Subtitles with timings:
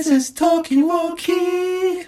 [0.00, 2.06] This is Talkie Walkie.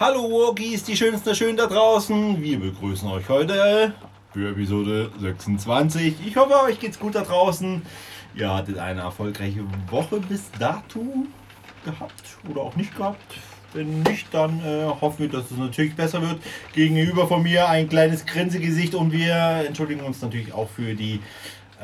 [0.00, 2.42] Hallo Walkies, die Schönsten Schön da draußen.
[2.42, 3.94] Wir begrüßen euch heute
[4.32, 6.16] für Episode 26.
[6.26, 7.82] Ich hoffe, euch geht's gut da draußen.
[8.34, 9.60] Ihr hattet eine erfolgreiche
[9.92, 11.06] Woche bis dato
[11.84, 13.36] gehabt oder auch nicht gehabt.
[13.72, 16.40] Wenn nicht, dann äh, hoffen wir, dass es natürlich besser wird.
[16.72, 21.20] Gegenüber von mir ein kleines Grinsegesicht und wir entschuldigen uns natürlich auch für die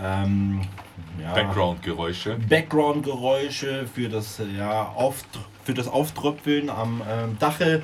[0.00, 0.62] ähm,
[1.20, 2.38] ja, Background-Geräusche.
[2.48, 5.26] Background-Geräusche für das, ja, Auft
[5.64, 7.82] für das Auftröpfeln am ähm, Dache.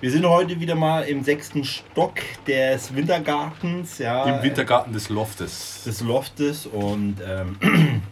[0.00, 2.14] Wir sind heute wieder mal im sechsten Stock
[2.46, 3.98] des Wintergartens.
[3.98, 5.84] Ja, Im Wintergarten des Loftes.
[5.84, 8.02] des Loftes und ähm,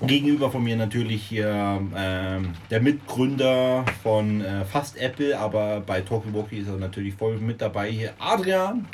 [0.00, 6.32] gegenüber von mir natürlich hier ähm, der Mitgründer von äh, Fast Apple, aber bei Talkie
[6.32, 8.86] Walkie ist er natürlich voll mit dabei hier, Adrian.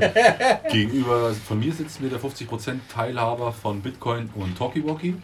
[0.70, 5.16] Gegenüber von mir sitzt mir der 50% Teilhaber von Bitcoin und Talkie-Walkie.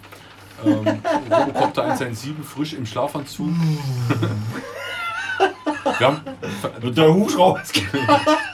[0.65, 3.51] Ähm, Robocopter 117 frisch im Schlafanzug.
[5.99, 6.21] Wir haben,
[6.95, 7.81] der Hubschrauber ist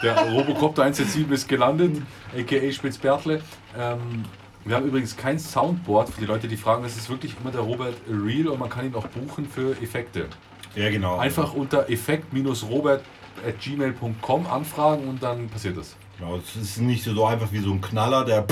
[0.02, 2.02] der Robocopter 117 ist gelandet,
[2.36, 3.40] aka Spitzbertle.
[3.76, 4.24] Ähm,
[4.64, 6.82] wir haben übrigens kein Soundboard für die Leute, die fragen.
[6.82, 10.28] Das ist wirklich immer der Robert Real und man kann ihn auch buchen für Effekte.
[10.74, 11.18] Ja, genau.
[11.18, 15.96] Einfach unter effekt-robert.gmail.com anfragen und dann passiert das.
[16.18, 18.44] Genau, es ist nicht so einfach wie so ein Knaller, der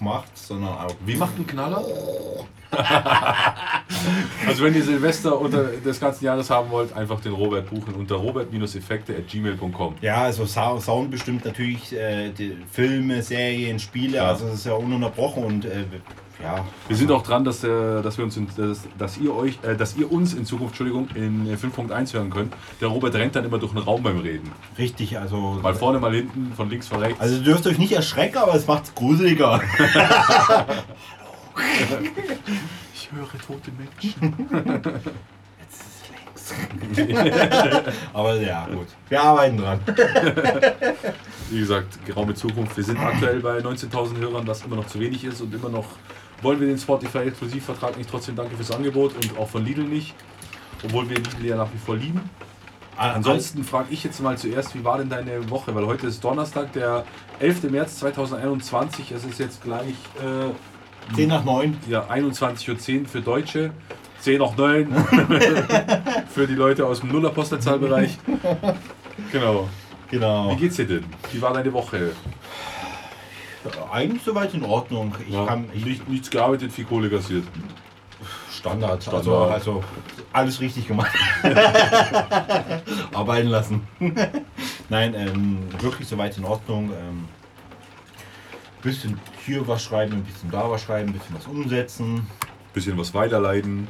[0.00, 0.94] macht, sondern auch.
[1.04, 1.84] Wie macht ein Knaller?
[4.46, 8.16] also wenn ihr Silvester unter des ganzen Jahres haben wollt, einfach den Robert buchen unter
[8.16, 9.94] robert-effekte.gmail.com.
[10.00, 12.30] Ja, also Sou- Sound bestimmt natürlich äh,
[12.70, 14.28] Filme, Serien, Spiele, Ja.
[14.28, 15.84] also es ist ja ununterbrochen und äh,
[16.42, 16.64] ja.
[16.88, 19.76] Wir sind auch dran, dass, der, dass wir uns, in, dass, dass ihr euch, äh,
[19.76, 22.54] dass ihr uns in Zukunft, Entschuldigung, in äh, 5.1 hören könnt.
[22.80, 24.50] Der Robert rennt dann immer durch den Raum beim Reden.
[24.78, 25.58] Richtig, also.
[25.62, 27.20] Mal vorne, mal hinten, von links, von rechts.
[27.20, 29.60] Also ihr dürft euch nicht erschrecken, aber es macht's gruseliger.
[32.94, 35.00] ich höre tote Menschen.
[38.12, 38.88] aber ja, gut.
[39.08, 39.80] Wir arbeiten dran.
[41.50, 42.76] Wie gesagt, geraume Zukunft.
[42.76, 45.86] Wir sind aktuell bei 19.000 Hörern, was immer noch zu wenig ist und immer noch
[46.42, 48.10] wollen wir den Spotify-Exklusivvertrag nicht.
[48.10, 50.14] Trotzdem danke fürs Angebot und auch von Lidl nicht.
[50.84, 52.28] Obwohl wir Lidl ja nach wie vor lieben.
[52.96, 55.74] Ansonsten frage ich jetzt mal zuerst, wie war denn deine Woche?
[55.74, 57.04] Weil heute ist Donnerstag, der
[57.38, 57.64] 11.
[57.64, 59.12] März 2021.
[59.12, 60.50] Es ist jetzt gleich äh,
[61.14, 61.76] 10 nach 9.
[61.88, 63.72] ja, 21.10 Uhr für Deutsche.
[64.20, 64.94] 10 nach 9
[66.28, 68.18] für die Leute aus dem Nuller-Postleitzahlbereich.
[69.32, 69.68] Genau.
[70.10, 70.50] Genau.
[70.52, 71.04] Wie geht's dir denn?
[71.32, 72.12] Wie war deine Woche?
[73.92, 75.14] Eigentlich soweit in Ordnung.
[75.26, 77.44] Ich Ja, kann ich, nicht, nichts gearbeitet, viel Kohle kassiert.
[78.50, 79.02] Standard.
[79.02, 79.26] Standard.
[79.26, 79.84] Also, also
[80.32, 81.12] alles richtig gemacht.
[83.14, 83.86] Arbeiten lassen.
[84.88, 86.90] Nein, ähm, wirklich soweit in Ordnung.
[86.90, 87.28] Ähm,
[88.82, 92.26] bisschen hier was schreiben, ein bisschen da was schreiben, ein bisschen was umsetzen.
[92.72, 93.88] Bisschen was weiterleiten.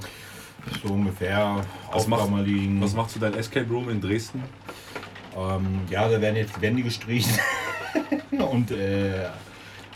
[0.82, 1.64] So ungefähr.
[1.92, 2.80] Was macht- Aufgaben liegen.
[2.82, 4.42] Was machst du dein Escape Room in Dresden?
[5.36, 7.38] Ähm, ja, da werden jetzt die Wände gestrichen.
[8.50, 9.24] und äh,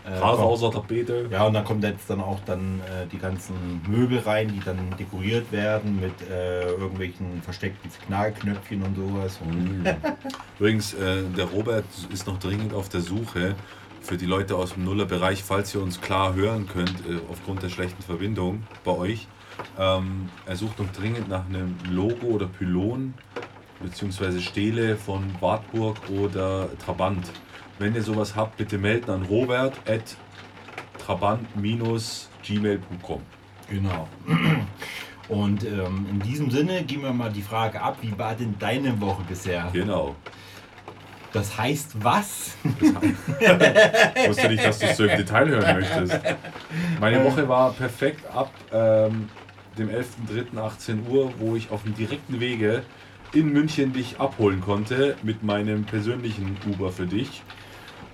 [0.06, 1.28] äh, außer Tapete.
[1.30, 4.78] Ja, und dann kommt jetzt dann auch dann äh, die ganzen Möbel rein, die dann
[4.98, 9.38] dekoriert werden mit äh, irgendwelchen versteckten Signalknöpfchen und sowas.
[9.42, 9.84] Und
[10.58, 13.54] Übrigens, äh, der Robert ist noch dringend auf der Suche
[14.04, 17.70] für die Leute aus dem Nullerbereich, falls ihr uns klar hören könnt, äh, aufgrund der
[17.70, 19.26] schlechten Verbindung bei euch.
[19.78, 23.14] Ähm, er sucht noch dringend nach einem Logo oder Pylon
[23.80, 24.40] bzw.
[24.40, 27.30] Stele von Wartburg oder Trabant.
[27.78, 30.18] Wenn ihr sowas habt, bitte melden an robert at
[30.98, 33.22] trabant-gmail.com.
[33.70, 34.06] Genau.
[35.28, 39.00] Und ähm, in diesem Sinne gehen wir mal die Frage ab, wie war denn deine
[39.00, 39.70] Woche bisher?
[39.72, 40.14] Genau.
[41.34, 42.56] Das heißt was?
[42.80, 46.20] Ich wusste nicht, dass du es so im Detail hören möchtest.
[47.00, 49.28] Meine Woche war perfekt ab ähm,
[49.76, 52.84] dem 11.03.18 Uhr, wo ich auf dem direkten Wege
[53.32, 57.42] in München dich abholen konnte mit meinem persönlichen Uber für dich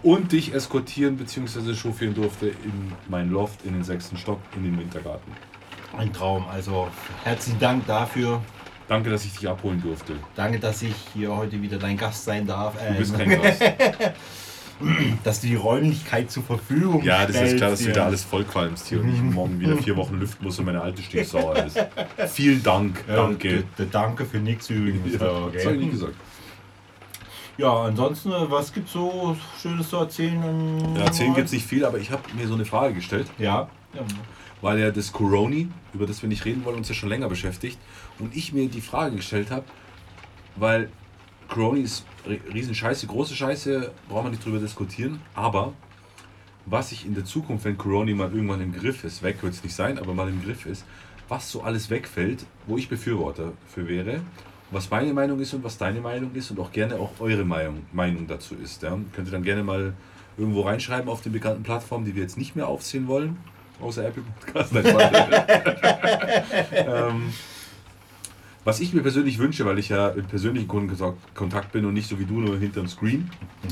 [0.03, 1.75] und dich eskortieren bzw.
[1.75, 5.31] chauffieren durfte in mein Loft in den sechsten Stock in den Wintergarten.
[5.97, 6.47] Ein Traum.
[6.49, 6.89] Also
[7.25, 8.41] herzlichen Dank dafür.
[8.91, 10.15] Danke, dass ich dich abholen durfte.
[10.35, 12.75] Danke, dass ich hier heute wieder dein Gast sein darf.
[12.89, 13.63] Du bist Äh, kein Gast.
[15.23, 18.89] dass du die Räumlichkeit zur Verfügung Ja, das ist klar, dass du wieder alles vollqualmst
[18.89, 21.79] hier und ich morgen wieder vier Wochen lüften muss und meine alte stiefsauer ist.
[22.33, 23.05] Vielen Dank.
[23.07, 23.15] Ja,
[23.93, 24.25] Danke.
[24.27, 25.21] für nichts übrigens.
[25.21, 26.15] Ja, Ja, das habe ich nie gesagt.
[27.59, 30.97] ja, ansonsten, äh, was gibt's so Schönes zu erzählen?
[30.97, 33.69] Ja, erzählen gibt es nicht viel, aber ich habe mir so eine Frage gestellt, Ja.
[33.95, 34.01] ja.
[34.61, 37.79] Weil ja das Coroni, über das wir nicht reden wollen, uns ja schon länger beschäftigt.
[38.19, 39.65] Und ich mir die Frage gestellt habe,
[40.57, 40.91] weil
[41.49, 45.21] Coroni ist ri- riesen Scheiße, große Scheiße, brauchen wir nicht drüber diskutieren.
[45.35, 45.73] Aber
[46.67, 49.65] was ich in der Zukunft, wenn Coroni mal irgendwann im Griff ist, weg wird es
[49.65, 50.85] nicht sein, aber mal im Griff ist,
[51.29, 54.21] was so alles wegfällt, wo ich Befürworter für wäre,
[54.71, 57.87] was meine Meinung ist und was deine Meinung ist und auch gerne auch eure Meinung,
[57.93, 58.83] Meinung dazu ist.
[58.83, 58.99] Ja?
[59.13, 59.95] Könnt ihr dann gerne mal
[60.37, 63.37] irgendwo reinschreiben auf den bekannten Plattformen, die wir jetzt nicht mehr aufzählen wollen,
[63.81, 64.73] außer Apple Podcast.
[66.73, 67.33] Ähm,
[68.65, 72.19] was ich mir persönlich wünsche, weil ich ja im persönlichen Kontakt bin und nicht so
[72.19, 73.31] wie du nur hinterm Screen.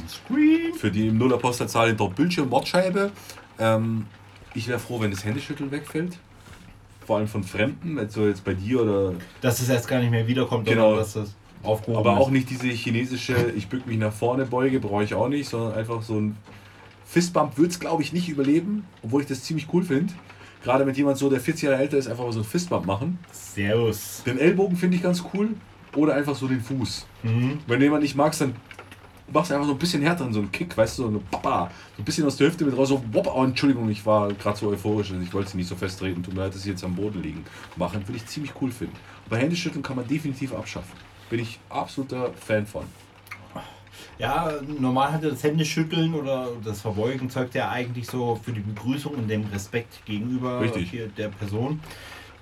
[0.09, 0.75] Screen.
[0.75, 3.11] Für die im Nuller Postleitzahl hinter Bildschirm, Mordscheibe.
[3.59, 4.07] Ähm,
[4.55, 6.19] ich wäre froh, wenn das Händeschütteln wegfällt.
[7.07, 9.13] Vor allem von Fremden, so jetzt bei dir oder.
[9.41, 10.97] Dass es jetzt gar nicht mehr wiederkommt, genau.
[10.97, 12.27] dass das aufgehoben Aber ist.
[12.27, 15.75] auch nicht diese chinesische, ich bück mich nach vorne beuge, brauche ich auch nicht, sondern
[15.75, 16.37] einfach so ein
[17.09, 20.13] Fistbump wird es, glaube ich, nicht überleben, obwohl ich das ziemlich cool finde.
[20.63, 23.19] Gerade mit jemand so, der 40 Jahre älter ist, einfach mal so ein Fistbump machen.
[23.33, 24.23] Servus.
[24.27, 25.51] Den Ellbogen finde ich ganz cool.
[25.97, 27.07] Oder einfach so den Fuß.
[27.23, 27.61] Mhm.
[27.67, 28.55] Wenn jemand nicht magst, dann
[29.33, 31.71] machst du einfach so ein bisschen härter, so einen Kick, weißt du, so eine Papa,
[31.97, 34.69] so ein bisschen aus der Hüfte mit raus, so, oh, Entschuldigung, ich war gerade so
[34.69, 37.23] euphorisch, ich wollte sie nicht so festtreten, tut mir leid, dass sie jetzt am Boden
[37.23, 37.45] liegen.
[37.77, 38.95] Machen, würde ich ziemlich cool finden.
[39.31, 40.93] bei Händeschütteln kann man definitiv abschaffen.
[41.31, 42.85] Bin ich absoluter Fan von.
[44.19, 49.15] Ja, normal hat das Händeschütteln oder das Verbeugen zeugt ja eigentlich so für die Begrüßung
[49.15, 50.61] und den Respekt gegenüber
[51.17, 51.81] der Person.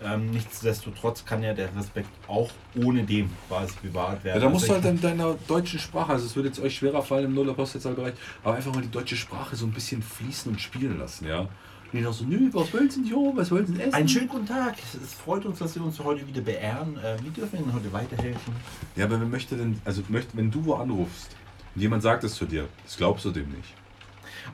[0.02, 2.50] Ähm, nichtsdestotrotz kann ja der Respekt auch
[2.82, 4.42] ohne dem quasi bewahrt werden.
[4.42, 7.02] Ja, da musst du halt in deiner deutschen Sprache, also es würde jetzt euch schwerer
[7.02, 8.12] fallen im nuller Postleitzahlbereich,
[8.44, 11.48] aber einfach mal die deutsche Sprache so ein bisschen fließen und spielen lassen, ja.
[11.92, 13.94] Und ich so, nö, was wollen Sie hier, was wollen Sie essen?
[13.94, 14.74] Einen schönen guten Tag.
[15.02, 16.98] Es freut uns, dass Sie uns heute wieder beehren.
[16.98, 18.52] Äh, wie dürfen wir Ihnen heute weiterhelfen?
[18.96, 21.36] Ja, aber wer möchte denn, also möchte, wenn du wo anrufst,
[21.76, 23.74] und jemand sagt es zu dir, das glaubst du dem nicht.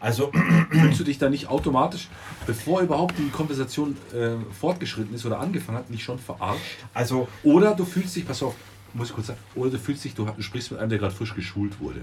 [0.01, 0.33] Also
[0.71, 2.09] fühlst du dich da nicht automatisch,
[2.47, 6.79] bevor überhaupt die Konversation äh, fortgeschritten ist oder angefangen hat, nicht schon verarscht?
[6.93, 8.57] Also oder du fühlst dich, pass auf,
[8.93, 11.35] muss ich kurz sagen, oder du fühlst dich, du sprichst mit einem, der gerade frisch
[11.35, 12.01] geschult wurde.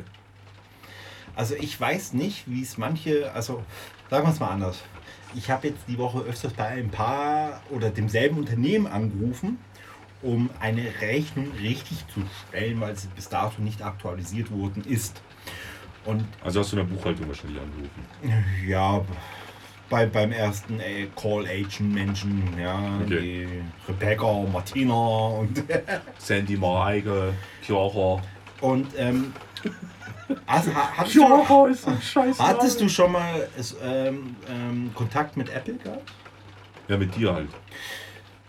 [1.36, 3.63] Also ich weiß nicht, wie es manche, also
[4.10, 4.80] sagen wir es mal anders.
[5.36, 9.60] Ich habe jetzt die Woche öfters bei ein paar oder demselben Unternehmen angerufen
[10.21, 15.21] um eine Rechnung richtig zu stellen, weil sie bis dato nicht aktualisiert worden ist.
[16.06, 18.04] Und also hast du in der Buchhaltung wahrscheinlich angerufen?
[18.68, 19.01] Ja,
[19.89, 23.48] bei, beim ersten äh, Call Agent Menschen, ja, okay.
[23.88, 25.63] die Rebecca, Martina und
[26.18, 27.33] Sandy, Mareike,
[27.63, 28.21] Kiocher.
[28.62, 29.33] Und ähm,
[30.45, 33.48] also, hattest, du, ist ein Scheiß hattest du schon mal
[33.83, 36.12] ähm, ähm, Kontakt mit Apple gehabt?
[36.88, 37.50] Ja, mit dir halt.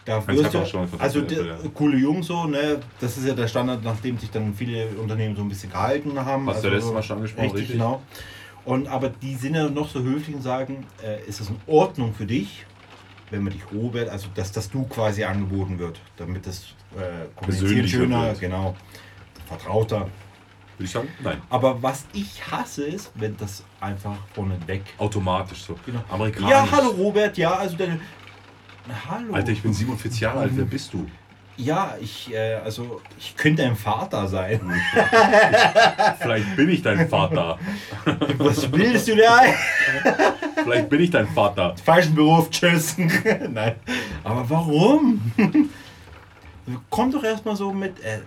[0.04, 1.56] Da wirst du, also der, ja.
[1.74, 2.80] coole Jungs so, ne?
[3.00, 6.48] Das ist ja der Standard, nachdem sich dann viele Unternehmen so ein bisschen gehalten haben.
[6.48, 8.02] Hast also du letztes Mal schon angesprochen, richtig, richtig, genau.
[8.64, 12.14] Und aber die sind ja noch so höflich und sagen, äh, ist das in Ordnung
[12.14, 12.64] für dich,
[13.30, 17.88] wenn man dich Robert, also dass das du quasi angeboten wird, damit das äh, kommuniziert
[17.88, 18.74] schöner, genau,
[19.46, 20.08] vertrauter.
[20.76, 21.42] Würde ich sagen, nein.
[21.50, 24.82] Aber was ich hasse ist, wenn das einfach vorne weg.
[24.96, 25.78] Automatisch so.
[25.84, 26.00] Genau.
[26.10, 26.50] Amerikanisch.
[26.50, 28.00] Ja, hallo Robert, ja, also deine,
[29.08, 29.34] Hallo.
[29.34, 30.52] Alter, ich bin 47 Jahre alt.
[30.54, 31.06] Wer bist du?
[31.56, 34.60] Ja, ich, äh, also ich könnte dein Vater sein.
[36.18, 37.58] Vielleicht bin ich dein Vater.
[38.38, 39.42] Was willst du da?
[40.62, 41.74] Vielleicht bin ich dein Vater.
[41.84, 42.96] Falschen Beruf, tschüss.
[43.50, 43.74] Nein.
[44.24, 45.20] Aber warum?
[46.88, 48.00] Komm doch erstmal so mit.
[48.00, 48.20] Äh,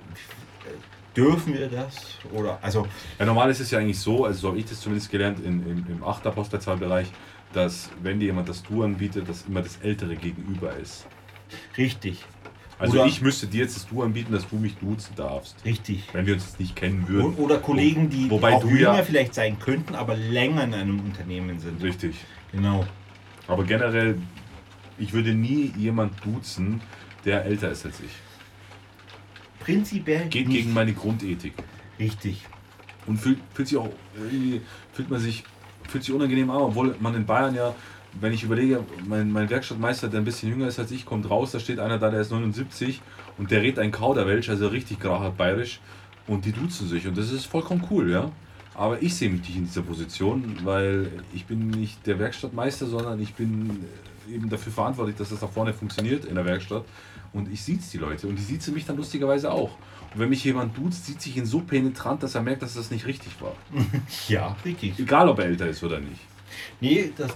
[1.16, 1.96] dürfen wir das?
[2.32, 2.88] Oder also.
[3.18, 5.66] Ja, normal ist es ja eigentlich so, also so habe ich das zumindest gelernt im,
[5.66, 7.08] im, im Achterpostleitzahlbereich.
[7.10, 11.06] bereich dass wenn dir jemand das Du anbietet, dass immer das ältere Gegenüber ist.
[11.78, 12.26] Richtig.
[12.80, 15.56] Also oder ich müsste dir jetzt das Du anbieten, dass du mich duzen darfst.
[15.64, 16.04] Richtig.
[16.12, 17.36] Wenn wir uns jetzt nicht kennen würden.
[17.36, 21.60] Oder Kollegen, die Wobei auch jünger ja vielleicht sein könnten, aber länger in einem Unternehmen
[21.60, 21.82] sind.
[21.82, 22.16] Richtig.
[22.52, 22.86] Genau.
[23.48, 24.18] Aber generell,
[24.98, 26.82] ich würde nie jemand duzen,
[27.26, 28.12] der älter ist als ich.
[29.60, 30.58] Prinzipiell Geht nicht.
[30.58, 31.54] gegen meine Grundethik.
[32.00, 32.42] Richtig.
[33.06, 34.62] Und fühlt, fühlt sich auch irgendwie,
[34.94, 35.44] fühlt man sich
[35.88, 37.74] fühlt sich unangenehm an, obwohl man in Bayern ja,
[38.20, 41.52] wenn ich überlege, mein, mein Werkstattmeister, der ein bisschen jünger ist als ich, kommt raus,
[41.52, 43.02] da steht einer da, der ist 79
[43.38, 45.80] und der redet ein Kauderwelsch, also richtig grachert bayerisch
[46.28, 48.32] und die duzen sich und das ist vollkommen cool, ja.
[48.76, 53.22] Aber ich sehe mich nicht in dieser Position, weil ich bin nicht der Werkstattmeister, sondern
[53.22, 53.86] ich bin
[54.32, 56.84] eben dafür verantwortlich, dass das da vorne funktioniert in der Werkstatt.
[57.34, 59.72] Und ich sieht die Leute und die sieht mich dann lustigerweise auch.
[60.14, 62.92] Und wenn mich jemand duzt, sieht sich ihn so penetrant, dass er merkt, dass das
[62.92, 63.56] nicht richtig war.
[64.28, 65.00] ja, richtig.
[65.00, 66.22] Egal, ob er älter ist oder nicht.
[66.80, 67.32] Nee, das.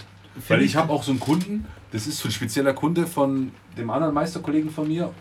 [0.46, 3.90] Weil ich habe auch so einen Kunden, das ist so ein spezieller Kunde von dem
[3.90, 5.12] anderen Meisterkollegen von mir.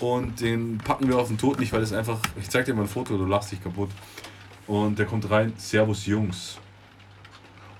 [0.00, 2.18] Und den packen wir auf den Tod nicht, weil es einfach.
[2.40, 3.90] Ich zeig dir mal ein Foto, du lachst dich kaputt.
[4.66, 6.58] Und der kommt rein, Servus Jungs.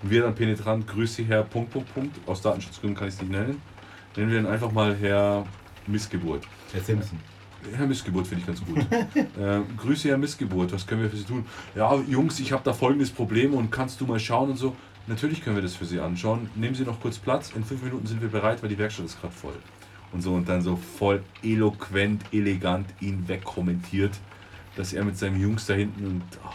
[0.02, 2.28] Und wir dann penetrant, Grüße Herr Punkt, Punkt, Punkt.
[2.28, 3.61] Aus Datenschutzgründen kann ich es nicht nennen.
[4.16, 5.44] Nennen wir ihn einfach mal Herr
[5.87, 6.47] Missgeburt.
[6.73, 7.19] Herr Simpson.
[7.76, 8.79] Herr Missgeburt finde ich ganz gut.
[9.41, 11.47] äh, Grüße, Herr Missgeburt, was können wir für Sie tun?
[11.75, 14.76] Ja, Jungs, ich habe da folgendes Problem und kannst du mal schauen und so.
[15.07, 16.49] Natürlich können wir das für Sie anschauen.
[16.55, 17.53] Nehmen Sie noch kurz Platz.
[17.55, 19.57] In fünf Minuten sind wir bereit, weil die Werkstatt ist gerade voll.
[20.12, 24.12] und so und dann so voll eloquent, elegant ihn wegkommentiert,
[24.76, 26.49] dass er mit seinem Jungs da hinten und oh,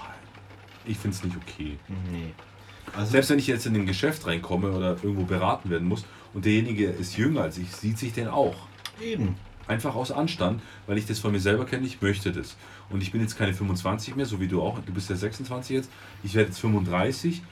[0.86, 1.78] ich finde es nicht okay.
[2.12, 2.34] Nee.
[2.96, 6.46] Also, Selbst wenn ich jetzt in ein Geschäft reinkomme oder irgendwo beraten werden muss und
[6.46, 8.69] derjenige ist jünger als ich, sieht sich den auch.
[9.02, 9.36] Eben.
[9.68, 12.56] Einfach aus Anstand, weil ich das von mir selber kenne, ich möchte das.
[12.90, 14.80] Und ich bin jetzt keine 25 mehr, so wie du auch.
[14.80, 15.92] Du bist ja 26 jetzt.
[16.24, 17.44] Ich werde jetzt 35.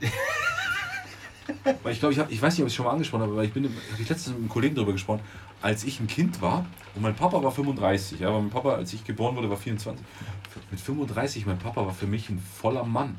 [1.82, 3.32] weil ich glaube, ich, hab, ich weiß nicht, ob ich es schon mal angesprochen habe,
[3.32, 5.20] aber ich bin, habe ich letztens mit einem Kollegen darüber gesprochen,
[5.60, 8.92] als ich ein Kind war und mein Papa war 35, ja, aber mein Papa, als
[8.92, 10.04] ich geboren wurde, war 24.
[10.70, 13.18] Mit 35, mein Papa war für mich ein voller Mann.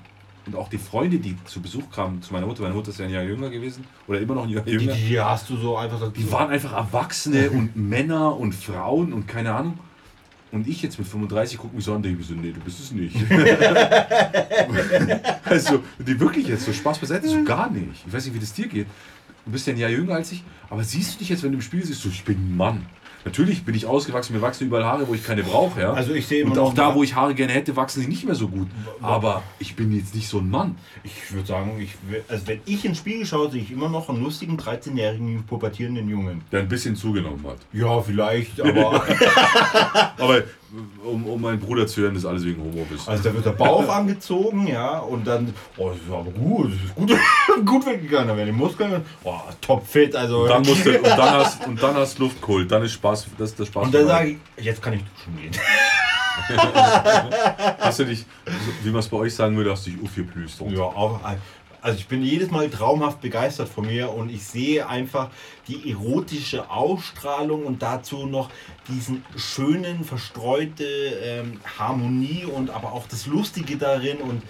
[0.49, 3.05] Und auch die Freunde, die zu Besuch kamen zu meiner Mutter, meine Mutter ist ja
[3.05, 4.93] ein Jahr jünger gewesen, oder immer noch ein Jahr Die, jünger.
[4.93, 6.11] die hast du so einfach.
[6.11, 9.77] Die waren einfach Erwachsene und Männer und Frauen und keine Ahnung.
[10.51, 12.79] Und ich jetzt mit 35 gucke mich so an denke mir so, nee, du bist
[12.79, 13.15] es nicht.
[15.45, 18.03] also, die wirklich jetzt so Spaß beiseite, so gar nicht.
[18.07, 18.87] Ich weiß nicht, wie das dir geht.
[19.45, 21.57] Du bist ja ein Jahr jünger als ich, aber siehst du dich jetzt, wenn du
[21.57, 22.87] im Spiel siehst, so, ich bin ein Mann.
[23.25, 25.81] Natürlich bin ich ausgewachsen, mir wachsen überall Haare, wo ich keine brauche.
[25.81, 25.93] Ja?
[25.93, 28.35] Also ich sehe Und auch da, wo ich Haare gerne hätte, wachsen sie nicht mehr
[28.35, 28.67] so gut.
[29.01, 30.77] Aber ich bin jetzt nicht so ein Mann.
[31.03, 31.95] Ich würde sagen, ich,
[32.27, 36.41] also wenn ich ins Spiegel schaue, sehe ich immer noch einen lustigen 13-jährigen pubertierenden Jungen.
[36.51, 37.57] Der ein bisschen zugenommen hat.
[37.73, 39.03] Ja, vielleicht, aber
[40.17, 40.43] Aber
[41.03, 43.07] um, um meinen Bruder zu hören, ist alles wegen Homeoffice.
[43.07, 46.83] also da wird der Bauch angezogen, ja, und dann, oh, das ist aber gut, das
[46.83, 47.11] ist gut,
[47.65, 50.43] gut weggegangen, da werden die Muskeln, oh, topfit, also.
[50.43, 53.27] Und dann, musst du, und dann hast und dann hast Luft geholt, dann ist Spaß,
[53.37, 53.85] das ist der Spaß.
[53.85, 55.51] und dann sage ich, jetzt kann ich duschen gehen.
[57.79, 58.25] hast du dich,
[58.83, 60.61] wie man es bei euch sagen würde, hast du dich aufgeplüst.
[60.69, 61.19] Ja, auch,
[61.81, 65.29] also ich bin jedes Mal traumhaft begeistert von mir und ich sehe einfach
[65.67, 68.49] die erotische Ausstrahlung und dazu noch
[68.87, 74.43] diesen schönen, verstreute ähm, Harmonie und aber auch das Lustige darin und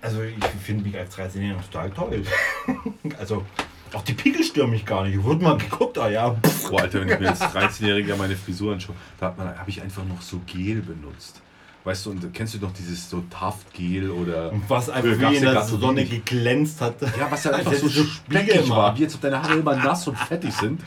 [0.00, 2.22] also ich finde mich als 13-Jähriger total toll.
[3.18, 3.44] also
[3.92, 5.16] auch die Pickel stören mich gar nicht.
[5.16, 6.36] Ich wurde mal geguckt, ah ja,
[6.70, 10.20] Boah, Alter, wenn ich mir als 13-Jähriger meine Frisur anschaue, da habe ich einfach noch
[10.22, 11.40] so Gel benutzt.
[11.84, 14.52] Weißt du, und kennst du noch dieses so Taft-Gel oder.
[14.68, 16.24] was einfach wie in der Sonne wenig.
[16.24, 17.00] geglänzt hat.
[17.00, 20.06] Ja, was ja einfach so speckig Spiegel war, wie jetzt ob deine Haare immer nass
[20.06, 20.80] und fettig sind.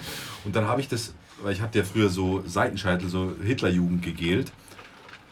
[0.45, 4.51] Und dann habe ich das, weil ich hatte ja früher so Seitenscheitel, so Hitlerjugend gegelt.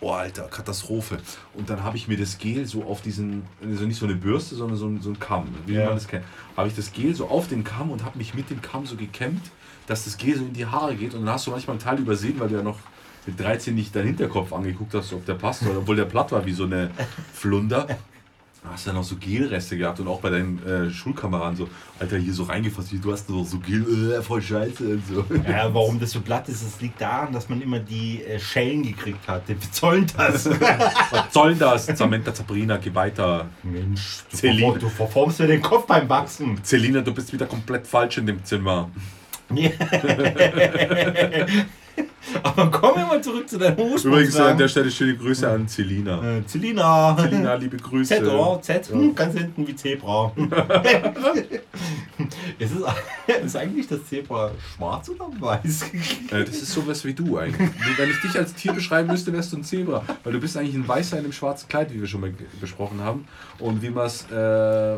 [0.01, 1.17] Oh, Alter, Katastrophe.
[1.53, 4.55] Und dann habe ich mir das Gel so auf diesen, also nicht so eine Bürste,
[4.55, 5.85] sondern so ein, so ein Kamm, wie Ja.
[5.87, 6.23] man das kennt.
[6.55, 8.95] Habe ich das Gel so auf den Kamm und habe mich mit dem Kamm so
[8.95, 9.41] gekämmt,
[9.87, 11.13] dass das Gel so in die Haare geht.
[11.13, 12.79] Und dann hast du manchmal einen Teil übersehen, weil du ja noch
[13.29, 16.45] mit 13 nicht deinen Hinterkopf angeguckt hast, ob der passt, oder obwohl der platt war
[16.45, 16.89] wie so eine
[17.33, 17.87] Flunder.
[18.69, 22.17] Hast du dann noch so Gelreste gehabt und auch bei deinen äh, Schulkameraden so, Alter,
[22.17, 25.25] hier so reingefasst, wie du hast noch so Gel, äh, voll scheiße und so.
[25.47, 28.83] Ja, warum das so glatt ist, das liegt daran, dass man immer die äh, Schellen
[28.83, 29.47] gekriegt hat.
[29.47, 30.49] Wir zollen das.
[31.11, 31.85] Was soll das?
[31.85, 33.47] Samantha Sabrina, geh weiter.
[33.63, 34.77] Mensch, du, Celine.
[34.77, 36.59] du verformst mir den Kopf beim Wachsen.
[36.61, 38.91] Celina, du bist wieder komplett falsch in dem Zimmer.
[42.59, 45.67] Aber kommen wir mal zurück zu deinem Übrigens äh, an der Stelle schöne Grüße an
[45.67, 46.37] Celina.
[46.37, 47.15] äh, Celina.
[47.17, 48.15] Celina, liebe Grüße.
[48.15, 48.61] Z, oder?
[48.61, 50.31] Z, hm, ganz hinten wie Zebra.
[52.59, 55.83] ist, es, ist eigentlich das Zebra schwarz oder weiß?
[56.31, 57.69] Äh, das ist sowas wie du eigentlich.
[57.97, 60.03] Wenn ich dich als Tier beschreiben müsste, wärst du ein Zebra.
[60.23, 63.01] Weil du bist eigentlich ein Weißer in einem schwarzen Kleid, wie wir schon mal besprochen
[63.01, 63.27] haben.
[63.59, 64.97] Und wie man es äh,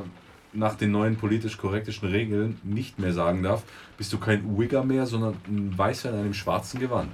[0.53, 3.63] nach den neuen politisch korrektischen Regeln nicht mehr sagen darf,
[3.97, 7.11] bist du kein Wigger mehr, sondern ein Weißer in einem schwarzen Gewand.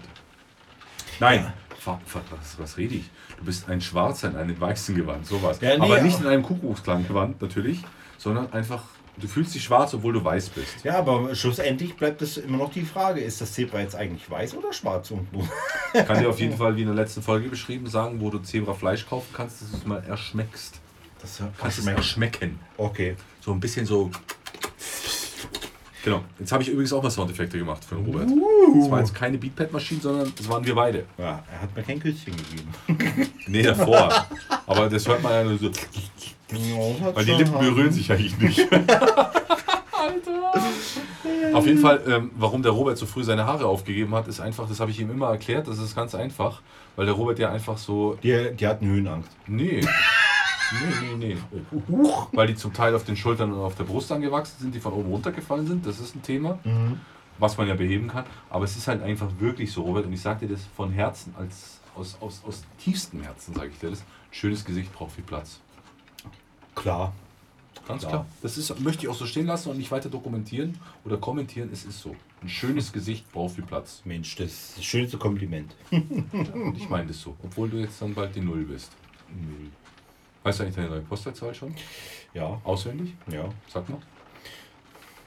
[1.20, 2.00] Nein, fa-
[2.40, 3.10] was, was rede ich?
[3.38, 5.60] Du bist ein Schwarzer in einem weißen Gewand, sowas.
[5.62, 7.82] Ja, nee, aber nicht in einem Kuckucksklan-Gewand natürlich,
[8.18, 8.84] sondern einfach,
[9.18, 10.84] du fühlst dich schwarz, obwohl du weiß bist.
[10.84, 14.56] Ja, aber schlussendlich bleibt es immer noch die Frage, ist das Zebra jetzt eigentlich weiß
[14.56, 15.48] oder schwarz unten?
[15.94, 18.40] Ich kann dir auf jeden Fall, wie in der letzten Folge beschrieben, sagen, wo du
[18.40, 20.80] Zebrafleisch kaufen kannst, dass du es mal erschmeckst.
[21.22, 21.98] Das Kannst es schmeckt.
[21.98, 22.60] erschmecken.
[22.78, 23.16] Okay.
[23.42, 24.12] So ein bisschen so.
[26.08, 26.24] Genau.
[26.40, 28.30] Jetzt habe ich übrigens auch mal Soundeffekte gemacht für den Robert.
[28.80, 31.04] Das war jetzt keine Beatpad-Maschine, sondern das waren wir beide.
[31.18, 33.30] Ja, er hat mir kein Küsschen gegeben.
[33.48, 34.26] Nee, davor.
[34.66, 35.70] Aber das hört man ja nur so.
[37.14, 38.68] Weil die Lippen berühren sich eigentlich nicht.
[41.54, 44.68] Auf jeden Fall, ähm, warum der Robert so früh seine Haare aufgegeben hat, ist einfach,
[44.70, 46.62] das habe ich ihm immer erklärt, das ist ganz einfach,
[46.96, 49.30] weil der Robert ja einfach so Die, die hatten Höhenangst.
[49.48, 49.82] Nee.
[50.72, 51.38] Nee, nee, nee.
[52.34, 54.94] Weil die zum Teil auf den Schultern und auf der Brust angewachsen sind, die von
[54.94, 55.86] oben runtergefallen sind.
[55.86, 56.60] Das ist ein Thema,
[57.38, 58.26] was man ja beheben kann.
[58.50, 60.06] Aber es ist halt einfach wirklich so, Robert.
[60.06, 63.80] Und ich sage dir das von Herzen, als, aus, aus, aus tiefstem Herzen sage ich
[63.80, 64.02] dir das.
[64.02, 65.60] Ein schönes Gesicht braucht viel Platz.
[66.76, 67.14] Klar.
[67.88, 68.12] Ganz Klar.
[68.12, 68.26] klar.
[68.42, 71.70] Das ist, möchte ich auch so stehen lassen und nicht weiter dokumentieren oder kommentieren.
[71.72, 72.16] Es ist so.
[72.44, 74.02] Ein schönes Gesicht braucht viel Platz.
[74.04, 75.76] Mensch, das ist das schönste Kompliment.
[75.92, 77.36] Und ich meine das so.
[77.44, 78.92] Obwohl du jetzt dann bald die Null bist.
[80.48, 81.76] Weißt du eigentlich deine neue Postleitzahl schon?
[82.34, 83.14] Ja, Auswendig?
[83.30, 83.50] ja.
[83.68, 84.00] Sag mal.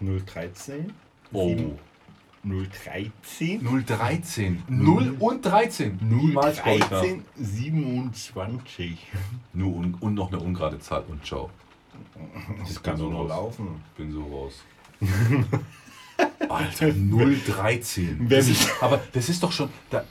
[0.00, 0.91] 013.
[1.33, 1.55] Oh.
[2.43, 3.85] 013.
[3.87, 4.62] 013.
[4.67, 5.99] 0 und 13.
[6.00, 7.03] Niemals brauche ich nach.
[7.03, 8.99] 013, 27.
[9.53, 11.50] Nur un und noch eine ungerade Zahl und ciao.
[12.61, 13.29] Das kann kann so nur raus.
[13.29, 13.69] laufen.
[13.99, 14.55] Bin so raus.
[16.49, 18.17] Alter, 013.
[18.21, 19.69] Wer Das ist, aber das ist doch schon.
[19.91, 20.03] Da,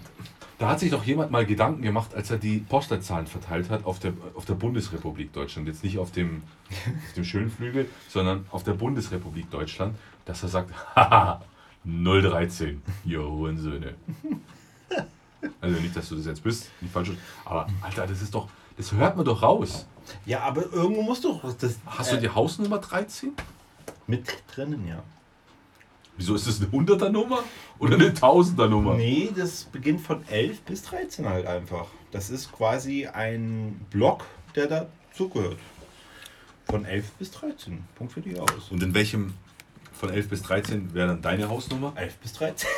[0.60, 4.00] da hat sich doch jemand mal Gedanken gemacht, als er die Postleitzahlen verteilt hat auf
[4.00, 5.68] der, auf der Bundesrepublik Deutschland.
[5.68, 10.50] Jetzt nicht auf dem, auf dem schönen Flügel, sondern auf der Bundesrepublik Deutschland, dass er
[10.50, 11.42] sagt: Haha,
[11.84, 13.96] 013, ihr Hurensöhne.
[15.62, 17.12] Also nicht, dass du das jetzt bist, nicht falsch.
[17.46, 18.50] Aber Alter, das ist doch.
[18.76, 19.86] Das hört man doch raus.
[20.26, 23.32] Ja, aber irgendwo musst du das Hast du die Hausnummer 13?
[24.10, 25.02] mit drinnen, ja.
[26.20, 27.46] Wieso ist das eine 100er Nummer
[27.80, 28.96] oder eine 1000er Nummer?
[28.96, 31.88] Nee, das beginnt von 11 bis 13 halt einfach.
[32.12, 35.56] Das ist quasi ein Block, der dazugehört.
[36.66, 37.86] Von 11 bis 13.
[37.96, 38.70] Punkt für die aus.
[38.70, 39.34] Und in welchem
[39.94, 41.94] von 11 bis 13 wäre dann deine Hausnummer?
[41.96, 42.70] 11 bis 13?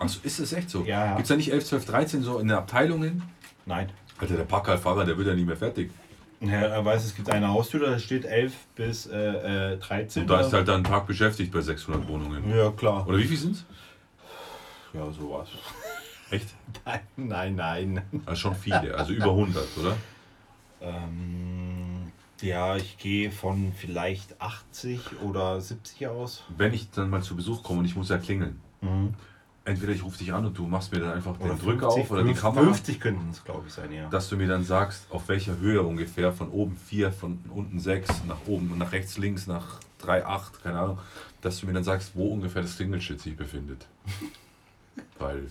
[0.00, 0.84] Achso, ist es echt so?
[0.84, 1.10] Ja, ja.
[1.12, 3.22] Gibt es da nicht 11, 12, 13 so in den Abteilungen?
[3.66, 3.88] Nein.
[4.18, 5.92] Alter, der Packerfahrer, der wird ja nicht mehr fertig.
[6.40, 10.22] Ja, er weiß, es gibt eine Haustür, da steht 11 bis äh, äh, 13.
[10.22, 12.56] Und da ist halt dann ein Tag beschäftigt bei 600 Wohnungen.
[12.56, 13.06] Ja, klar.
[13.06, 13.64] Oder wie viel sind es?
[14.94, 15.48] Ja, sowas.
[16.30, 16.48] Echt?
[16.86, 18.22] Nein, nein, nein.
[18.24, 19.96] Also schon viele, also über 100, oder?
[20.80, 26.44] Ähm, ja, ich gehe von vielleicht 80 oder 70 aus.
[26.56, 28.60] Wenn ich dann mal zu Besuch komme und ich muss ja klingeln.
[29.64, 32.22] Entweder ich rufe dich an und du machst mir dann einfach den Drücker auf oder
[32.22, 32.64] die 50, Kamera.
[32.64, 34.08] 50 könnten es, glaube ich, sein, ja.
[34.08, 38.24] dass du mir dann sagst, auf welcher Höhe ungefähr, von oben 4, von unten 6,
[38.26, 40.98] nach oben, nach rechts, links, nach 3, 8, keine Ahnung,
[41.42, 43.86] dass du mir dann sagst, wo ungefähr das Klingelschild sich befindet.
[45.18, 45.46] Weil,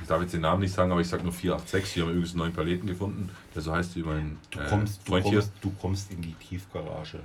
[0.00, 2.14] ich darf jetzt den Namen nicht sagen, aber ich sag nur 486, hier haben wir
[2.14, 5.24] übrigens einen neuen Planeten gefunden, der so heißt wie mein Du äh, kommst, du, Freund
[5.24, 7.20] kommst, du kommst in die Tiefgarage.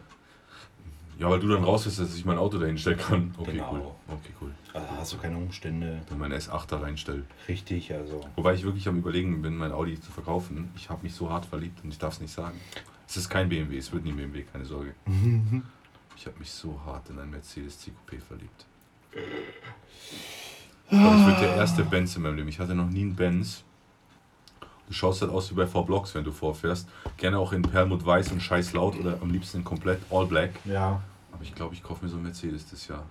[1.22, 3.36] Ja, weil du dann raus bist, dass ich mein Auto dahin stellen kann.
[3.38, 3.72] Okay, Genau.
[3.74, 3.82] cool.
[4.08, 4.52] Okay, cool.
[4.74, 6.02] Da hast du keine Umstände.
[6.10, 7.24] Dann mein S8 da reinstelle.
[7.48, 8.22] Richtig, also.
[8.36, 10.72] Wobei ich wirklich am überlegen bin, mein Audi zu verkaufen.
[10.76, 12.60] Ich habe mich so hart verliebt und ich darf es nicht sagen.
[13.08, 14.94] Es ist kein BMW, es wird nie BMW, keine Sorge.
[16.18, 18.66] Ich habe mich so hart in einen Mercedes C-Coupé verliebt.
[20.90, 22.48] Ich glaube, es wird der erste Benz in meinem Leben.
[22.50, 23.64] Ich hatte noch nie einen Benz.
[24.88, 26.88] Du schaust halt aus wie bei V-Blocks, wenn du vorfährst.
[27.18, 30.52] Gerne auch in Perlmutt weiß und scheiß laut oder am liebsten komplett all black.
[30.66, 31.02] Ja.
[31.42, 33.04] Aber ich glaube, ich kaufe mir so einen Mercedes das Jahr.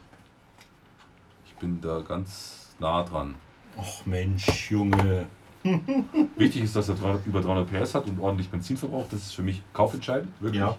[1.47, 3.35] Ich bin da ganz nah dran.
[3.77, 5.27] Och Mensch, Junge.
[6.37, 9.13] Wichtig ist, dass er 300, über 300 PS hat und ordentlich Benzin verbraucht.
[9.13, 10.61] Das ist für mich kaufentscheidend, wirklich.
[10.61, 10.77] Ja.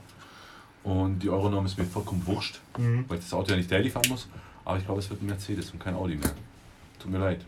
[0.85, 3.03] Und die Euronorm ist mir vollkommen wurscht, Mhm.
[3.09, 4.29] weil ich das Auto ja nicht daily fahren muss.
[4.63, 6.31] Aber ich glaube, es wird ein Mercedes und kein Audi mehr.
[6.99, 7.43] Tut mir leid.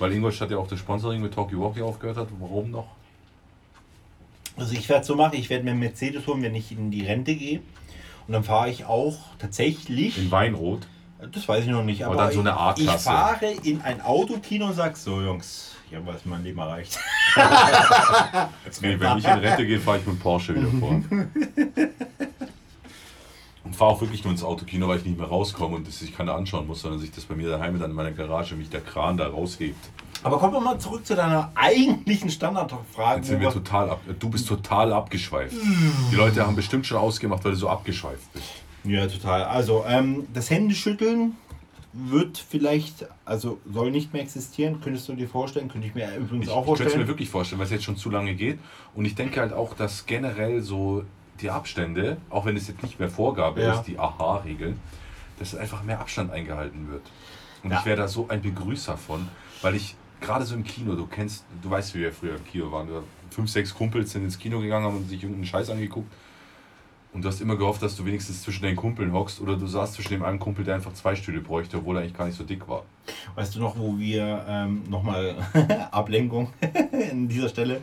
[0.00, 2.28] Weil Ingolstadt ja auch das Sponsoring mit Talkie Walkie aufgehört hat.
[2.40, 2.88] Warum noch?
[4.56, 7.02] Also ich werde so machen, ich werde mir einen Mercedes holen, wenn ich in die
[7.06, 7.60] Rente gehe.
[8.26, 10.18] Und dann fahre ich auch tatsächlich.
[10.18, 10.86] In Weinrot.
[11.32, 12.96] Das weiß ich noch nicht, Aber aber, dann so eine ich, A-Klasse.
[12.96, 16.58] ich fahre in ein Autokino und sag so, Jungs, ich habe was in meinem Leben
[16.58, 16.98] erreicht.
[18.82, 21.00] Nee, wenn ich in Rente gehe, fahre ich mit Porsche wieder vor.
[23.64, 26.16] Und fahre auch wirklich nur ins Autokino, weil ich nicht mehr rauskomme und das sich
[26.16, 28.80] keiner anschauen muss, sondern sich das bei mir daheim dann in meiner Garage mich der
[28.80, 29.90] Kran da raushebt.
[30.22, 33.18] Aber kommen wir mal zurück zu deiner eigentlichen Standardfrage.
[33.18, 35.54] Jetzt sind wir total ab, du bist total abgeschweift.
[36.10, 38.46] Die Leute haben bestimmt schon ausgemacht, weil du so abgeschweift bist.
[38.84, 39.44] Ja, total.
[39.44, 41.36] Also, ähm, das Händeschütteln
[41.92, 44.80] wird vielleicht, also soll nicht mehr existieren.
[44.82, 45.68] Könntest du dir vorstellen?
[45.68, 47.08] Könnte ich mir übrigens Ich, auch ich könnte es mir vorstellen.
[47.08, 48.58] wirklich vorstellen, weil es jetzt schon zu lange geht.
[48.94, 51.04] Und ich denke halt auch, dass generell so
[51.40, 53.74] die Abstände, auch wenn es jetzt nicht mehr Vorgabe Ja.
[53.74, 54.78] ist, die Aha-Regeln,
[55.38, 57.02] dass einfach mehr Abstand eingehalten wird.
[57.62, 57.78] Und Ja.
[57.80, 59.28] ich wäre da so ein Begrüßer von,
[59.62, 62.70] weil ich gerade so im Kino, du kennst, du weißt, wie wir früher im Kino
[62.70, 62.88] waren.
[62.88, 66.10] Wir fünf, sechs Kumpels sind ins Kino gegangen, haben sich irgendeinen Scheiß angeguckt.
[67.12, 69.94] Und du hast immer gehofft, dass du wenigstens zwischen den Kumpeln hockst oder du saßt
[69.94, 72.44] zwischen dem einen Kumpel, der einfach zwei Stühle bräuchte, obwohl er eigentlich gar nicht so
[72.44, 72.84] dick war.
[73.34, 75.34] Weißt du noch, wo wir ähm, nochmal
[75.92, 76.52] Ablenkung
[77.10, 77.80] an dieser Stelle,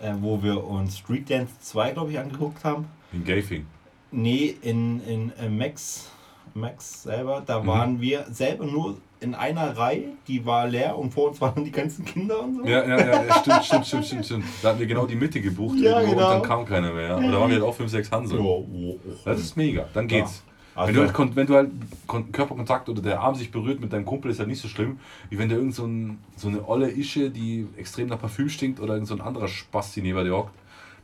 [0.00, 2.86] äh, wo wir uns Street Dance 2, glaube ich, angeguckt haben?
[3.12, 3.66] In Gafing.
[4.12, 6.10] Nee, in, in äh, Max,
[6.54, 7.66] Max selber, da Mhm.
[7.66, 11.70] waren wir selber nur in einer Reihe, die war leer und vor uns waren die
[11.70, 12.64] ganzen Kinder und so.
[12.64, 14.44] Ja, ja, ja, stimmt, stimmt, stimmt, stimmt, stimmt.
[14.62, 16.26] Da hatten wir genau die Mitte gebucht Ja, irgendwo genau.
[16.28, 17.16] und dann kam keiner mehr.
[17.16, 18.38] Und da waren wir halt auch 5, 6 Hansel.
[18.40, 19.12] Oh, oh, oh.
[19.24, 20.42] Das ist mega, dann geht's.
[20.74, 21.70] Also- wenn, du halt, wenn du halt
[22.06, 24.98] kon- Körperkontakt oder der Arm sich berührt mit deinem Kumpel, ist halt nicht so schlimm,
[25.28, 28.80] wie wenn da irgend so, ein, so eine olle Ische, die extrem nach Parfüm stinkt
[28.80, 30.54] oder irgend so ein anderer Spasti neben dir hockt.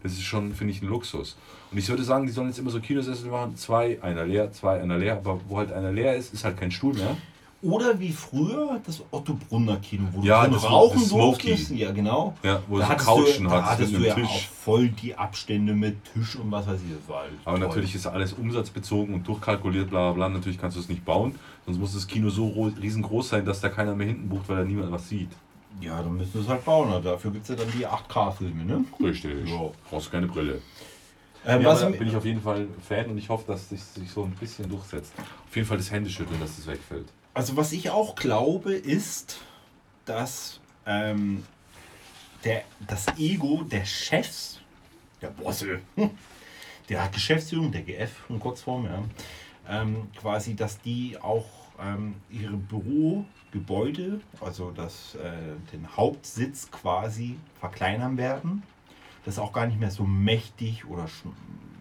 [0.02, 1.37] Das ist schon, finde ich, ein Luxus.
[1.72, 4.80] Und ich würde sagen, die sollen jetzt immer so Kinosessel machen, zwei, einer leer, zwei,
[4.80, 7.16] einer leer, aber wo halt einer leer ist, ist halt kein Stuhl mehr.
[7.62, 11.70] Oder wie früher das Otto Brunner Kino, wo Ja, du das- rauchen das durftest.
[11.70, 12.35] Ja, genau.
[12.44, 14.48] Ja, wo da so Couchen du, da hattest du ja einem auch Tisch.
[14.48, 16.94] voll die Abstände mit Tisch und was weiß ich.
[16.96, 17.66] Das war halt Aber toll.
[17.68, 20.28] natürlich ist alles umsatzbezogen und durchkalkuliert, bla bla bla.
[20.28, 21.35] Natürlich kannst du es nicht bauen.
[21.64, 24.59] Sonst muss das Kino so ro- riesengroß sein, dass da keiner mehr hinten bucht, weil
[24.59, 25.30] da niemand was sieht.
[25.80, 26.90] Ja, dann müssen wir es halt bauen.
[26.90, 27.00] ne?
[27.00, 28.84] Dafür gibt es ja dann die 8K-Filme, ne?
[29.00, 29.48] Richtig.
[29.48, 29.70] Ja.
[29.90, 30.62] Brauchst keine Brille.
[31.44, 33.82] Ähm, ja, was da bin ich auf jeden Fall Fan und ich hoffe, dass sich
[33.82, 35.12] sich so ein bisschen durchsetzt.
[35.48, 37.06] Auf jeden Fall das Händeschütteln, dass das wegfällt.
[37.34, 39.38] Also was ich auch glaube, ist,
[40.06, 41.44] dass ähm,
[42.42, 44.60] der, das Ego der Chefs,
[45.22, 45.80] der Bosse,
[46.88, 49.02] der Geschäftsführung, der GF in Kurzform, ja,
[49.68, 51.46] ähm, quasi, dass die auch
[51.80, 52.56] ähm, ihre
[53.50, 55.30] Bürogebäude, also das, äh,
[55.72, 58.62] den Hauptsitz quasi verkleinern werden.
[59.24, 61.06] Das auch gar nicht mehr so mächtig oder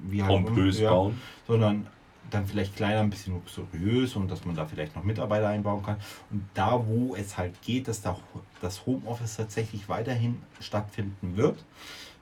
[0.01, 1.19] wie halt Pompös ja, bauen.
[1.47, 1.87] sondern
[2.31, 5.97] dann vielleicht kleiner, ein bisschen luxuriös und dass man da vielleicht noch Mitarbeiter einbauen kann.
[6.31, 8.17] Und da, wo es halt geht, dass da
[8.61, 11.63] das Homeoffice tatsächlich weiterhin stattfinden wird,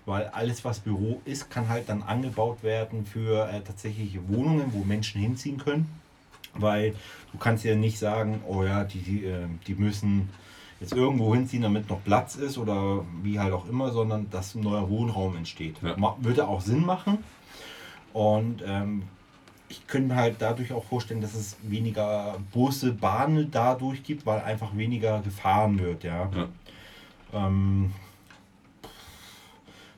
[0.05, 4.83] weil alles, was Büro ist, kann halt dann angebaut werden für äh, tatsächliche Wohnungen, wo
[4.83, 5.87] Menschen hinziehen können.
[6.55, 6.95] Weil
[7.31, 10.29] du kannst ja nicht sagen, oh ja, die, die, äh, die müssen
[10.79, 14.61] jetzt irgendwo hinziehen, damit noch Platz ist oder wie halt auch immer, sondern dass ein
[14.61, 15.77] neuer Wohnraum entsteht.
[15.81, 15.95] Ja.
[16.19, 17.19] Würde auch Sinn machen.
[18.11, 19.03] Und ähm,
[19.69, 24.41] ich könnte mir halt dadurch auch vorstellen, dass es weniger Busse, Bahnen dadurch gibt, weil
[24.41, 26.29] einfach weniger gefahren wird, ja.
[26.35, 26.47] Ja.
[27.33, 27.91] Ähm,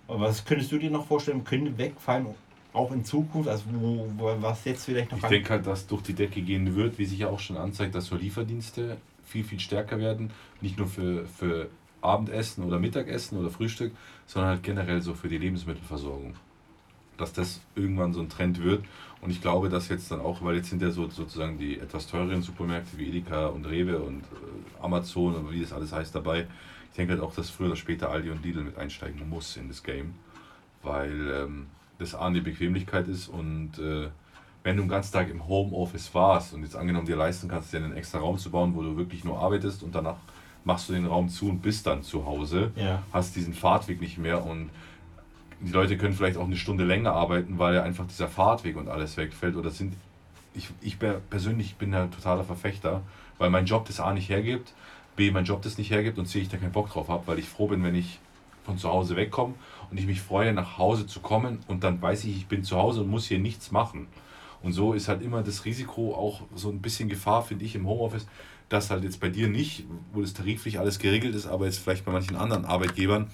[0.07, 2.27] was könntest du dir noch vorstellen, könnte wegfallen,
[2.75, 6.03] auch in Zukunft, also wo, wo was jetzt vielleicht noch Ich denke halt, dass durch
[6.03, 9.59] die Decke gehen wird, wie sich ja auch schon anzeigt, dass so Lieferdienste viel, viel
[9.59, 10.31] stärker werden.
[10.61, 11.69] Nicht nur für, für
[12.01, 13.93] Abendessen oder Mittagessen oder Frühstück,
[14.25, 16.35] sondern halt generell so für die Lebensmittelversorgung.
[17.17, 18.83] Dass das irgendwann so ein Trend wird.
[19.21, 22.07] Und ich glaube, dass jetzt dann auch, weil jetzt sind ja so, sozusagen die etwas
[22.07, 26.45] teureren Supermärkte wie Edeka und Rewe und äh, Amazon und wie das alles heißt dabei.
[26.91, 29.67] Ich denke halt auch, dass früher oder später Aldi und Lidl mit einsteigen muss in
[29.67, 30.13] das Game.
[30.83, 31.67] Weil ähm,
[31.99, 34.09] das A eine Bequemlichkeit ist und äh,
[34.63, 37.77] wenn du den ganzen Tag im Homeoffice warst und jetzt angenommen dir leisten kannst, dir
[37.77, 40.17] einen extra Raum zu bauen, wo du wirklich nur arbeitest und danach
[40.63, 43.03] machst du den Raum zu und bist dann zu Hause, Ja.
[43.13, 44.69] hast diesen Fahrtweg nicht mehr und
[45.61, 48.89] die Leute können vielleicht auch eine Stunde länger arbeiten, weil ja einfach dieser Fahrtweg und
[48.89, 49.93] alles wegfällt oder sind
[50.53, 53.01] ich, ich per- persönlich bin da totaler Verfechter,
[53.37, 54.73] weil mein Job das A nicht hergibt,
[55.15, 57.39] B mein Job das nicht hergibt und C ich da keinen Bock drauf habe, weil
[57.39, 58.19] ich froh bin, wenn ich
[58.65, 59.53] von zu Hause wegkomme
[59.91, 62.77] und ich mich freue, nach Hause zu kommen und dann weiß ich, ich bin zu
[62.77, 64.07] Hause und muss hier nichts machen.
[64.61, 67.87] Und so ist halt immer das Risiko auch so ein bisschen Gefahr, finde ich, im
[67.87, 68.25] Homeoffice,
[68.69, 72.05] dass halt jetzt bei dir nicht, wo das tariflich alles geregelt ist, aber jetzt vielleicht
[72.05, 73.27] bei manchen anderen Arbeitgebern,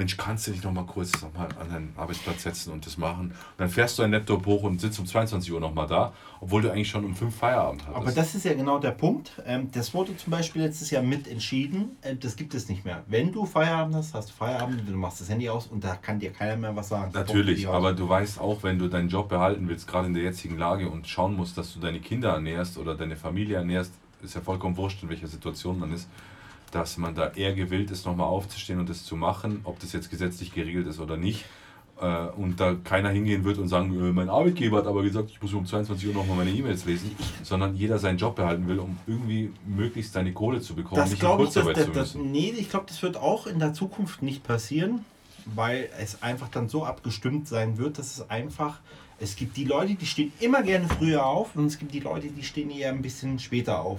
[0.00, 2.96] Mensch, kannst du dich noch mal kurz noch mal an deinen Arbeitsplatz setzen und das
[2.96, 3.32] machen?
[3.32, 6.14] Und dann fährst du deinen Laptop hoch und sitzt um 22 Uhr noch mal da,
[6.40, 7.96] obwohl du eigentlich schon um 5 Feierabend hattest.
[7.98, 9.32] Aber das ist ja genau der Punkt.
[9.44, 11.98] Ähm, das wurde zum Beispiel letztes Jahr mit entschieden.
[12.00, 13.04] Äh, das gibt es nicht mehr.
[13.08, 16.18] Wenn du Feierabend hast, hast du Feierabend, du machst das Handy aus und da kann
[16.18, 17.10] dir keiner mehr was sagen.
[17.12, 20.56] Natürlich, aber du weißt auch, wenn du deinen Job behalten willst, gerade in der jetzigen
[20.56, 24.40] Lage und schauen musst, dass du deine Kinder ernährst oder deine Familie ernährst, ist ja
[24.40, 26.08] vollkommen wurscht, in welcher Situation man ist,
[26.70, 30.10] dass man da eher gewillt ist, nochmal aufzustehen und das zu machen, ob das jetzt
[30.10, 31.44] gesetzlich geregelt ist oder nicht.
[32.00, 35.42] Äh, Und da keiner hingehen wird und sagen, äh, mein Arbeitgeber hat aber gesagt, ich
[35.42, 38.96] muss um 22 Uhr nochmal meine E-Mails lesen, sondern jeder seinen Job behalten will, um
[39.06, 41.92] irgendwie möglichst seine Kohle zu bekommen, Das nicht in glaube ich, das, Kurzarbeit das, zu
[41.92, 42.32] das, müssen.
[42.32, 45.04] nee, ich glaube, das wird auch in der Zukunft nicht passieren,
[45.54, 48.80] weil es einfach dann so abgestimmt sein wird, dass es einfach,
[49.18, 52.28] es gibt die Leute, die stehen immer gerne früher auf und es gibt die Leute,
[52.28, 53.98] die stehen eher ein bisschen später auf.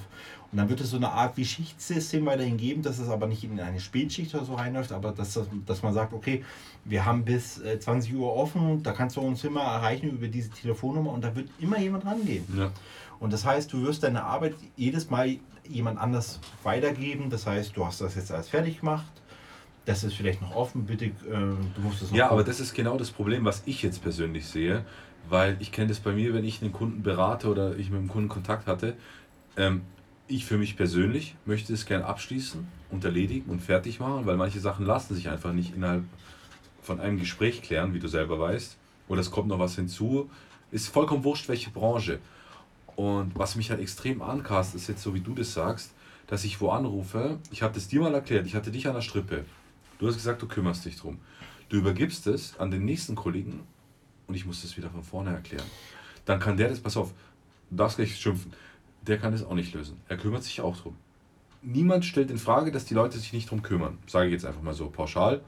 [0.51, 3.43] Und dann wird es so eine Art wie Schichtsystem weiterhin geben, dass es aber nicht
[3.45, 6.43] in eine Spätschicht oder so reinläuft, aber dass, das- dass man sagt, okay,
[6.83, 10.49] wir haben bis äh, 20 Uhr offen, da kannst du uns immer erreichen über diese
[10.49, 12.43] Telefonnummer und da wird immer jemand rangehen.
[12.57, 12.69] Ja.
[13.19, 15.37] Und das heißt, du wirst deine Arbeit jedes Mal
[15.69, 17.29] jemand anders weitergeben.
[17.29, 19.05] Das heißt, du hast das jetzt alles fertig gemacht.
[19.85, 22.47] Das ist vielleicht noch offen, bitte, äh, du musst es noch Ja, aber gucken.
[22.51, 24.85] das ist genau das Problem, was ich jetzt persönlich sehe,
[25.29, 28.09] weil ich kenne das bei mir, wenn ich einen Kunden berate oder ich mit einem
[28.09, 28.95] Kunden Kontakt hatte.
[29.55, 29.81] Ähm,
[30.31, 34.59] ich für mich persönlich möchte es gerne abschließen und erledigen und fertig machen, weil manche
[34.59, 36.03] Sachen lassen sich einfach nicht innerhalb
[36.81, 38.77] von einem Gespräch klären, wie du selber weißt.
[39.07, 40.29] Oder es kommt noch was hinzu.
[40.71, 42.19] Ist vollkommen wurscht, welche Branche.
[42.95, 45.93] Und was mich halt extrem ankast, ist jetzt so, wie du das sagst,
[46.27, 47.39] dass ich wo anrufe.
[47.51, 49.45] Ich habe das dir mal erklärt, ich hatte dich an der Strippe.
[49.99, 51.19] Du hast gesagt, du kümmerst dich drum.
[51.69, 53.61] Du übergibst es an den nächsten Kollegen
[54.27, 55.65] und ich muss das wieder von vorne erklären.
[56.25, 57.13] Dann kann der das, pass auf,
[57.69, 58.53] du darfst gleich schimpfen,
[59.01, 59.97] der kann das auch nicht lösen.
[60.07, 60.95] Er kümmert sich auch drum.
[61.61, 63.97] Niemand stellt in Frage, dass die Leute sich nicht drum kümmern.
[64.07, 65.41] Sage ich jetzt einfach mal so pauschal,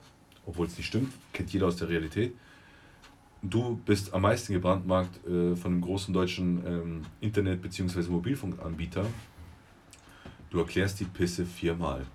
[0.46, 2.34] obwohl es nicht stimmt, kennt jeder aus der Realität.
[3.42, 8.10] Du bist am meisten gebrandmarkt äh, von einem großen deutschen ähm, Internet- bzw.
[8.10, 9.06] Mobilfunkanbieter.
[10.50, 12.06] du erklärst die Pisse viermal.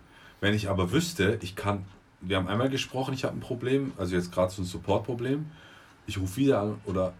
[0.41, 1.85] Wenn ich aber wüsste, ich kann,
[2.21, 5.47] wir haben einmal gesprochen, ich habe ein Problem, also jetzt gerade so ein Support-Problem,
[6.07, 7.13] ich rufe wieder an oder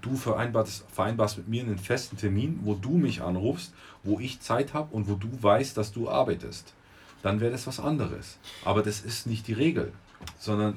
[0.00, 3.72] du vereinbarst, vereinbarst mit mir einen festen Termin, wo du mich anrufst,
[4.02, 6.72] wo ich Zeit habe und wo du weißt, dass du arbeitest,
[7.22, 8.38] dann wäre das was anderes.
[8.64, 9.92] Aber das ist nicht die Regel,
[10.38, 10.74] sondern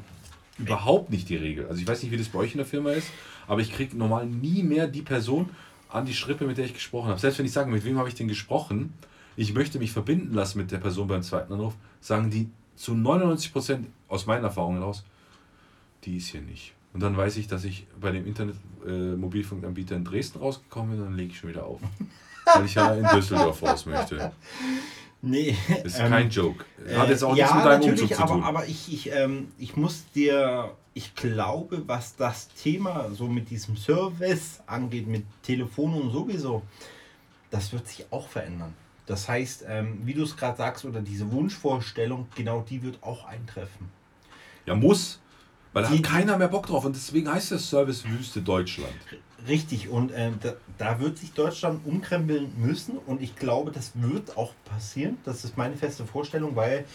[0.58, 1.67] überhaupt nicht die Regel.
[1.67, 3.08] Also ich weiß nicht, wie das bei euch in der Firma ist,
[3.47, 5.50] aber ich kriege normal nie mehr die Person
[5.89, 7.19] an die Strippe, mit der ich gesprochen habe.
[7.19, 8.93] Selbst wenn ich sage, mit wem habe ich denn gesprochen,
[9.36, 13.52] ich möchte mich verbinden lassen mit der Person beim zweiten Anruf, sagen die zu 99
[13.52, 15.04] Prozent aus meinen Erfahrungen heraus,
[16.04, 16.74] die ist hier nicht.
[16.93, 21.15] Und dann weiß ich, dass ich bei dem Internet-Mobilfunkanbieter äh, in Dresden rausgekommen bin, dann
[21.15, 21.80] lege ich schon wieder auf.
[22.56, 24.32] weil ich ja in Düsseldorf raus möchte.
[25.21, 25.56] Nee.
[25.69, 26.65] Das ist ähm, kein Joke.
[26.95, 28.43] Hat jetzt auch äh, nichts ja, mit deinem natürlich, Umzug zu tun.
[28.43, 33.49] Aber, aber ich, ich, ähm, ich muss dir, ich glaube, was das Thema so mit
[33.49, 36.63] diesem Service angeht, mit Telefon und sowieso,
[37.51, 38.73] das wird sich auch verändern.
[39.06, 43.25] Das heißt, ähm, wie du es gerade sagst, oder diese Wunschvorstellung, genau die wird auch
[43.25, 43.89] eintreffen.
[44.65, 45.20] Ja, muss.
[45.73, 48.93] Weil da hat keiner mehr Bock drauf und deswegen heißt das Service Wüste Deutschland.
[49.47, 54.38] Richtig, und äh, da, da, wird sich Deutschland umkrempeln müssen und ich glaube, das wird
[54.38, 55.17] auch passieren.
[55.25, 56.86] Das ist meine feste Vorstellung, weil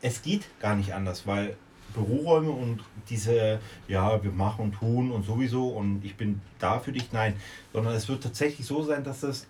[0.00, 1.56] es geht gar nicht anders, weil
[1.92, 2.80] Büroräume und
[3.10, 7.34] diese, ja, wir machen und tun und sowieso und ich bin da für dich, nein,
[7.72, 9.46] sondern es wird tatsächlich so sein, dass es,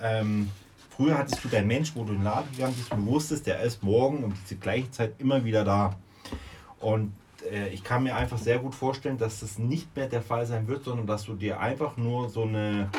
[0.00, 0.48] ähm,
[0.90, 3.46] früher hattest du deinen Mensch, wo du in den Laden gegangen bist und du wusstest,
[3.46, 5.96] der ist morgen um diese gleiche Zeit immer wieder da.
[6.78, 7.12] Und
[7.50, 10.68] äh, ich kann mir einfach sehr gut vorstellen, dass das nicht mehr der Fall sein
[10.68, 12.90] wird, sondern dass du dir einfach nur so eine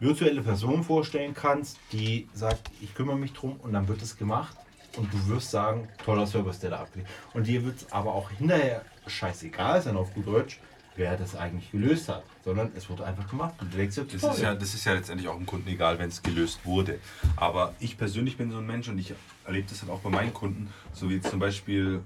[0.00, 4.56] virtuelle Person vorstellen kannst, die sagt, ich kümmere mich drum und dann wird es gemacht
[4.96, 7.06] und du wirst sagen, toller Service, der da abgeht.
[7.34, 10.60] Und dir wird es aber auch hinterher scheißegal sein auf gut Deutsch,
[10.96, 13.54] wer das eigentlich gelöst hat, sondern es wurde einfach gemacht.
[13.60, 16.08] Und du denkst, das, ist ja, das ist ja letztendlich auch dem Kunden egal, wenn
[16.08, 16.98] es gelöst wurde.
[17.36, 20.34] Aber ich persönlich bin so ein Mensch und ich erlebe das halt auch bei meinen
[20.34, 22.02] Kunden, so wie zum Beispiel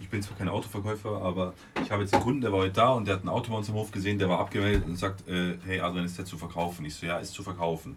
[0.00, 2.88] ich bin zwar kein Autoverkäufer, aber ich habe jetzt einen Kunden, der war heute da
[2.88, 5.28] und der hat ein Auto bei uns im Hof gesehen, der war abgemeldet und sagt,
[5.28, 6.84] äh, hey Adrian, ist der zu verkaufen?
[6.86, 7.96] Ich so, ja, ist zu verkaufen.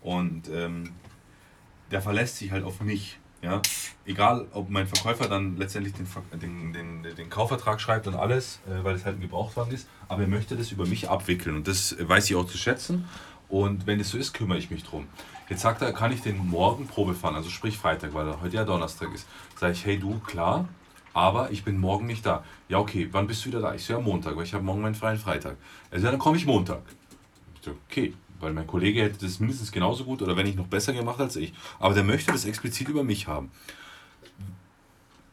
[0.00, 0.92] Und ähm,
[1.90, 3.18] der verlässt sich halt auf mich.
[3.42, 3.60] Ja?
[4.06, 6.06] Egal, ob mein Verkäufer dann letztendlich den,
[6.40, 10.22] den, den, den Kaufvertrag schreibt und alles, äh, weil es halt ein Gebrauchtwagen ist, aber
[10.22, 13.08] er möchte das über mich abwickeln und das weiß ich auch zu schätzen.
[13.48, 15.08] Und wenn es so ist, kümmere ich mich drum.
[15.48, 18.64] Jetzt sagt er, kann ich den morgen Probe fahren, also sprich Freitag, weil heute ja
[18.64, 19.26] Donnerstag ist.
[19.56, 20.68] Sage ich, hey du, klar,
[21.20, 22.42] aber ich bin morgen nicht da.
[22.70, 23.74] Ja, okay, wann bist du wieder da?
[23.74, 25.56] Ich so, ja, Montag, weil ich habe morgen meinen freien Freitag.
[25.90, 26.80] So, ja, dann komme ich Montag.
[27.56, 30.66] Ich so, okay, weil mein Kollege hätte das mindestens genauso gut oder wenn nicht noch
[30.66, 31.52] besser gemacht als ich.
[31.78, 33.50] Aber der möchte das explizit über mich haben.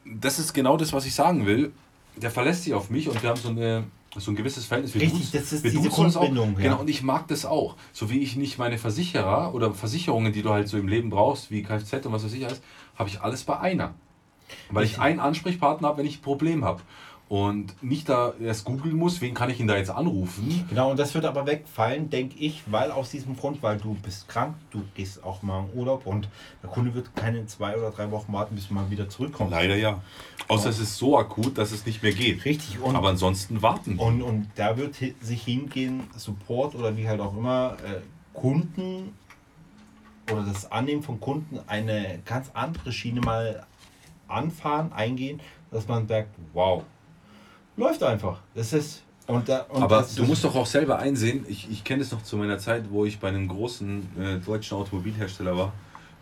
[0.03, 1.71] Das ist genau das, was ich sagen will.
[2.17, 3.85] Der verlässt sich auf mich und wir haben so, eine,
[4.17, 4.93] so ein gewisses Verhältnis.
[4.93, 6.55] Wir Richtig, das ist diese Grundbindung.
[6.57, 6.63] Ja.
[6.63, 7.77] Genau, und ich mag das auch.
[7.93, 11.49] So wie ich nicht meine Versicherer oder Versicherungen, die du halt so im Leben brauchst,
[11.49, 12.61] wie Kfz und was weiß ich alles,
[12.97, 13.93] habe ich alles bei einer.
[14.69, 16.81] Weil ich einen Ansprechpartner habe, wenn ich ein Problem habe.
[17.29, 20.65] Und nicht da erst googeln muss, wen kann ich ihn da jetzt anrufen.
[20.69, 24.29] Genau, und das wird aber wegfallen, denke ich, weil aus diesem Grund, weil du bist
[24.29, 26.29] krank, du gehst auch mal in Urlaub und
[26.63, 29.51] der Kunde wird keine zwei oder drei Wochen warten, bis mal wieder zurückkommst.
[29.51, 30.01] Leider ja.
[30.47, 32.45] Außer es ist so akut, dass es nicht mehr geht.
[32.45, 32.79] Richtig.
[32.79, 33.97] Und, aber ansonsten warten.
[33.97, 37.99] Und, und da wird sich hingehen, Support oder wie halt auch immer, äh,
[38.33, 39.13] Kunden
[40.31, 43.65] oder das Annehmen von Kunden eine ganz andere Schiene mal
[44.27, 46.83] anfahren, eingehen, dass man merkt, wow,
[47.75, 48.39] läuft einfach.
[48.55, 52.01] Das ist und da, und Aber du musst doch auch selber einsehen, ich, ich kenne
[52.01, 55.73] es noch zu meiner Zeit, wo ich bei einem großen äh, deutschen Automobilhersteller war,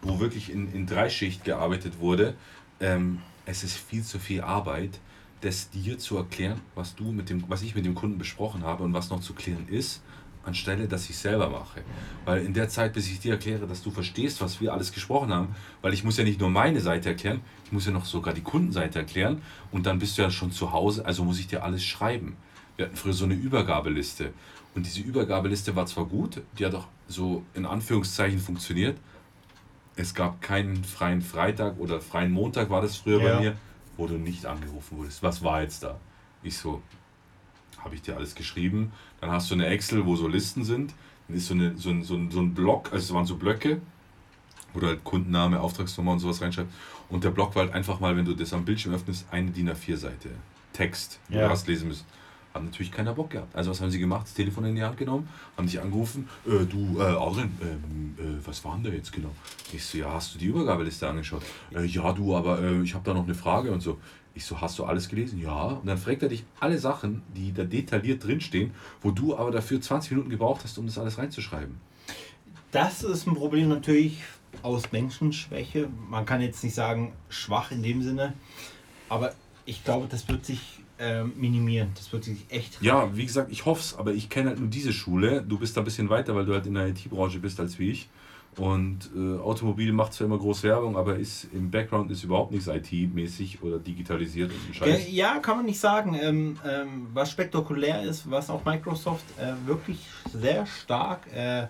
[0.01, 2.33] wo wirklich in, in Dreischicht gearbeitet wurde.
[2.79, 4.99] Ähm, es ist viel zu viel Arbeit,
[5.41, 8.83] das dir zu erklären, was du mit dem, was ich mit dem Kunden besprochen habe
[8.83, 10.01] und was noch zu klären ist
[10.45, 11.81] anstelle dass ich selber mache.
[12.25, 15.33] Weil in der Zeit, bis ich dir erkläre, dass du verstehst, was wir alles gesprochen
[15.33, 18.33] haben, weil ich muss ja nicht nur meine Seite erklären, ich muss ja noch sogar
[18.33, 21.63] die Kundenseite erklären und dann bist du ja schon zu Hause, also muss ich dir
[21.63, 22.37] alles schreiben.
[22.77, 24.33] Wir hatten früher so eine Übergabeliste
[24.75, 28.97] und diese Übergabeliste war zwar gut, die hat auch so in Anführungszeichen funktioniert.
[29.95, 33.33] Es gab keinen freien Freitag oder freien Montag war das früher ja.
[33.33, 33.55] bei mir,
[33.95, 35.23] wo du nicht angerufen wurdest.
[35.23, 35.97] Was war jetzt da?
[36.43, 36.81] Ich so,
[37.85, 38.91] habe ich dir alles geschrieben.
[39.21, 40.93] Dann hast du eine Excel, wo so Listen sind.
[41.27, 43.37] Dann ist so, eine, so, ein, so, ein, so ein Block, also es waren so
[43.37, 43.79] Blöcke,
[44.73, 46.73] wo du halt Kundenname, Auftragsnummer und sowas reinschreibst.
[47.09, 49.69] Und der Block war halt einfach mal, wenn du das am Bildschirm öffnest, eine DIN
[49.69, 50.29] A4-Seite.
[50.73, 51.45] Text, ja.
[51.45, 52.05] du hast lesen müssen.
[52.53, 53.53] Hat natürlich keiner Bock gehabt.
[53.55, 54.23] Also was haben sie gemacht?
[54.25, 58.47] Das Telefon in die Hand genommen, haben dich angerufen, äh, du, äh, Adrian, ähm, äh,
[58.47, 59.31] was war denn da jetzt genau?
[59.73, 61.43] Ich so, ja, hast du die Übergabeliste angeschaut?
[61.73, 63.99] Äh, ja, du, aber äh, ich habe da noch eine Frage und so.
[64.35, 65.39] Ich so, hast du alles gelesen?
[65.39, 65.63] Ja.
[65.63, 68.71] Und dann fragt er dich alle Sachen, die da detailliert drinstehen,
[69.01, 71.77] wo du aber dafür 20 Minuten gebraucht hast, um das alles reinzuschreiben.
[72.71, 74.21] Das ist ein Problem natürlich
[74.61, 75.89] aus Menschenschwäche.
[76.09, 78.33] Man kann jetzt nicht sagen schwach in dem Sinne,
[79.07, 79.33] aber
[79.65, 80.59] ich glaube, das wird sich
[80.99, 81.91] äh, minimieren.
[81.95, 82.81] Das wird sich echt.
[82.81, 85.41] Ja, wie gesagt, ich hoffe es, aber ich kenne halt nur diese Schule.
[85.41, 87.91] Du bist da ein bisschen weiter, weil du halt in der IT-Branche bist als wie
[87.91, 88.09] ich.
[88.57, 92.67] Und äh, Automobil macht zwar immer groß Werbung, aber ist im Background ist überhaupt nichts
[92.67, 95.11] IT-mäßig oder digitalisiert und Scheiß.
[95.11, 96.17] Ja, kann man nicht sagen.
[96.21, 101.67] Ähm, ähm, was spektakulär ist, was auch Microsoft äh, wirklich sehr stark, äh,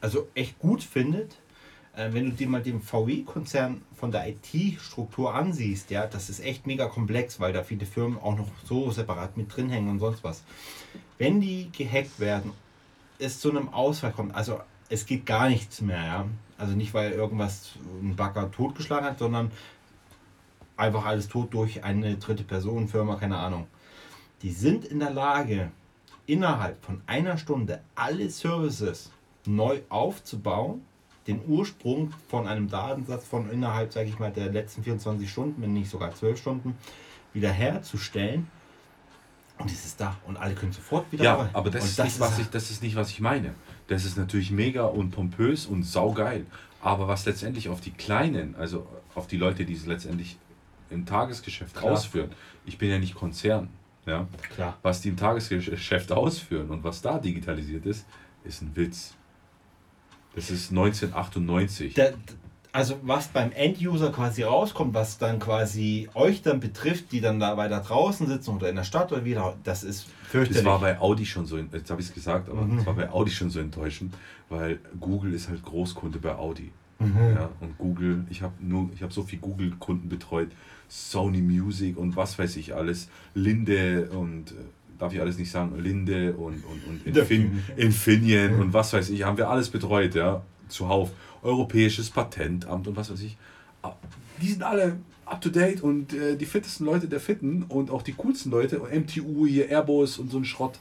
[0.00, 1.36] also echt gut findet,
[1.94, 6.66] äh, wenn du dir mal den VW-Konzern von der IT-Struktur ansiehst, ja, das ist echt
[6.66, 10.24] mega komplex, weil da viele Firmen auch noch so separat mit drin hängen und sonst
[10.24, 10.42] was.
[11.18, 12.52] Wenn die gehackt werden,
[13.18, 16.04] es zu einem Ausfall kommt, also es geht gar nichts mehr.
[16.04, 16.26] Ja?
[16.58, 17.72] Also nicht, weil irgendwas
[18.02, 19.50] ein Bagger totgeschlagen hat, sondern
[20.76, 23.66] einfach alles tot durch eine dritte Person, Firma, keine Ahnung.
[24.42, 25.70] Die sind in der Lage,
[26.26, 29.10] innerhalb von einer Stunde alle Services
[29.46, 30.82] neu aufzubauen,
[31.26, 35.72] den Ursprung von einem Datensatz von innerhalb, sage ich mal, der letzten 24 Stunden, wenn
[35.72, 36.76] nicht sogar 12 Stunden,
[37.32, 38.48] wiederherzustellen.
[39.58, 41.50] Und es ist da und alle können sofort wieder Ja, rein.
[41.52, 43.54] aber das Und ist, nicht, was ich, das ist nicht, was ich meine.
[43.90, 46.46] Das ist natürlich mega und pompös und saugeil.
[46.80, 50.38] Aber was letztendlich auf die Kleinen, also auf die Leute, die es letztendlich
[50.90, 51.94] im Tagesgeschäft Klar.
[51.94, 52.30] ausführen,
[52.64, 53.68] ich bin ja nicht Konzern,
[54.06, 54.78] ja, Klar.
[54.82, 58.06] was die im Tagesgeschäft ausführen und was da digitalisiert ist,
[58.44, 59.16] ist ein Witz.
[60.36, 61.94] Das ist 1998.
[61.94, 62.10] Da,
[62.72, 67.56] also was beim End-User quasi rauskommt, was dann quasi euch dann betrifft, die dann da
[67.56, 70.62] weiter draußen sitzen oder in der Stadt oder wieder, das ist fürchterlich.
[70.62, 73.10] Das war bei Audi schon so, jetzt habe ich es gesagt, aber es war bei
[73.10, 74.14] Audi schon so enttäuschend,
[74.48, 76.70] weil Google ist halt Großkunde bei Audi.
[77.00, 80.50] Ja, und Google, ich habe nur, ich habe so viel Google-Kunden betreut,
[80.86, 84.54] Sony Music und was weiß ich alles, Linde und äh,
[84.98, 89.22] darf ich alles nicht sagen, Linde und, und, und Infin, Infineon und was weiß ich,
[89.22, 91.10] haben wir alles betreut, ja, zuhauf.
[91.42, 93.36] Europäisches Patentamt und was weiß ich.
[93.82, 93.92] Ah,
[94.42, 98.02] Die sind alle up to date und äh, die fittesten Leute der Fitten und auch
[98.02, 98.80] die coolsten Leute.
[98.80, 100.78] Und MTU hier, Airbus und so ein Schrott.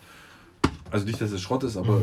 [0.91, 2.01] Also nicht, dass es Schrott ist, aber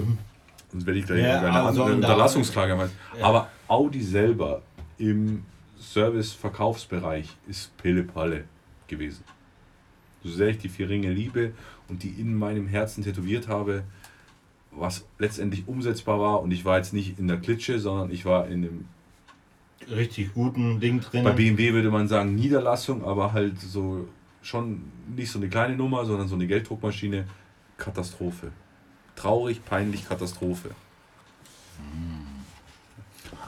[0.70, 2.92] sonst werde ich gleich Ja, eine also andere da- Unterlassungsklage machen.
[3.18, 3.26] Ja.
[3.26, 4.62] Aber Audi selber
[4.98, 5.42] im
[5.80, 8.44] Service-Verkaufsbereich ist Pille-Palle
[8.88, 9.24] gewesen.
[10.24, 11.52] So sehr ich die vier Ringe liebe
[11.88, 13.82] und die in meinem Herzen tätowiert habe,
[14.78, 18.48] was letztendlich umsetzbar war und ich war jetzt nicht in der Klitsche, sondern ich war
[18.48, 18.84] in dem
[19.90, 21.24] richtig guten Ding drin.
[21.24, 24.08] bei BMW würde man sagen Niederlassung, aber halt so
[24.42, 24.82] schon
[25.14, 27.26] nicht so eine kleine Nummer, sondern so eine Gelddruckmaschine.
[27.78, 28.52] Katastrophe.
[29.16, 30.70] Traurig, peinlich, Katastrophe.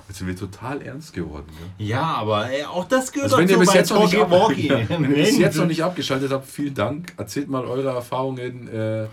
[0.08, 1.46] Jetzt sind wir total ernst geworden.
[1.78, 1.86] Ne?
[1.86, 4.30] ja, aber ey, auch das gehört Also wenn ihr dazu bis jetzt, noch nicht, ab
[4.88, 7.12] wenn ihr bis jetzt noch nicht abgeschaltet habt, vielen Dank.
[7.18, 8.68] Erzählt mal eure Erfahrungen.
[8.68, 9.06] Äh,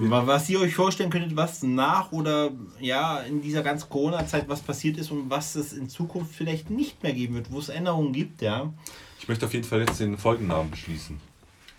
[0.00, 4.96] Was ihr euch vorstellen könntet, was nach oder ja in dieser ganzen Corona-Zeit was passiert
[4.96, 8.40] ist und was es in Zukunft vielleicht nicht mehr geben wird, wo es Änderungen gibt,
[8.40, 8.72] ja.
[9.18, 11.18] ich möchte auf jeden Fall jetzt den Folgennamen beschließen.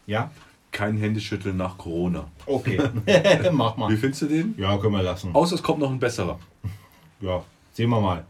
[0.06, 0.32] Ja,
[0.72, 2.28] Kein Händeschütteln nach Corona.
[2.46, 2.78] okay.
[3.54, 3.98] Mach Wie mal.
[3.98, 4.54] findest du den?
[4.58, 5.34] Ja, können wir lassen.
[5.34, 6.38] Außer es kommt noch ein besserer.
[7.22, 8.26] Ja, sehen wir mal.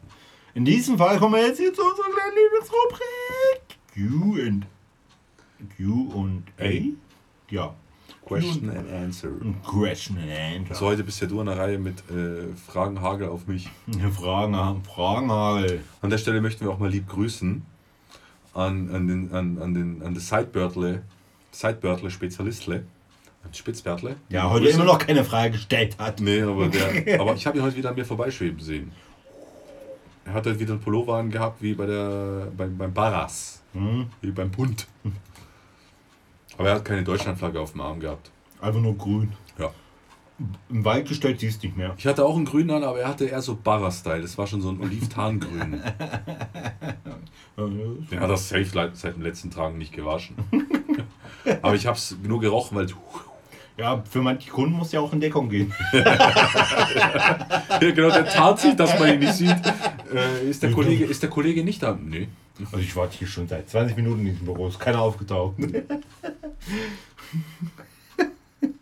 [0.55, 3.61] In diesem Fall kommen wir jetzt hier zu unserer kleinen Lieblingsrubrik.
[3.93, 4.65] Q und
[5.77, 7.53] Q und A.
[7.53, 7.75] Ja.
[8.29, 9.31] Question and Answer.
[9.63, 10.75] Question and Answer.
[10.75, 13.67] So, heute bist ja du an der Reihe mit äh, Fragenhagel auf mich.
[14.13, 15.81] Fragen, Fragenhagel.
[16.01, 17.63] An der Stelle möchten wir auch mal lieb grüßen
[18.53, 21.01] an, an, den, an, an, den, an das Sidebörtle,
[21.51, 22.83] Sidebörtle Spezialistle,
[23.51, 24.17] Spitzbärtle.
[24.29, 26.19] Ja, heute immer noch keine Frage gestellt hat.
[26.19, 28.91] Nee, aber, der, aber ich habe ihn heute wieder an mir vorbeischweben sehen.
[30.25, 34.31] Er hat heute wieder einen Pullover angehabt, wie bei der, beim, beim Barras, Hm, wie
[34.31, 34.87] beim Bund.
[36.59, 38.31] Aber er hat keine Deutschlandflagge auf dem Arm gehabt.
[38.59, 39.31] einfach nur grün.
[39.57, 39.71] Ja.
[40.69, 41.95] Im Wald gestellt siehst du nicht mehr.
[41.97, 44.21] Ich hatte auch einen grünen an, aber er hatte eher so Barras-Style.
[44.21, 45.81] Das war schon so ein Olivtarngrün.
[48.11, 50.35] Er hat das safe seit dem letzten Tagen nicht gewaschen.
[51.61, 52.87] Aber ich habe es nur gerochen, weil
[53.77, 55.73] Ja, für manche Kunden muss ja auch in Deckung gehen.
[55.91, 57.37] ja,
[57.79, 59.57] genau der tarnt sich, dass man ihn nicht sieht.
[60.13, 61.99] Äh, ist, der Kollege, ist der Kollege nicht da?
[62.01, 62.29] Nee.
[62.65, 65.55] Also ich warte hier schon seit 20 Minuten in diesem Büro, ist keiner aufgetaucht.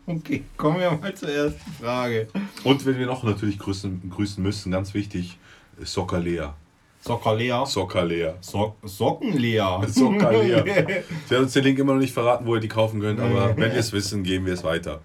[0.06, 2.28] okay, kommen wir mal zur ersten Frage.
[2.64, 5.38] Und wenn wir noch natürlich grüßen, grüßen müssen, ganz wichtig,
[5.80, 6.56] Soccerlea.
[7.02, 7.66] Sockerlea.
[7.66, 8.36] Soccerlea.
[8.42, 9.82] So Sockenlea.
[9.88, 10.64] Soccerlea.
[11.28, 13.56] Sie hat uns den Link immer noch nicht verraten, wo ihr die kaufen könnt, aber
[13.56, 15.02] wenn wir es wissen, geben wir es weiter.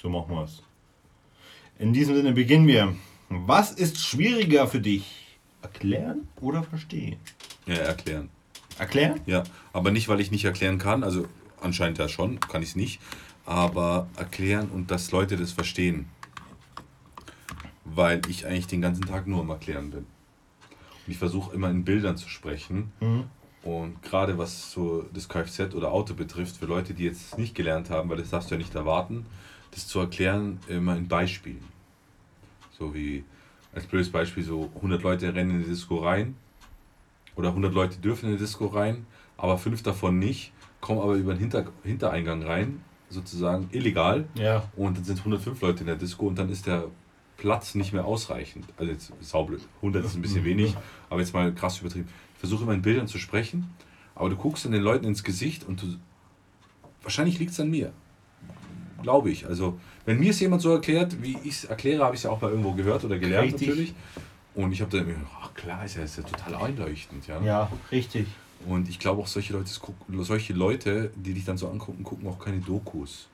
[0.00, 0.62] So machen wir es.
[1.78, 2.94] In diesem Sinne beginnen wir.
[3.28, 5.19] Was ist schwieriger für dich?
[5.62, 7.16] Erklären oder verstehen?
[7.66, 8.30] Ja, erklären.
[8.78, 9.20] Erklären?
[9.26, 11.26] Ja, aber nicht, weil ich nicht erklären kann, also
[11.60, 13.00] anscheinend ja schon, kann ich es nicht,
[13.44, 16.08] aber erklären und dass Leute das verstehen.
[17.84, 20.06] Weil ich eigentlich den ganzen Tag nur am Erklären bin.
[21.06, 22.92] ich versuche immer in Bildern zu sprechen.
[23.00, 23.24] Mhm.
[23.62, 27.90] Und gerade was so das Kfz oder Auto betrifft, für Leute, die jetzt nicht gelernt
[27.90, 29.26] haben, weil das darfst du ja nicht erwarten,
[29.72, 31.64] das zu erklären immer in Beispielen.
[32.78, 33.24] So wie
[33.74, 36.34] als blödes Beispiel so 100 Leute rennen in die Disco rein
[37.36, 39.06] oder 100 Leute dürfen in die Disco rein,
[39.36, 44.26] aber fünf davon nicht, kommen aber über den Hinter Hintereingang rein, sozusagen illegal.
[44.34, 44.68] Ja.
[44.76, 46.84] Und dann sind 105 Leute in der Disco und dann ist der
[47.36, 48.66] Platz nicht mehr ausreichend.
[48.76, 49.62] Also jetzt saublöd.
[49.76, 50.76] 100 ist ein bisschen wenig,
[51.08, 52.08] aber jetzt mal krass übertrieben.
[52.34, 53.70] Ich versuche immer in Bildern zu sprechen,
[54.14, 55.86] aber du guckst dann den Leuten ins Gesicht und du.
[57.02, 57.92] Wahrscheinlich liegt es an mir.
[59.02, 59.46] Glaube ich.
[59.46, 62.30] Also, wenn mir es jemand so erklärt, wie ich es erkläre, habe ich es ja
[62.30, 63.68] auch mal irgendwo gehört oder gelernt Richtig.
[63.68, 63.94] natürlich.
[64.54, 67.26] Und ich habe dann gedacht, ach klar, ist ja, ist ja total einleuchtend.
[67.26, 67.40] Ja?
[67.42, 68.26] Ja, richtig.
[68.66, 69.70] Und ich glaube auch, solche Leute,
[70.18, 73.28] solche Leute, die dich dann so angucken, gucken auch keine Dokus.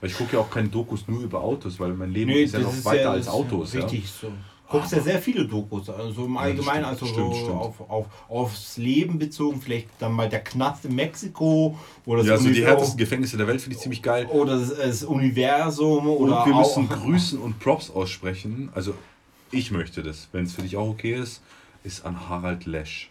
[0.00, 2.60] Weil ich gucke ja auch keine Dokus nur über Autos, weil mein Leben ist ja
[2.60, 3.74] noch weiter als Autos.
[3.74, 4.32] Richtig, so.
[4.70, 7.60] Guckst ja sehr viele Dokus, also im Allgemeinen, stimmt, also stimmt, so stimmt.
[7.60, 12.40] Auf, auf, aufs Leben bezogen, vielleicht dann mal der Knast in Mexiko oder Ja, das,
[12.42, 14.26] also die härtesten Gefängnisse der Welt finde ich ziemlich geil.
[14.26, 18.68] oder das, das Universum Und oder wir auch, müssen Grüßen und Props aussprechen.
[18.74, 18.94] Also
[19.50, 21.40] ich möchte das, wenn es für dich auch okay ist,
[21.82, 23.10] ist an Harald Lesch.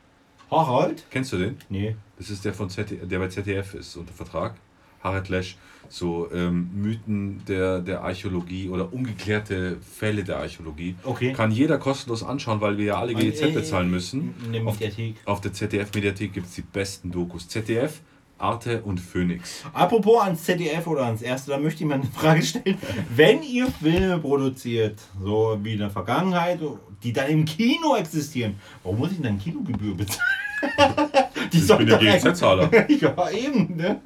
[0.51, 1.05] Harald?
[1.09, 1.57] Kennst du den?
[1.69, 1.95] Nee.
[2.19, 4.55] Das ist der von ZDF, der bei ZDF ist unter Vertrag.
[5.03, 5.57] Harald Lesch,
[5.89, 10.95] so ähm, Mythen der, der Archäologie oder ungeklärte Fälle der Archäologie.
[11.03, 11.31] Okay.
[11.33, 14.33] Kann jeder kostenlos anschauen, weil wir ja alle GEZ Äh, bezahlen müssen.
[14.45, 15.15] In der Auf, Mediathek.
[15.25, 17.47] auf der ZDF-Mediathek gibt es die besten Dokus.
[17.47, 18.01] ZDF,
[18.39, 19.63] Arte und Phoenix.
[19.73, 22.77] Apropos ans ZDF oder ans Erste, da möchte ich mal eine Frage stellen.
[23.15, 26.59] Wenn ihr Filme produziert, so wie in der Vergangenheit,
[27.01, 30.21] die dann im Kino existieren, warum muss ich denn Kinogebühr bezahlen?
[31.53, 32.89] die Ich bin eigentlich- GEZ-Zahler.
[32.89, 33.75] Ja, eben.
[33.75, 34.01] Ne?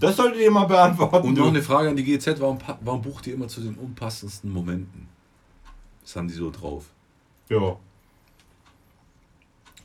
[0.00, 1.28] Das solltet ihr mal beantworten.
[1.28, 4.50] Und noch eine Frage an die GEZ, warum, warum bucht ihr immer zu den unpassendsten
[4.52, 5.08] Momenten?
[6.02, 6.86] Das haben die so drauf.
[7.48, 7.76] Ja.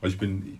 [0.02, 0.58] Also ich bin,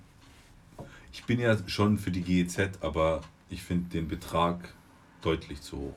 [1.13, 4.75] ich bin ja schon für die GEZ, aber ich finde den Betrag
[5.23, 5.95] deutlich zu hoch.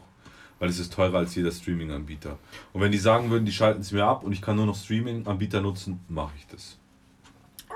[0.60, 2.38] Weil es ist teurer als jeder Streaming-Anbieter.
[2.72, 4.78] Und wenn die sagen würden, die schalten es mir ab und ich kann nur noch
[4.78, 6.78] Streaming-Anbieter nutzen, mache ich das.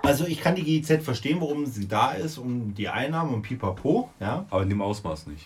[0.07, 4.09] Also ich kann die GIZ verstehen, warum sie da ist, um die Einnahmen und pipapo,
[4.19, 4.45] ja.
[4.49, 5.45] Aber in dem Ausmaß nicht.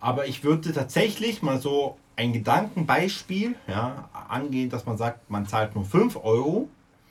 [0.00, 5.74] Aber ich würde tatsächlich mal so ein Gedankenbeispiel ja, angehen, dass man sagt, man zahlt
[5.74, 6.68] nur 5 Euro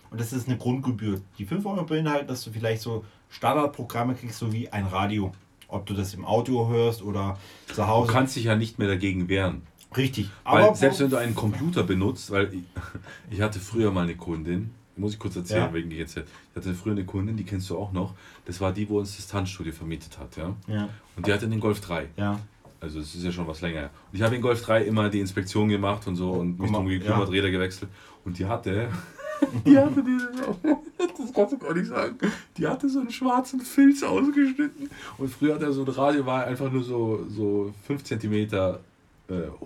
[0.09, 1.21] und das ist eine Grundgebühr.
[1.37, 5.31] Die 5 Euro beinhalten, dass du vielleicht so Standardprogramme kriegst, so wie ein Radio.
[5.69, 7.37] Ob du das im Audio hörst oder
[7.67, 8.11] zu Du Hause.
[8.11, 9.61] kannst dich ja nicht mehr dagegen wehren.
[9.95, 10.29] Richtig.
[10.43, 12.63] Weil selbst wenn du einen Computer benutzt, weil ich,
[13.29, 14.71] ich hatte früher mal eine Kundin,
[15.01, 15.73] muss ich kurz erzählen Ja.
[15.73, 16.17] wegen GZ.
[16.19, 18.13] Ich hatte früher eine Kundin, die kennst du auch noch.
[18.45, 20.55] Das war die, wo uns das Tanzstudio vermietet hat, ja.
[20.67, 20.87] Ja,
[21.17, 22.07] Und die hatte den Golf 3.
[22.17, 22.39] ja.
[22.79, 23.91] Also es ist ja schon was länger.
[24.11, 26.87] Und ich habe in Golf 3 immer die Inspektion gemacht und so und mich drum
[26.87, 27.31] gekümmert, ja.
[27.31, 27.91] Räder gewechselt.
[28.25, 28.87] Und die hatte.
[29.65, 30.31] Die hatte diese.
[31.17, 32.15] Das kannst du gar nicht sagen.
[32.57, 34.89] Die hatte so einen schwarzen Filz ausgeschnitten.
[35.17, 38.79] Und früher hat er so ein Radio, war einfach nur so, so 5 cm äh,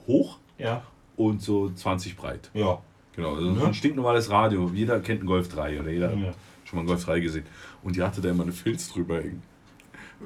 [0.08, 0.84] hoch Ja.
[1.18, 2.50] und so 20 breit.
[2.54, 2.80] Ja.
[3.16, 3.68] Genau, also so Ja.
[3.68, 4.70] ein stinknormales Radio.
[4.74, 6.28] Jeder kennt einen Golf 3 oder jeder Ja.
[6.28, 6.36] hat
[6.66, 7.46] schon mal einen Golf 3 gesehen.
[7.84, 9.42] Und die hatte da immer eine Filz drüber hängen.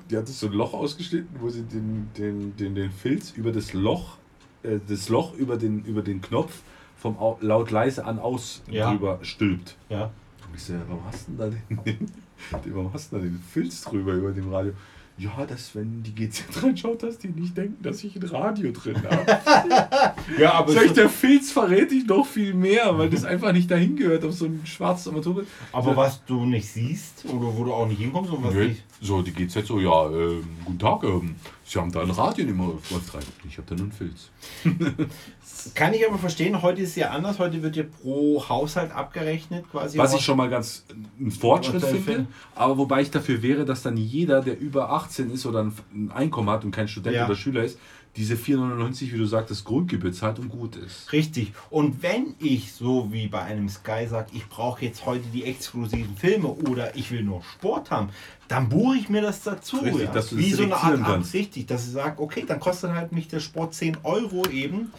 [0.09, 3.73] Die hatte so ein Loch ausgeschnitten, wo sie den, den, den, den Filz über das
[3.73, 4.17] Loch,
[4.63, 6.61] äh, das Loch über den, über den Knopf
[6.97, 8.91] vom Au laut leise an aus Ja.
[8.91, 9.75] drüber stülpt.
[9.89, 10.05] Ja.
[10.47, 11.49] Und ich so, warum hast du denn da
[11.83, 12.11] den, den,
[12.75, 14.73] warum hast du denn da den Filz drüber über dem Radio?
[15.19, 18.95] Ja, dass wenn die GZ reinschaut, dass die nicht denken, dass ich ein Radio drin
[19.03, 20.13] habe.
[20.37, 23.51] Ja, aber, Sag ich, so, der Filz verrät dich noch viel mehr, weil das einfach
[23.51, 25.47] nicht dahin gehört auf so ein schwarzes Armaturenbrett.
[25.73, 28.83] aber was du nicht siehst oder wo du auch nicht hinkommst und was nicht.
[29.01, 31.35] So, die GZ so, ja, ähm, guten Tag, ähm,
[31.69, 33.19] Sie haben da ein Radio immer auf Golf 3.
[33.47, 34.31] Ich habe da nur einen Filz.
[35.75, 37.37] Kann ich aber verstehen, heute ist ja anders.
[37.37, 39.99] Heute wird ja pro Haushalt abgerechnet quasi.
[39.99, 40.83] Was ich schon mal ganz
[41.19, 42.27] ein Fortschritt finde, finden?
[42.55, 46.11] aber wobei ich dafür wäre, dass dann jeder, der über 18 ist oder ein ein
[46.11, 47.25] Einkommen hat und kein Student Ja.
[47.27, 47.77] oder Schüler ist,
[48.19, 51.11] diese 4,99, wie du sagtest, Grundgebühr zahlt und gut ist.
[51.13, 51.53] Richtig.
[51.69, 56.17] Und wenn ich so wie bei einem Sky sage, ich brauche jetzt heute die exklusiven
[56.17, 58.09] Filme oder ich will nur Sport haben,
[58.49, 59.77] dann buche ich mir das dazu.
[59.77, 60.11] Richtig, ja.
[60.11, 61.33] dass du das wie so eine Art kannst.
[61.33, 64.91] richtig, dass ich sage, okay, dann kostet halt mich der Sport 10 Euro eben.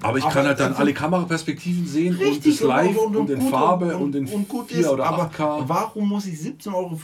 [0.00, 3.40] Aber ich Aber kann halt dann alle Kameraperspektiven sehen und Richtig, das live und, in
[3.40, 5.64] gut Farbe und, in gut 4 ist, oder aber 8K.
[5.66, 6.96] warum muss ich 17,50 Euro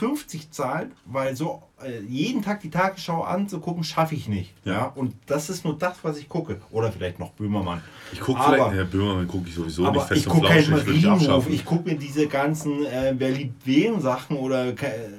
[0.50, 0.92] zahlen?
[1.06, 1.64] Weil so
[2.08, 4.52] jeden Tag die Tagesschau anzugucken, schaffe ich nicht.
[4.64, 4.72] Ja.
[4.72, 4.84] Ja.
[4.94, 6.60] Und das ist nur das, was ich gucke.
[6.70, 7.80] Oder vielleicht noch Böhmermann.
[8.12, 10.60] Ich gucke Aber- vielleicht, Herr Böhmermann gucke ich sowieso nicht Aber fest ich gucke keinen
[10.60, 11.52] ich Marienhof, abschaffen.
[11.52, 14.72] ich gucke mir diese ganzen äh, Wer liebt wen Sachen oder.
[14.72, 15.10] ke-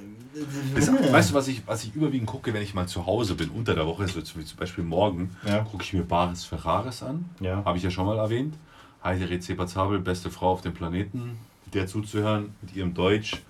[0.74, 3.48] Das, weißt du, was ich, was ich überwiegend gucke, wenn ich mal zu Hause bin,
[3.50, 5.60] unter der Woche, so zum zum Beispiel morgen, Ja.
[5.60, 7.24] gucke ich mir Bares Ferraris an.
[7.40, 7.64] Ja.
[7.64, 8.54] Habe ich ja schon mal erwähnt.
[9.02, 11.38] Heide Rezepazabel, beste Frau auf dem Planeten.
[11.74, 13.42] der zuzuhören mit ihrem Deutsch,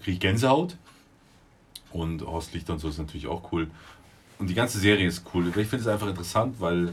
[0.00, 0.76] kriege ich Gänsehaut.
[1.94, 3.70] Und Horst Lichter und so ist natürlich auch cool.
[4.38, 5.46] Und die ganze Serie ist cool.
[5.48, 6.92] Ich finde es einfach interessant, weil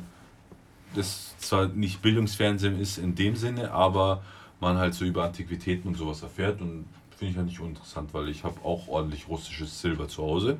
[0.93, 4.21] das zwar nicht Bildungsfernsehen ist in dem Sinne, aber
[4.59, 6.85] man halt so über Antiquitäten und sowas erfährt und
[7.17, 10.57] finde ich ja nicht uninteressant, weil ich habe auch ordentlich russisches Silber zu Hause.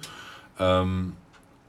[0.58, 1.14] Ähm,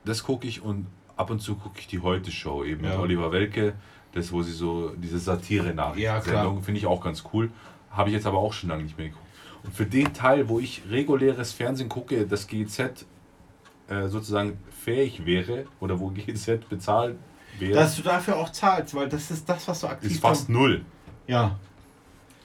[0.06, 2.98] das gucke ich und ab und zu gucke ich die Heute-Show eben mit Ja.
[2.98, 3.74] Oliver Welke,
[4.12, 7.50] das wo sie so diese satire Ja, finde ich auch ganz cool.
[7.90, 9.21] Habe ich jetzt aber auch schon lange nicht mehr geguckt.
[9.64, 13.06] Und für den Teil, wo ich reguläres Fernsehen gucke, das GZ
[13.88, 17.16] äh, sozusagen fähig wäre oder wo GZ bezahlt
[17.58, 20.48] wäre, Dass du dafür auch zahlst, weil das ist das, was du aktiv ist fast
[20.48, 20.84] null.
[21.26, 21.58] Ja.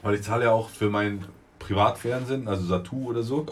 [0.04, 1.26] Weil ich zahle ja auch für mein
[1.60, 3.46] Privatfernsehen, also Satu oder so.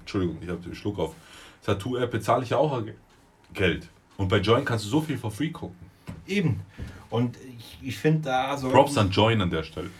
[0.00, 1.14] Entschuldigung, ich habe den Schluck auf.
[1.62, 2.82] Satu-App bezahle ich ja auch
[3.54, 3.88] Geld.
[4.16, 5.76] Und bei Join kannst du so viel for free gucken.
[6.26, 6.60] Eben.
[7.10, 9.90] Und ich, ich finde, da, Props sollten- an Join an der Stelle.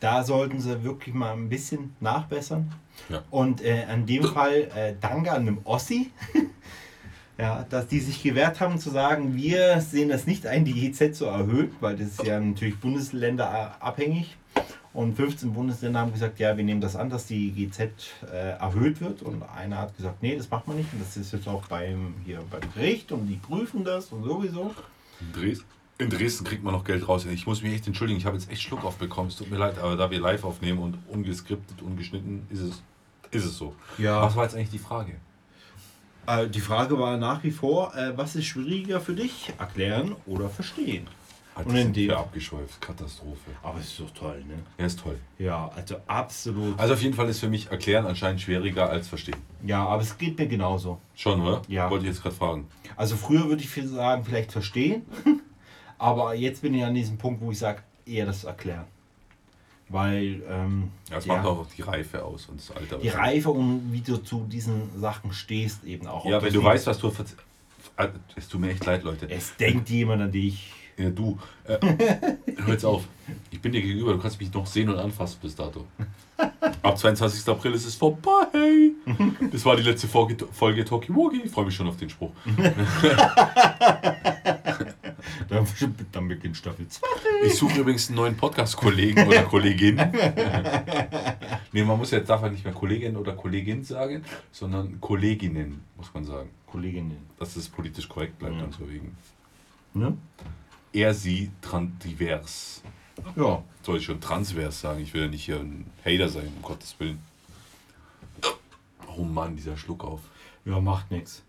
[0.00, 2.72] Da sollten sie wirklich mal ein bisschen nachbessern.
[3.08, 3.22] Ja.
[3.30, 6.10] Und äh, in dem Fall äh, danke an dem Ossi,
[7.38, 11.16] ja, dass die sich gewehrt haben zu sagen, wir sehen das nicht ein, die GZ
[11.16, 14.36] zu erhöhen, weil das ist ja natürlich bundesländerabhängig.
[14.94, 17.90] Und 15 Bundesländer haben gesagt, ja, wir nehmen das an, dass die GZ
[18.32, 19.22] äh, erhöht wird.
[19.22, 20.92] Und einer hat gesagt, nee, das macht man nicht.
[20.92, 24.74] Und das ist jetzt auch beim, hier beim Gericht und die prüfen das und sowieso.
[25.32, 25.66] Dresden,
[25.98, 27.24] in Dresden kriegt man noch Geld raus.
[27.26, 29.28] Ich muss mich echt entschuldigen, ich habe jetzt echt Schluck aufbekommen.
[29.30, 32.82] Es tut mir leid, aber da wir live aufnehmen und ungeskriptet, ungeschnitten, ist es,
[33.32, 33.74] ist es so.
[33.98, 34.22] Ja.
[34.22, 35.16] Was war jetzt eigentlich die Frage?
[36.26, 39.52] Äh, die Frage war nach wie vor, äh, was ist schwieriger für dich?
[39.58, 41.08] Erklären oder verstehen?
[41.56, 42.80] Alter, Und in dem- abgeschweift.
[42.80, 43.50] Katastrophe.
[43.64, 44.54] Aber es ist doch toll, ne?
[44.76, 45.18] Er ist toll.
[45.40, 46.78] Ja, also absolut.
[46.78, 49.38] Also auf jeden Fall ist für mich Erklären anscheinend schwieriger als Verstehen.
[49.64, 51.00] Ja, aber es geht mir genauso.
[51.16, 51.62] Schon, oder?
[51.66, 51.90] Ja.
[51.90, 52.68] Wollte ich jetzt gerade fragen.
[52.94, 55.02] Also früher würde ich sagen, vielleicht verstehen.
[55.98, 58.84] aber jetzt bin ich an diesem Punkt, wo ich sage, eher das Erklären.
[59.88, 62.98] Weil ähm, Ja, es ja, macht auch die Reife aus und das Alter.
[62.98, 66.24] die Reife und wie du zu diesen Sachen stehst eben auch.
[66.26, 67.12] Ja, wenn du weißt, was du...
[67.96, 69.28] Ah, Es tut mir echt leid, Leute.
[69.30, 70.72] Es denkt jemand an dich.
[70.98, 71.38] Ja, du.
[71.64, 71.78] Äh,
[72.58, 73.04] hör jetzt auf.
[73.50, 75.86] Ich bin dir gegenüber, du kannst mich noch sehen und anfassen bis dato.
[76.82, 77.48] Ab 22.
[77.48, 78.90] April ist es vorbei.
[79.50, 81.42] Das war die letzte Folge, Folge Talkie Walkie.
[81.44, 82.32] Ich freue mich schon auf den Spruch.
[85.48, 85.66] Dann,
[86.12, 87.06] dann beginnt Staffel 2.
[87.44, 89.96] Ich suche übrigens einen neuen Podcast-Kollegen oder Kollegin.
[91.72, 96.12] nee, man muss jetzt darf man nicht mehr Kollegin oder Kollegin sagen, sondern Kolleginnen, muss
[96.12, 96.50] man sagen.
[96.66, 97.18] Kolleginnen.
[97.38, 99.16] Dass es politisch korrekt bleibt, dann so wegen.
[99.94, 100.16] Ne?
[100.92, 102.82] Er, sie, tran divers.
[103.36, 103.62] Ja.
[103.82, 105.00] Soll ich schon transvers sagen?
[105.00, 107.18] Ich will ja nicht hier ein Hater sein, um Gottes Willen.
[109.16, 110.20] Oh Mann, dieser Schluck auf.
[110.64, 111.42] Ja, macht nichts.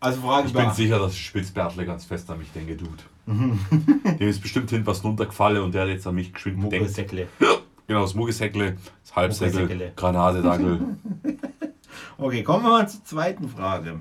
[0.00, 3.02] Also Frage Ich bin sicher, dass Spitzbärtle ganz fest an mich denke, Dude.
[4.18, 6.72] Dem ist bestimmt hin was runtergefallen und der hat jetzt an mich geschwind denkt.
[6.72, 7.28] Muckelsäckle.
[7.86, 9.92] Genau, das Muggesäckle, das Halbsäckle.
[9.96, 10.80] Granatedackel.
[12.20, 14.00] Okay, kommen wir mal zur zweiten Frage.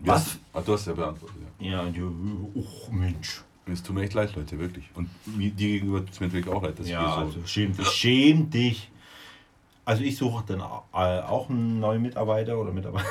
[0.00, 0.38] Was?
[0.52, 1.36] Ah, du hast ja beantwortet.
[1.58, 1.82] Ja.
[1.82, 2.02] Ja, ja,
[2.54, 3.42] oh Mensch.
[3.66, 4.90] Es tut mir echt leid, Leute, wirklich.
[4.94, 7.46] Und mir, dir gegenüber tut es mir natürlich auch leid, dass Ja, ich also so...
[7.46, 8.90] schäm dich, schäm dich.
[9.86, 10.62] Also ich suche dann äh,
[11.22, 13.06] auch einen neuen Mitarbeiter oder Mitarbeiter.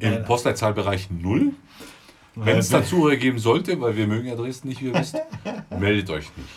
[0.00, 1.52] Im Postleitzahlbereich 0.
[2.36, 5.16] Wenn es da Zuhörer geben sollte, weil wir mögen ja Dresden nicht, wie ihr wisst,
[5.78, 6.48] meldet euch nicht.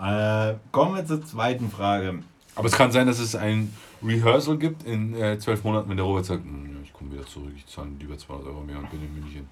[0.00, 2.20] Äh, kommen wir zur zweiten Frage.
[2.54, 3.72] Aber es kann sein, dass es ein
[4.02, 7.52] Rehearsal gibt in äh, zwölf Monaten, wenn der Robert sagt, "Hm, ich komme wieder zurück,
[7.56, 9.48] ich zahle lieber 200 Euro mehr und bin in München.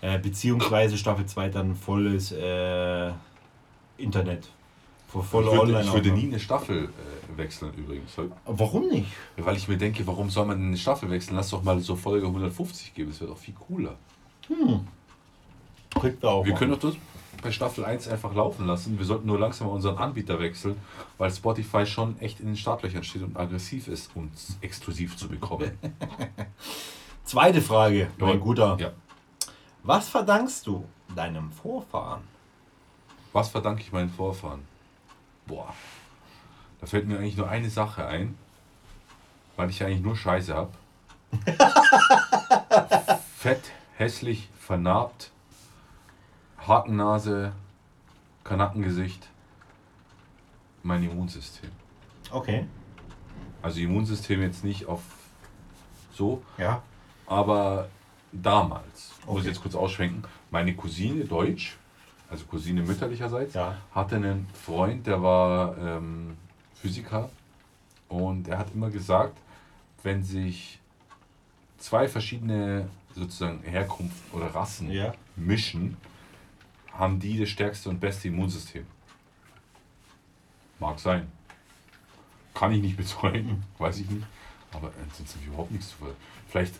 [0.00, 3.10] Äh, beziehungsweise Staffel 2 dann volles äh,
[3.98, 4.48] Internet.
[5.12, 8.10] Vo- Volle ich würde, online ich würde nie eine Staffel äh, wechseln übrigens.
[8.44, 9.06] Warum nicht?
[9.36, 11.36] Weil ich mir denke, warum soll man eine Staffel wechseln?
[11.36, 13.94] Lass doch mal so Folge 150 geben, das wäre doch viel cooler.
[15.98, 16.44] Kriegt wir auch.
[16.44, 16.96] Wir können doch das
[17.42, 18.98] bei Staffel 1 einfach laufen lassen.
[18.98, 20.76] Wir sollten nur langsam mal unseren Anbieter wechseln,
[21.18, 25.78] weil Spotify schon echt in den Startlöchern steht und aggressiv ist, uns exklusiv zu bekommen.
[27.24, 28.76] Zweite Frage, mein Guter.
[28.80, 28.92] Ja.
[29.82, 30.84] Was verdankst du
[31.14, 32.22] deinem Vorfahren?
[33.32, 34.62] Was verdanke ich meinen Vorfahren?
[35.46, 35.74] Boah.
[36.80, 38.36] Da fällt mir eigentlich nur eine Sache ein,
[39.56, 40.72] weil ich eigentlich nur Scheiße habe.
[43.38, 43.62] Fett,
[43.96, 45.30] hässlich, vernarbt,
[46.58, 47.52] Hakennase,
[48.44, 49.28] Kanackengesicht.
[50.82, 51.70] Mein Immunsystem.
[52.30, 52.66] Okay.
[53.62, 55.00] Also Immunsystem jetzt nicht auf
[56.12, 56.82] so, Ja.
[57.26, 57.88] aber
[58.32, 59.48] damals, muss ich Okay.
[59.48, 61.76] jetzt kurz ausschwenken, meine Cousine Deutsch,
[62.30, 63.76] also Cousine mütterlicherseits, Ja.
[63.92, 66.36] hatte einen Freund, der war ähm,
[66.74, 67.28] Physiker
[68.08, 69.36] und er hat immer gesagt,
[70.02, 70.78] wenn sich
[71.78, 75.14] zwei verschiedene sozusagen Herkunft oder Rassen Ja.
[75.36, 75.96] mischen,
[76.92, 78.86] haben die das stärkste und beste Immunsystem.
[80.78, 81.26] Mag sein.
[82.54, 84.26] kann ich nicht bezeugen, weiß ich nicht.
[84.72, 86.14] Aber ansonsten habe ich überhaupt nichts zu ver-
[86.48, 86.74] Vielleicht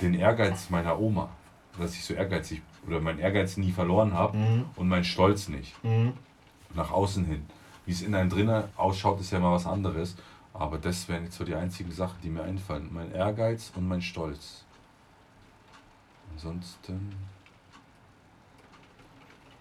[0.00, 1.28] den Ehrgeiz meiner Oma,
[1.78, 4.64] dass ich so ehrgeizig oder meinen Ehrgeiz nie verloren habe Mhm.
[4.76, 5.72] und meinen Stolz nicht.
[5.84, 6.12] Mhm.
[6.74, 7.44] Nach außen hin.
[7.86, 10.16] Wie es in einem drinnen ausschaut, ist ja mal was anderes.
[10.54, 12.88] Aber das wären jetzt so die einzigen Sachen, die mir einfallen.
[12.92, 14.64] Mein Ehrgeiz und mein Stolz.
[16.42, 17.12] Ansonsten.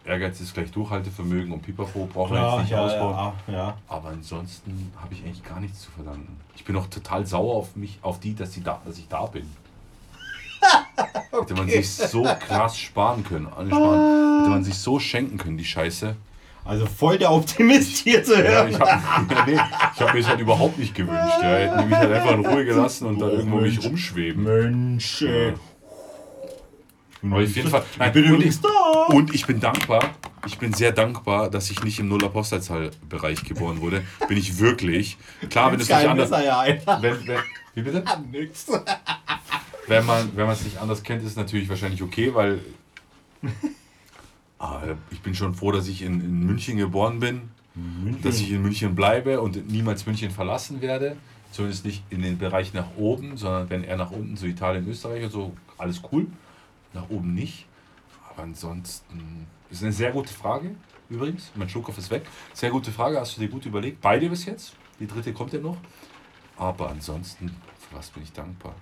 [0.06, 3.34] Ehrgeiz ist gleich Durchhaltevermögen und Pipapo brauchen wir jetzt nicht ja, ausbauen.
[3.48, 3.78] ja, ja.
[3.90, 6.38] Aber ansonsten habe ich eigentlich gar nichts zu verdanken.
[6.56, 9.26] Ich bin auch total sauer auf mich, auf die, dass, die da, dass ich da
[9.26, 9.46] bin.
[11.32, 13.48] Hätte man sich so krass sparen können.
[13.48, 14.40] Ansparen.
[14.40, 16.16] Hätte man sich so schenken können, die Scheiße.
[16.66, 18.70] Also voll der Optimist hier zu Ja, hören.
[18.70, 18.90] ich habe
[19.36, 21.40] ja, nee, hab mir das halt überhaupt nicht gewünscht.
[21.42, 21.50] Ja.
[21.50, 23.86] Hätten die mich halt einfach in Ruhe gelassen und da Oh, irgendwo mich Mensch.
[23.86, 24.44] rumschweben.
[24.44, 25.54] Mensch, ey.
[27.22, 27.84] Aber auf jeden Fall.
[27.98, 29.06] Nein, Ich bin und, da.
[29.08, 30.14] und ich bin dankbar.
[30.46, 34.04] Ich bin sehr dankbar, dass ich nicht im Nuller-Postleitzahl-Bereich geboren wurde.
[34.28, 35.18] Bin ich wirklich.
[35.50, 36.30] Klar, wenn es nicht anders.
[36.30, 36.64] Ja.
[37.02, 37.40] Wenn, wenn,
[37.76, 38.04] wie bitte?
[38.32, 38.68] Nix.
[39.88, 42.62] Wenn man wenn man es nicht anders kennt, ist es natürlich wahrscheinlich okay, weil
[44.60, 47.50] ah, ich bin schon froh, dass ich in, in München geboren bin,
[48.22, 51.16] dass ich in München bleibe und niemals München verlassen werde.
[51.52, 55.24] Zumindest nicht in den Bereich nach oben, sondern wenn eher nach unten, so Italien, Österreich
[55.24, 56.28] und so, alles cool.
[56.94, 57.68] Nach oben nicht.
[58.30, 60.76] Aber ansonsten ist eine sehr gute Frage,
[61.10, 61.52] übrigens.
[61.56, 62.28] Mein Schluckkopf ist weg.
[62.54, 64.02] Sehr gute Frage, hast du dir gut überlegt.
[64.02, 64.76] Beide bis jetzt.
[65.00, 65.78] Die dritte kommt ja noch.
[66.58, 68.76] Aber ansonsten, für was bin ich dankbar?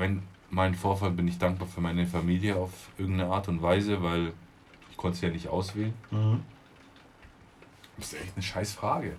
[0.00, 4.32] wenn mein Vorfall bin ich dankbar für meine Familie auf irgendeine Art und Weise, weil
[4.90, 5.94] ich konnte es ja nicht auswählen.
[6.10, 6.42] Mhm.
[7.96, 9.14] Das ist echt eine scheiß Frage.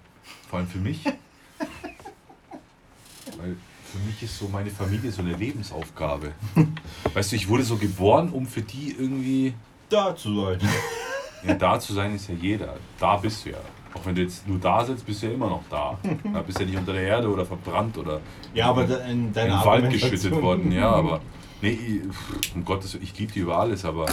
[0.50, 1.06] Vor allem für mich.
[3.38, 3.56] weil
[3.92, 6.32] für mich ist so meine Familie so eine Lebensaufgabe.
[7.14, 9.54] Weißt du, ich wurde so geboren, um für die irgendwie.
[9.90, 10.60] Da zu sein.
[11.44, 12.76] Ja, da zu sein ist ja jeder.
[13.00, 13.58] Da bist du ja.
[13.96, 15.98] Auch wenn du jetzt nur da sitzt, bist du ja immer noch da.
[16.32, 18.22] Da bist du ja nicht unter der Erde oder verbrannt oder
[18.54, 21.20] Ja, aber in den Wald geschüttet worden, ja, aber.
[21.64, 22.02] Nee,
[22.54, 24.06] um Gottes Willen, ich liebe die über alles, aber.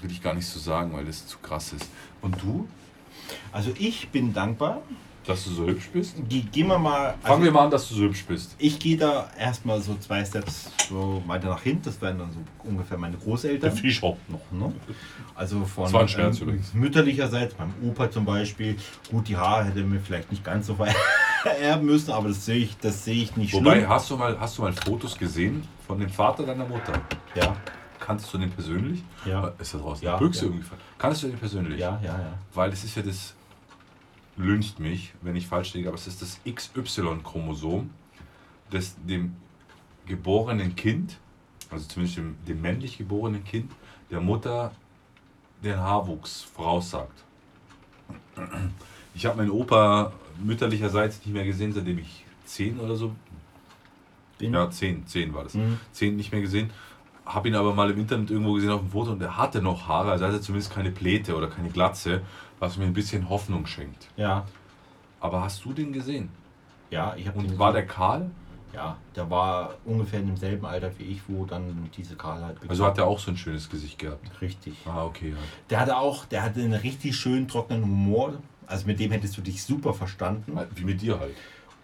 [0.00, 1.88] Will ich gar nicht so sagen, weil das zu krass ist.
[2.22, 2.66] Und du,
[3.52, 4.82] Also ich bin dankbar.
[5.26, 6.16] Dass du so hübsch bist?
[6.28, 7.08] Ge gehen wir mal.
[7.08, 8.54] Also Fangen wir mal an, dass du so hübsch bist.
[8.58, 11.82] Ich gehe da erstmal so zwei Steps so weiter nach hinten.
[11.84, 13.72] Das wären dann so ungefähr meine Großeltern.
[13.72, 14.40] Fisch hoppt noch.
[14.52, 14.72] Ne?
[15.34, 16.72] Also von Das war ein Scherz übrigens.
[16.74, 18.76] mütterlicherseits, meinem Opa zum Beispiel.
[19.10, 20.76] Gut, die Haare hätte mir vielleicht nicht ganz so
[21.42, 23.88] vererben müssen, aber das sehe ich, das sehe ich nicht Wobei, schlimm.
[23.88, 26.92] hast du, mal, hast du mal Fotos gesehen von dem Vater deiner Mutter?
[27.34, 27.56] Ja,
[27.98, 29.02] Kannst du den persönlich?
[29.24, 29.52] Ja.
[29.58, 30.52] Ist da draußen Ja, Büchse ja.
[30.52, 30.66] irgendwie?
[30.96, 31.80] Kannst du den persönlich?
[31.80, 32.34] ja, ja, ja.
[32.54, 33.34] Weil es ist ja das,
[34.36, 37.90] lüncht mich, wenn ich falsch liege, aber es ist das XY-Chromosom,
[38.70, 39.36] das dem
[40.06, 41.18] geborenen Kind,
[41.70, 43.72] also zumindest dem, dem männlich geborenen Kind,
[44.10, 44.72] der Mutter
[45.64, 47.24] den Haarwuchs voraussagt.
[49.14, 50.12] Ich habe meinen Opa
[50.42, 53.14] mütterlicherseits nicht mehr gesehen, seitdem ich zehn oder so,
[54.38, 55.80] Den, ja zehn, zehn war das, Mhm.
[55.92, 56.70] zehn nicht mehr gesehen.
[57.24, 59.88] Habe ihn aber mal im Internet irgendwo gesehen auf dem Foto und er hatte noch
[59.88, 62.20] Haare, also hatte zumindest keine Pläte oder keine Glatze,
[62.58, 64.08] was mir ein bisschen Hoffnung schenkt.
[64.16, 64.44] ja,
[65.20, 66.28] Aber hast du den gesehen?
[66.90, 68.30] ja, ich habe Und war der kahl?
[68.72, 72.68] Ja, der war ungefähr in demselben Alter wie ich, wo dann diese Kahlheit begann.
[72.70, 74.28] Also hat er auch so ein schönes Gesicht gehabt.
[74.42, 74.74] Richtig.
[74.84, 75.30] Ah, okay.
[75.30, 75.36] Ja.
[75.70, 78.34] Der hatte auch, der hatte einen richtig schönen trockenen Humor.
[78.66, 80.58] Also mit dem hättest du dich super verstanden.
[80.74, 81.34] Wie mit dir halt.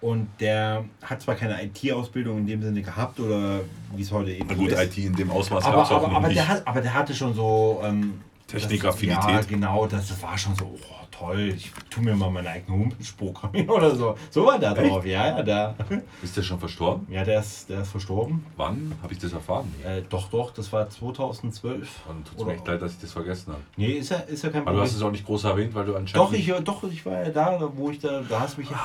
[0.02, 3.60] Und der hat zwar keine IT-Ausbildung in dem Sinne gehabt oder
[3.94, 4.82] wie es heute eben Na gut, ist.
[4.82, 6.38] IT in dem Ausmaß aber, gab es auch aber, noch aber, nicht.
[6.40, 8.20] der hat, aber der hatte schon so ähm,
[8.52, 9.30] Technikaffinität.
[9.30, 13.04] Ja, genau, das war schon so, oh, toll, ich tu mir mal meine eigene Homepage
[13.16, 14.16] programmieren oder so.
[14.30, 14.90] So war der Echt?
[14.90, 15.74] drauf, ja, ja, der,
[16.22, 17.06] Ist der schon verstorben?
[17.10, 18.44] ja, der ist, der ist verstorben.
[18.56, 19.72] Wann habe ich das erfahren?
[19.84, 21.88] Äh, doch, doch, das war 2012.
[22.06, 23.62] Dann tut es mir echt leid, dass ich das vergessen habe.
[23.76, 25.84] Nee, ist ja, ist ja kein Aber du hast es auch nicht groß erwähnt, weil
[25.84, 26.28] du anscheinend.
[26.28, 28.78] Doch, ich, doch, ich war ja da, wo ich da, da hast du mich ja.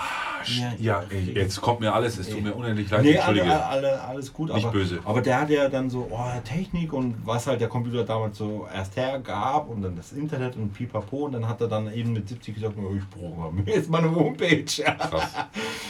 [0.80, 3.66] Ja, ey, jetzt kommt mir alles, es tut mir unendlich leid, Nee, alle, entschuldige.
[3.66, 4.54] alle, alles gut.
[4.54, 5.00] Nicht aber, böse.
[5.04, 8.68] Aber der hat ja dann so, oh, Technik und was halt der Computer damals so
[8.74, 12.30] erst hergab und dann das Internet und pipapo und dann hat er dann eben mit
[12.30, 14.64] 70 gesagt, oh, ich programmiere jetzt meine Homepage.
[14.66, 15.34] Krass.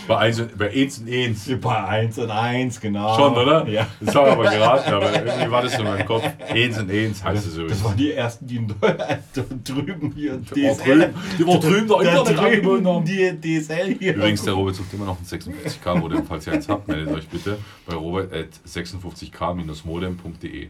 [0.08, 1.52] Bei 1 und, bei 1 und 1.
[1.62, 3.16] Bei 1 und 1, genau.
[3.16, 3.68] Schon, oder?
[3.68, 3.88] Ja.
[4.00, 6.24] Das war aber geraten, aber irgendwie war das in meinem Kopf.
[6.50, 7.68] 1 und 1 heißt es so.
[7.68, 8.68] Das waren die ersten, die in
[9.64, 13.06] drüben hier drüben- die waren drüben da Internet angeboten haben.
[13.06, 14.16] die DSL hier.
[14.16, 16.24] Übrigens, der Robert sucht immer noch ein 56k-Modem.
[16.26, 20.70] Falls ihr eins habt, meldet euch bitte bei robert at 56k-modem.de.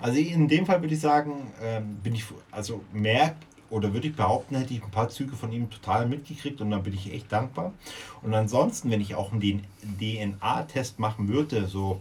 [0.00, 3.34] Also in dem Fall würde ich sagen, ähm, bin ich, also mehr
[3.70, 6.82] oder würde ich behaupten, hätte ich ein paar Züge von ihm total mitgekriegt und dann
[6.82, 7.72] bin ich echt dankbar.
[8.22, 9.64] Und ansonsten, wenn ich auch einen
[9.98, 12.00] DNA-Test machen würde, so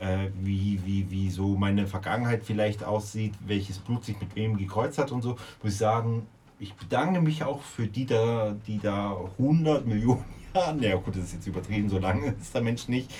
[0.00, 4.98] äh, wie, wie, wie so meine Vergangenheit vielleicht aussieht, welches Blut sich mit wem gekreuzt
[4.98, 6.26] hat und so, muss ich sagen,
[6.58, 10.24] ich bedanke mich auch für die da, die da 100 Millionen
[10.54, 13.10] Jahre, ja gut, das ist jetzt übertrieben, so lange ist der Mensch nicht,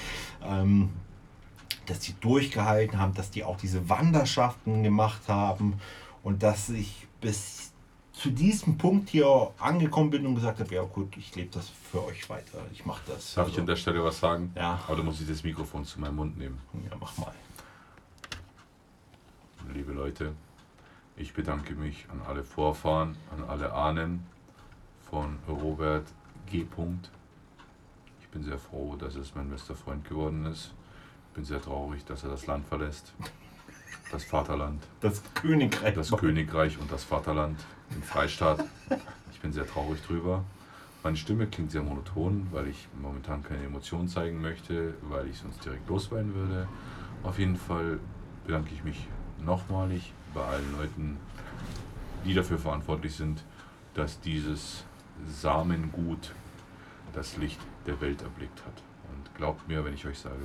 [0.43, 0.91] ähm,
[1.87, 5.81] dass die durchgehalten haben, dass die auch diese Wanderschaften gemacht haben
[6.23, 7.73] und dass ich bis
[8.13, 12.05] zu diesem Punkt hier angekommen bin und gesagt habe, ja gut, ich lebe das für
[12.07, 13.35] euch weiter, ich mache das.
[13.35, 14.53] Darf ich an der Stelle was sagen?
[14.55, 14.81] Ja.
[14.87, 16.59] Aber da muss ich das Mikrofon zu meinem Mund nehmen.
[16.89, 17.35] Ja, mach mal.
[19.73, 20.33] Liebe Leute,
[21.17, 24.25] ich bedanke mich an alle Vorfahren, an alle Ahnen
[25.11, 26.07] von Robert
[26.47, 26.67] G.
[28.21, 30.73] Ich bin sehr froh, dass es mein bester Freund geworden ist.
[31.35, 33.13] Ich bin sehr traurig, dass er das Land verlässt.
[34.13, 35.93] Das Vaterland, Das Königreich.
[35.93, 37.59] das Königreich und das Vaterland
[37.91, 38.63] im Freistaat.
[39.33, 40.45] Ich bin sehr traurig drüber.
[41.03, 45.65] Meine Stimme klingt sehr monoton, weil ich momentan keine Emotionen zeigen möchte, weil ich sonst
[45.65, 46.69] direkt losweinen würde.
[47.25, 47.99] Auf jeden Fall
[48.47, 49.09] bedanke ich mich
[49.45, 51.17] nochmalig bei allen Leuten,
[52.25, 53.43] die dafür verantwortlich sind,
[53.95, 54.85] dass dieses
[55.27, 56.33] Samengut
[57.13, 57.59] das Licht
[57.89, 58.83] der Welt erblickt hat.
[59.13, 60.37] Und glaubt mir, wenn ich euch sage,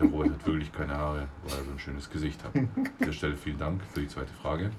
[0.00, 2.54] der Robert hat wirklich keine Haare, weil er so ein schönes Gesicht hat.
[2.54, 2.68] An
[3.00, 4.70] dieser Stelle vielen Dank für die zweite Frage.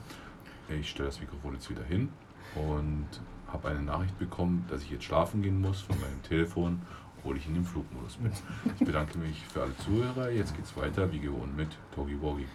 [0.70, 2.10] Ich stelle das Mikrofon jetzt wieder hin
[2.56, 3.08] und
[3.52, 6.82] habe eine Nachricht bekommen, dass ich jetzt schlafen gehen muss von meinem Telefon,
[7.18, 8.32] obwohl ich in dem Flugmodus bin.
[8.80, 10.32] Ich bedanke mich für alle Zuhörer.
[10.32, 12.46] Jetzt geht's weiter, wie gewohnt, mit Togi Wogi.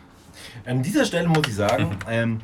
[0.65, 2.41] An dieser Stelle muss ich sagen, ähm,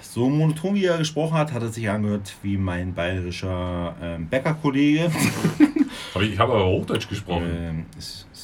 [0.00, 5.10] so monoton wie er gesprochen hat, hat er sich angehört wie mein bayerischer ähm, Bäckerkollege.
[6.14, 7.50] Aber ich habe aber Hochdeutsch gesprochen.
[7.50, 7.86] ähm,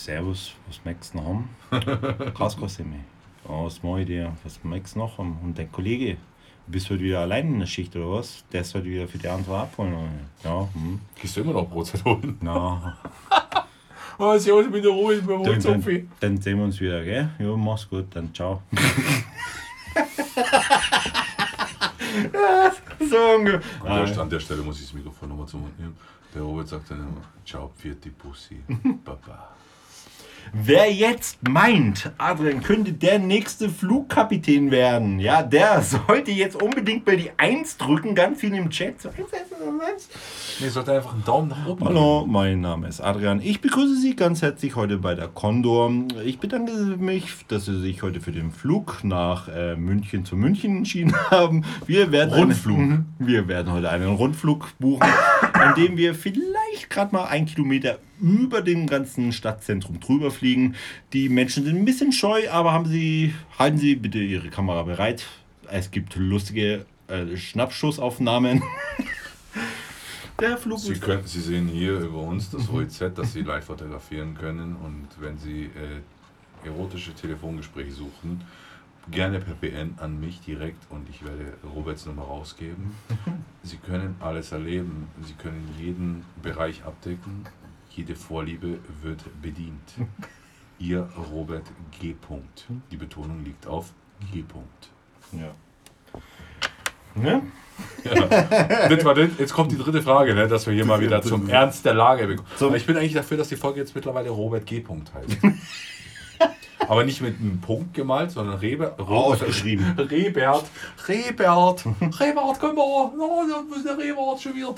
[0.05, 1.49] servus, was möchtest du noch haben?
[2.35, 2.97] Grauskostüme.
[3.49, 4.33] Ja, was mache ich dir?
[4.45, 5.39] Was möchtest du noch haben?
[5.43, 6.17] Und dein Kollege,
[6.67, 8.45] du bist heute wieder allein in der Schicht oder was?
[8.53, 9.95] Der ist heute wieder für die andere abholen.
[10.45, 11.01] Ja, hm.
[11.21, 12.37] Gehst du immer noch Brotzeit holen?
[12.41, 12.97] Na,
[14.21, 17.05] Oh, sie holen mit der Ruhe, ich bin dann, dann, dann sehen wir uns wieder,
[17.05, 17.31] gell?
[17.39, 18.63] Ja, mach's gut, dann ciao.
[23.09, 23.61] so ungefähr.
[23.85, 25.97] An der, an der Stelle muss ich das Mikrofon nochmal zum Mund nehmen.
[26.35, 28.57] Der Robert sagt dann immer, ciao, pfiat Pussy,
[29.05, 29.51] Baba.
[30.53, 37.17] Wer jetzt meint, Adrian könnte der nächste Flugkapitän werden, ja, der sollte jetzt unbedingt bei
[37.17, 39.01] die 1 drücken, ganz viel im Chat.
[39.01, 40.09] So, eins, eins, eins, eins.
[40.61, 43.41] Nee, sollte einfach einen Daumen nach oben Hallo, mein Name ist Adrian.
[43.41, 45.93] Ich begrüße Sie ganz herzlich heute bei der Condor.
[46.25, 50.79] Ich bedanke mich, dass Sie sich heute für den Flug nach äh, München zu München
[50.79, 51.65] entschieden haben.
[51.87, 52.79] Wir werden Rundflug.
[52.79, 55.09] Einen, wir werden heute einen Rundflug buchen,
[55.59, 60.77] an dem wir vielleicht gerade mal ein Kilometer über dem ganzen Stadtzentrum drüber fliegen.
[61.13, 65.27] Die Menschen sind ein bisschen scheu, aber haben Sie, halten Sie bitte Ihre Kamera bereit.
[65.71, 68.63] Es gibt lustige äh, Schnappschussaufnahmen.
[70.41, 74.37] Der Flug Sie, können, Sie sehen hier über uns das OEZ, das Sie live fotografieren
[74.37, 74.77] können.
[74.77, 78.41] Und wenn Sie äh, erotische Telefongespräche suchen,
[79.11, 82.95] gerne per PN an mich direkt und ich werde Roberts Nummer rausgeben.
[83.63, 85.09] Sie können alles erleben.
[85.23, 87.47] Sie können jeden Bereich abdecken.
[87.91, 89.95] Jede Vorliebe wird bedient.
[90.79, 91.65] Ihr Robert
[91.99, 92.15] G.
[92.15, 92.67] Punkt.
[92.91, 93.93] Die Betonung liegt auf
[94.33, 94.43] G.
[94.43, 94.91] Punkt.
[95.33, 95.53] Ja.
[97.15, 97.43] Ne?
[98.89, 99.31] Das war das.
[99.39, 102.27] Jetzt kommt die dritte Frage, ne, dass wir hier mal wieder zum Ernst der Lage
[102.27, 102.75] bekommen.
[102.75, 104.81] Ich bin eigentlich dafür, dass die Folge jetzt mittlerweile Robert G.
[104.81, 105.39] Punkt heißt.
[106.89, 109.85] Aber nicht mit einem Punkt gemalt, sondern Rebe, Ausgeschrieben.
[109.99, 110.65] Rebert,
[111.07, 114.73] Rebert, Rebert, komm mal, no, da ist der Rebert schon wieder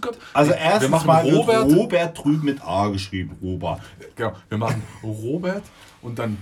[0.00, 0.18] Gott.
[0.34, 3.38] Also erstens mal Robert, Robert drüben mit A geschrieben.
[3.42, 3.80] Robert.
[4.14, 5.62] genau, wir machen Robert
[6.02, 6.36] und dann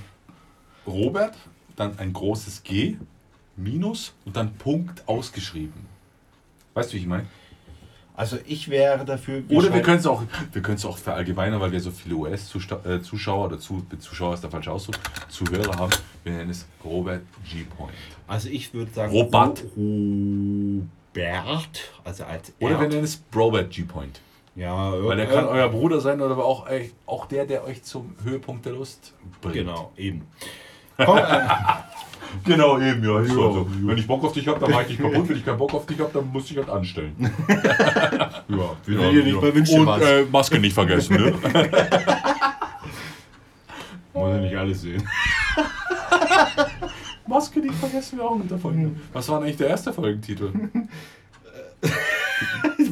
[0.86, 1.34] Robert,
[1.76, 2.96] dann ein großes G,
[3.56, 5.86] Minus und dann Punkt ausgeschrieben.
[6.74, 7.26] Weißt du, wie ich meine?
[8.18, 9.44] Also ich wäre dafür.
[9.48, 13.44] Oder wir können es auch, wir können es auch verallgemeinern, weil wir so viele US-Zuschauer
[13.46, 14.96] oder zu, Zuschauer ist der falsche Ausdruck,
[15.28, 15.92] Zuhörer haben.
[16.24, 17.62] Wir nennen es Robert G.
[17.76, 17.92] Point.
[18.26, 19.12] Also ich würde sagen.
[19.12, 19.62] Robert.
[19.76, 20.82] Ro-
[21.16, 21.80] Robert.
[22.02, 23.82] Also als Oder wir nennen es Robert G.
[23.84, 24.20] Point.
[24.56, 27.62] Ja, Weil der äh, kann euer Bruder sein oder aber auch, äh, auch der, der
[27.62, 29.54] euch zum Höhepunkt der Lust bringt.
[29.54, 30.26] Genau, eben.
[30.96, 31.22] Komm, äh,
[32.44, 33.20] Genau, eben, ja.
[33.20, 33.66] Ist Ja, so.
[33.82, 35.28] Wenn ich Bock auf dich habe, dann mach ich dich kaputt.
[35.28, 37.14] Wenn ich keinen Bock auf dich habe, dann muss ich halt anstellen.
[37.48, 41.32] ja, wir Ja, nicht bei Und äh, Maske nicht vergessen, ne?
[44.14, 45.08] Muss ja nicht alles sehen.
[47.26, 48.90] Maske nicht vergessen, wir auch mit der Folge.
[49.12, 50.52] Was war denn eigentlich der erste Folgentitel?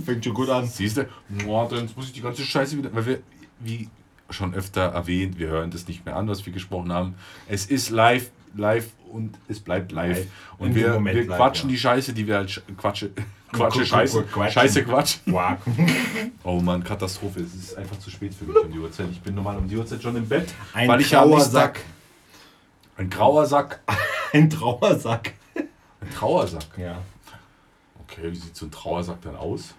[0.04, 0.66] Fängt schon gut an.
[0.68, 1.08] Siehst du,
[1.44, 2.94] boah, dann muss ich die ganze Scheiße wieder.
[2.94, 3.18] Weil wir,
[3.58, 3.88] wie
[4.30, 7.14] schon öfter erwähnt, wir hören das nicht mehr an, was wir gesprochen haben.
[7.48, 10.16] Es ist live, live und es bleibt live.
[10.18, 10.26] Live.
[10.58, 11.74] Und In wir, Moment wir live, quatschen ja.
[11.74, 13.10] die Scheiße, die wir halt sch- Quatsche,
[13.52, 14.52] Quatsche, Scheiße, quatschen.
[14.52, 15.16] Scheiße, Quatsch.
[16.44, 17.40] Oh Mann, Katastrophe.
[17.40, 19.08] Es ist einfach zu spät für mich um die Uhrzeit.
[19.10, 20.48] Ich bin normal um die Uhrzeit schon im Bett.
[20.74, 21.24] Ein weil ich ja.
[21.24, 21.80] Tag-
[22.96, 23.80] Ein grauer Sack.
[24.32, 25.32] Ein Trauersack.
[26.00, 26.64] Ein Trauersack.
[26.76, 26.98] Ja.
[28.02, 29.74] Okay, wie sieht so ein Trauersack dann aus?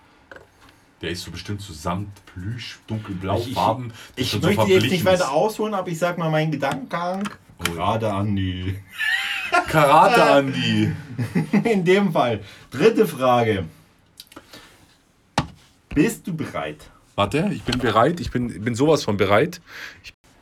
[1.02, 3.94] Der ist so bestimmt so Samt, Plüsch, dunkelblau, Ich- ich- Farben.
[4.16, 7.30] Ich schon möchte so jetzt nicht weiter ausholen, aber ich sag mal meinen Gedankengang.
[7.60, 7.64] Oh.
[7.64, 8.80] Gerade an die.
[9.68, 10.92] Karate, Andi.
[11.64, 12.42] In dem Fall.
[12.72, 13.66] Dritte Frage.
[15.90, 16.90] Bist du bereit?
[17.16, 18.20] Warte, ich bin bereit.
[18.20, 19.62] Ich bin, bin sowas von bereit.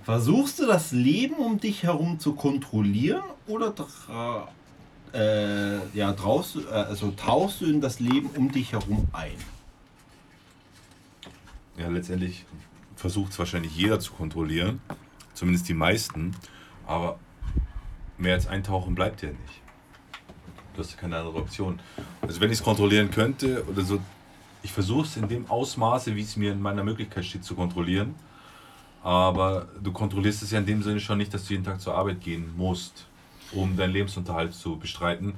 [0.04, 4.50] Versuchst du das Leben um dich herum zu kontrollieren oder tra
[5.14, 9.38] äh, ja, traust, äh, also tauchst du in das Leben um dich herum ein?
[11.78, 12.46] Ja, letztendlich
[12.96, 14.82] versucht es wahrscheinlich jeder zu kontrollieren.
[15.34, 16.36] Zumindest die meisten.
[16.88, 17.20] Aber
[18.18, 19.62] mehr als eintauchen bleibt ja nicht.
[20.74, 21.80] Du hast ja keine andere Option.
[22.22, 24.00] Also wenn ich es kontrollieren könnte oder so,
[24.62, 28.16] ich versuche es in dem Ausmaße, wie es mir in meiner Möglichkeit steht, zu kontrollieren.
[29.04, 31.96] Aber du kontrollierst es ja in dem Sinne schon nicht, dass du jeden Tag zur
[31.96, 33.06] Arbeit gehen musst,
[33.52, 35.36] um deinen Lebensunterhalt zu bestreiten.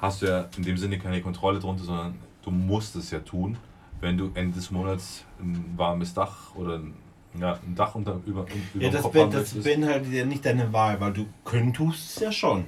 [0.00, 3.58] Hast du ja in dem Sinne keine Kontrolle drunter, sondern du musst es ja tun,
[4.00, 6.94] wenn du Ende des Monats ein warmes Dach oder ein,
[7.38, 10.72] ja, ein Dach unter, über, über Ja, das, Kopf haben das beinhaltet ja nicht deine
[10.72, 12.64] Wahl, weil du könntest es ja schon.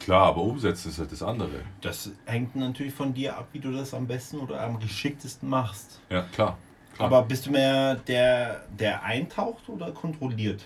[0.00, 1.62] Klar, aber umsetzen ist halt das andere.
[1.80, 6.00] Das hängt natürlich von dir ab, wie du das am besten oder am geschicktesten machst.
[6.10, 6.58] Ja, klar.
[6.94, 7.06] klar.
[7.06, 10.62] Aber bist du mehr der, der eintaucht oder kontrolliert?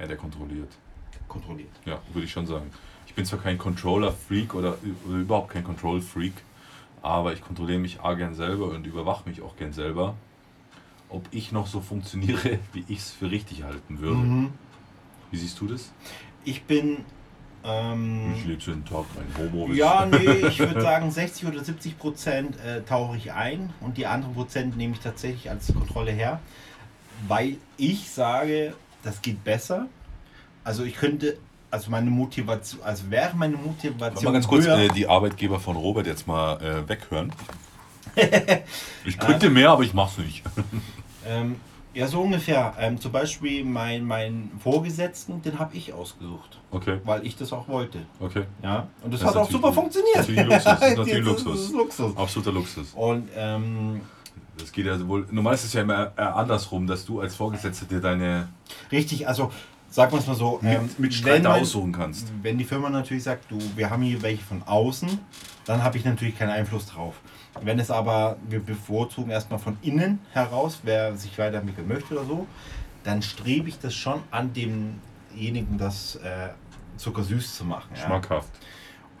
[0.00, 0.70] ja, der kontrolliert.
[1.28, 1.70] Kontrolliert.
[1.84, 2.70] Ja, würde ich schon sagen.
[3.06, 6.32] Ich bin zwar kein Controller-Freak oder, oder überhaupt kein Control-Freak,
[7.02, 10.14] aber ich kontrolliere mich A gern selber und überwache mich auch gern selber,
[11.10, 14.16] ob ich noch so funktioniere, wie ich es für richtig halten würde.
[14.16, 14.52] Mhm.
[15.30, 15.92] Wie siehst du das?
[16.44, 16.98] Ich bin.
[17.62, 19.70] Ähm, Ich lebe jeden Tag mein Homo.
[19.72, 24.06] ja, nee, ich würde sagen 60 oder 70 Prozent äh, tauche ich ein und die
[24.06, 26.40] anderen Prozent nehme ich tatsächlich als Kontrolle her,
[27.28, 29.86] weil ich sage, das geht besser.
[30.64, 31.36] Also ich könnte,
[31.70, 36.06] also meine Motivation, also wäre meine Motivation mal ganz kurz äh, die Arbeitgeber von Robert
[36.06, 37.30] jetzt mal äh, weghören.
[39.04, 40.42] ich könnte mehr, aber ich mach's nicht.
[41.26, 41.56] Ähm,
[41.94, 42.72] ja so ungefähr.
[42.78, 47.66] Ähm, zum Beispiel mein, mein Vorgesetzten, den habe ich ausgesucht, Okay, weil ich das auch
[47.68, 47.98] wollte.
[48.20, 48.44] okay.
[48.62, 50.16] Ja, und das, Das hat auch super funktioniert.
[50.16, 51.60] natürlich Luxus, das ist natürlich Das Luxus.
[51.66, 52.16] ist Luxus.
[52.16, 52.92] Absoluter Luxus.
[52.94, 54.00] Und ähm,
[54.58, 55.26] Das geht ja wohl.
[55.30, 58.48] Normal ist es ja immer äh, andersrum, dass du als Vorgesetzter dir deine
[58.92, 59.50] richtig, also
[59.90, 62.32] sagen wir es mal so, ähm, mit, wenn, aussuchen kannst.
[62.42, 65.18] wenn die Firma natürlich sagt, du, wir haben hier welche von außen,
[65.66, 67.14] dann habe ich natürlich keinen Einfluss drauf.
[67.62, 72.46] Wenn es aber, wir bevorzugen erstmal von innen heraus, wer sich weiterentwickeln möchte oder so,
[73.02, 76.50] dann strebe ich das schon an demjenigen, das äh,
[76.96, 77.90] zuckersüß zu machen.
[77.96, 78.06] Ja?
[78.06, 78.50] Schmackhaft.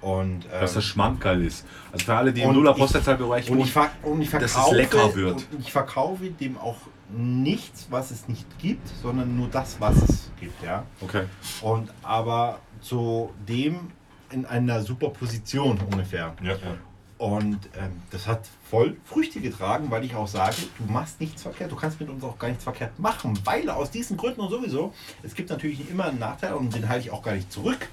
[0.00, 1.66] Und, ähm, Dass das Schmackgeil ist.
[1.92, 4.30] Also für alle, die im Nuller ich- Postleitzahlbereich Und wohnen.
[4.32, 5.46] dass es lecker wird.
[5.52, 6.76] Und ich verkaufe dem auch
[7.16, 10.84] nichts, was es nicht gibt, sondern nur das, was es gibt, ja.
[11.00, 11.24] Okay.
[11.62, 13.90] Und aber zu dem
[14.32, 16.34] in einer super Position ungefähr.
[16.42, 16.58] Ja, ja.
[17.18, 21.70] Und ähm, das hat voll Früchte getragen, weil ich auch sage, du machst nichts verkehrt,
[21.70, 24.94] du kannst mit uns auch gar nichts verkehrt machen, weil aus diesen Gründen und sowieso,
[25.22, 27.88] es gibt natürlich immer einen Nachteil und den halte ich auch gar nicht zurück.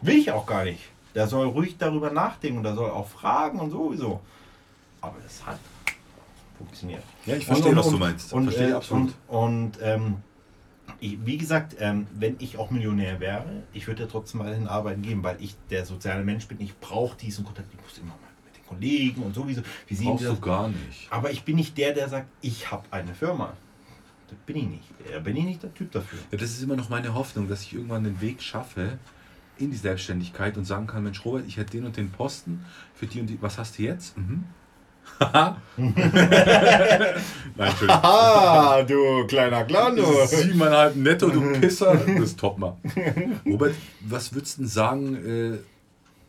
[0.00, 0.80] Will ich auch gar nicht.
[1.14, 4.20] Der soll ruhig darüber nachdenken und der soll auch fragen und sowieso.
[5.00, 5.60] Aber es hat
[6.56, 7.02] funktioniert.
[7.26, 8.32] Ja, ich verstehe, Und- was du und- meinst.
[8.32, 9.12] Und, verstehe äh, absolut.
[9.28, 10.16] und, ähm,
[11.00, 15.02] ich, wie gesagt, ähm, wenn ich auch Millionär wäre, ich würde ja trotzdem weiterhin arbeiten
[15.02, 16.60] gehen, weil ich der soziale Mensch bin.
[16.60, 17.68] Ich brauche diesen Kontakt.
[17.72, 19.62] Ich muss immer mal mit den Kollegen und sowieso.
[19.86, 21.08] Wie sehen Brauchst du gar nicht.
[21.10, 23.54] Aber ich bin nicht der, der sagt, ich habe eine Firma.
[24.28, 24.84] Das bin ich nicht.
[25.12, 26.18] Da bin ich nicht der Typ dafür.
[26.30, 28.98] Ja, das ist immer noch meine Hoffnung, dass ich irgendwann den Weg schaffe
[29.58, 33.06] in die Selbstständigkeit und sagen kann, Mensch Robert, ich hätte den und den Posten für
[33.06, 33.40] die und die.
[33.40, 34.16] Was hast du jetzt?
[34.18, 34.44] Mhm.
[35.20, 35.56] Haha.
[37.56, 37.72] Nein.
[37.88, 41.94] Ah, du kleiner Clown, Siebeneinhalb netto, du Pisser.
[41.94, 42.74] Das ist top, Mann.
[43.46, 45.58] Robert, was würdest du denn sagen, äh,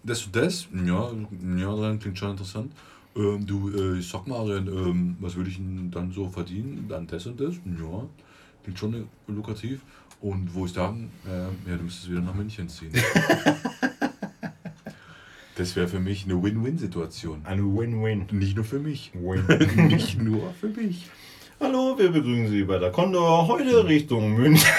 [0.04, 0.68] das und das?
[0.86, 1.12] Ja,
[1.58, 2.72] ja, klingt schon interessant.
[3.16, 6.86] Ähm, du, äh, ich sag mal, Adrian, ähm, was würde ich denn dann so verdienen?
[6.90, 7.56] Dann das und das?
[7.56, 8.04] Ja,
[8.64, 9.82] klingt schon lukrativ.
[10.22, 12.92] Und wo ich sagen, äh, ja, du müsstest wieder nach München ziehen.
[15.56, 17.42] das wäre für mich eine Win-Win-Situation.
[17.46, 18.28] Eine Win-Win.
[18.32, 19.12] Nicht nur für mich.
[19.14, 19.46] Win.
[19.88, 21.10] Nicht nur für mich.
[21.62, 23.48] Hallo, wir begrüßen Sie bei der Condor.
[23.48, 24.68] Heute Richtung München.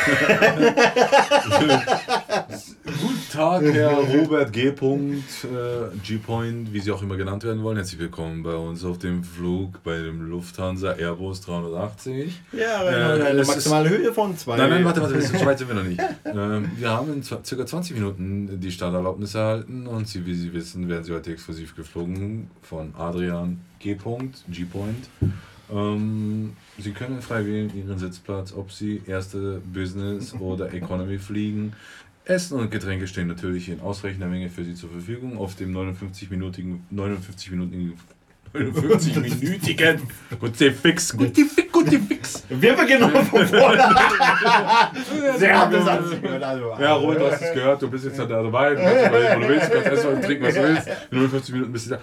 [2.84, 4.70] Guten Tag, Herr Robert G.
[4.70, 7.76] Punkt, äh, G-Point, wie Sie auch immer genannt werden wollen.
[7.76, 12.32] Herzlich willkommen bei uns auf dem Flug bei dem Lufthansa Airbus 380.
[12.52, 14.56] Ja, Äh, eine maximale Höhe von zwei.
[14.56, 16.00] Nein, nein, warte, warte, so weit sind wir noch nicht.
[16.24, 17.66] Ähm, wir haben in ca.
[17.66, 22.50] 20 Minuten die Starterlaubnis erhalten und Sie, wie Sie wissen, werden Sie heute exklusiv geflogen
[22.62, 23.94] von Adrian G.
[23.96, 25.08] Punkt, G-Point.
[25.72, 31.74] Ähm, Sie können frei wählen Ihren Sitzplatz, ob Sie erste Business oder Economy fliegen.
[32.26, 36.80] Essen und Getränke stehen natürlich in ausreichender Menge für Sie zur Verfügung auf dem 59-minütigen
[36.92, 37.92] 59-minütigen
[38.52, 40.00] 59-minütigen
[40.40, 42.42] Gute Fix, Gute Fix, Gute Fix.
[42.48, 43.94] Wir beginnen von vorne.
[45.38, 46.74] Sehr angehört, also.
[46.80, 49.40] Ja, Robert, du hast es gehört, du bist jetzt da dabei, du kannst überlegen, wo
[49.40, 50.88] du willst, du kannst essen und trinken, was du willst.
[51.10, 52.00] In 59 Minuten bist du da.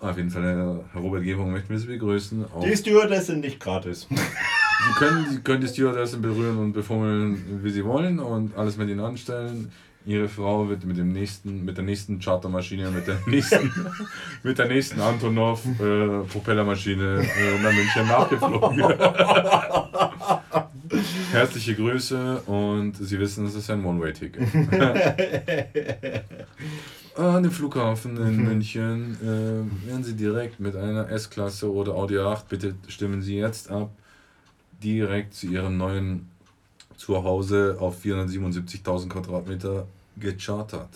[0.00, 2.44] Auf jeden Fall, äh, Herr Robert Gebung möchten wir Sie begrüßen.
[2.54, 4.06] Auch Die Stewardess sind nicht gratis.
[4.86, 8.88] Sie können, Sie können die Stewardessen berühren und befummeln, wie Sie wollen und alles mit
[8.88, 9.70] Ihnen anstellen.
[10.06, 13.72] Ihre Frau wird mit dem nächsten, mit der nächsten Chartermaschine, mit der nächsten,
[14.42, 18.80] mit der nächsten Antonov äh, Propellermaschine äh, nach München nachgeflogen.
[21.32, 24.42] Herzliche Grüße und Sie wissen, es ist ein One-Way-Ticket.
[27.16, 32.48] An dem Flughafen in München äh, werden Sie direkt mit einer S-Klasse oder Audi 8,
[32.48, 33.90] bitte stimmen Sie jetzt ab,
[34.84, 36.28] direkt zu Ihrem neuen
[36.96, 40.90] Zuhause auf 477.000 Quadratmeter gechartert.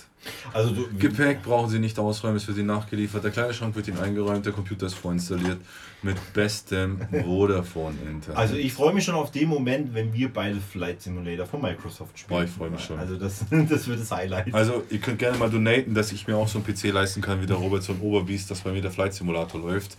[0.52, 3.24] Also du, Gepäck brauchen Sie nicht ausräumen, ist für Sie nachgeliefert.
[3.24, 5.58] Der Kleiderschrank wird Ihnen eingeräumt, der Computer ist vorinstalliert
[6.02, 8.36] mit bestem Vodafone-Internet.
[8.36, 12.18] Also ich freue mich schon auf den Moment, wenn wir beide Flight Simulator von Microsoft
[12.18, 12.38] spielen.
[12.40, 12.98] Boah, ich freu mich schon.
[12.98, 14.54] Also das, das wird das Highlight.
[14.54, 17.40] Also, ihr könnt gerne mal donaten, dass ich mir auch so einen PC leisten kann
[17.42, 19.96] wie der Robert so ein Oberbiest, dass bei mir der Flight Simulator läuft.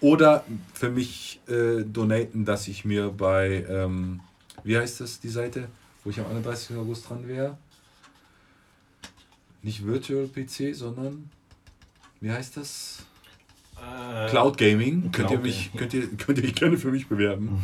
[0.00, 4.20] Oder für mich äh, donaten, dass ich mir bei, ähm,
[4.64, 5.68] wie heißt das, die Seite,
[6.04, 6.76] wo ich am 31.
[6.76, 7.58] August dran wäre?
[9.62, 11.30] Nicht Virtual PC, sondern,
[12.20, 13.04] wie heißt das?
[13.76, 15.12] Äh, Cloud Gaming.
[15.12, 17.62] Könnt ihr, Cloud mich, könnt, ihr, könnt ihr mich gerne für mich bewerben.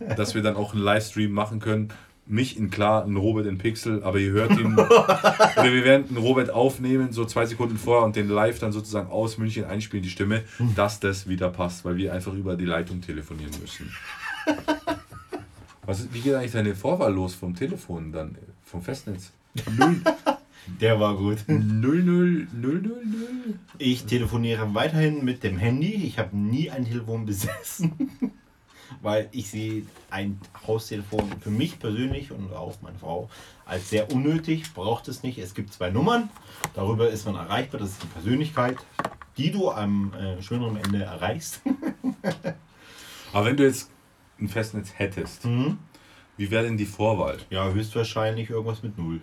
[0.16, 1.88] dass wir dann auch einen Livestream machen können.
[2.28, 4.74] Mich in klar, einen Robert in Pixel, aber ihr hört ihn.
[4.78, 9.10] oder wir werden einen Robert aufnehmen, so zwei Sekunden vorher und den live dann sozusagen
[9.10, 10.42] aus München einspielen, die Stimme,
[10.74, 13.92] dass das wieder passt, weil wir einfach über die Leitung telefonieren müssen.
[15.84, 19.30] Was, wie geht eigentlich deine Vorwahl los vom Telefon dann, vom Festnetz?
[19.78, 20.00] Null-
[20.80, 21.38] Der war gut.
[21.46, 22.90] 00 000?
[23.78, 25.94] Ich telefoniere weiterhin mit dem Handy.
[25.94, 27.92] Ich habe nie ein Telefon besessen,
[29.02, 33.28] weil ich sehe ein Haustelefon für mich persönlich und auch meine Frau
[33.64, 34.72] als sehr unnötig.
[34.74, 35.38] Braucht es nicht.
[35.38, 36.28] Es gibt zwei Nummern.
[36.74, 37.80] Darüber ist man erreichbar.
[37.80, 38.76] Das ist die Persönlichkeit,
[39.36, 41.60] die du am äh, schöneren Ende erreichst.
[43.32, 43.90] Aber wenn du jetzt
[44.40, 45.78] ein Festnetz hättest, Mhm.
[46.36, 47.38] wie wäre denn die Vorwahl?
[47.50, 49.20] Ja, höchstwahrscheinlich irgendwas mit 0.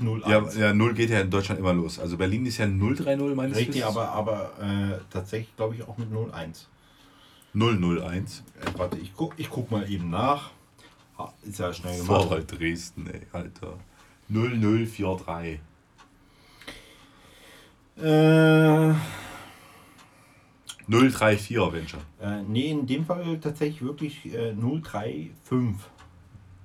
[0.00, 0.56] 0 Ja, 1.
[0.56, 1.98] ja, 0 geht ja in Deutschland immer los.
[1.98, 3.84] Also Berlin ist ja 030 meines Richtig, Wissens.
[3.96, 6.68] aber, aber äh, tatsächlich glaube ich auch mit 01.
[7.56, 8.44] 001.
[8.60, 10.50] Äh, warte, ich guck, ich guck mal eben nach.
[11.18, 12.22] Ha, ist ja schnell gemacht.
[12.22, 13.78] Vorwahl Dresden, ey, Alter.
[14.28, 15.60] 0043.
[17.96, 18.92] Äh,
[20.88, 22.00] 034, Venture.
[22.20, 25.30] äh, nee, in dem Fall tatsächlich wirklich äh, 035.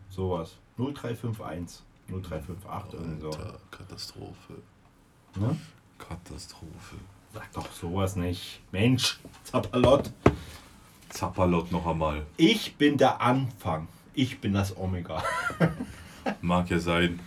[0.10, 0.58] Sowas.
[0.78, 1.84] 0351.
[2.10, 3.28] 0358 irgendwie so.
[3.30, 4.54] Alter, Katastrophe.
[5.39, 5.58] Ne?
[5.98, 6.98] Katastrophe.
[7.34, 8.62] Sag doch sowas nicht.
[8.74, 10.12] Mensch, Zappalott.
[11.12, 12.26] Zappalot noch einmal.
[12.38, 13.88] Ich bin der Anfang.
[14.14, 15.24] Ich bin das Omega.
[16.41, 17.20] Mag ja sein,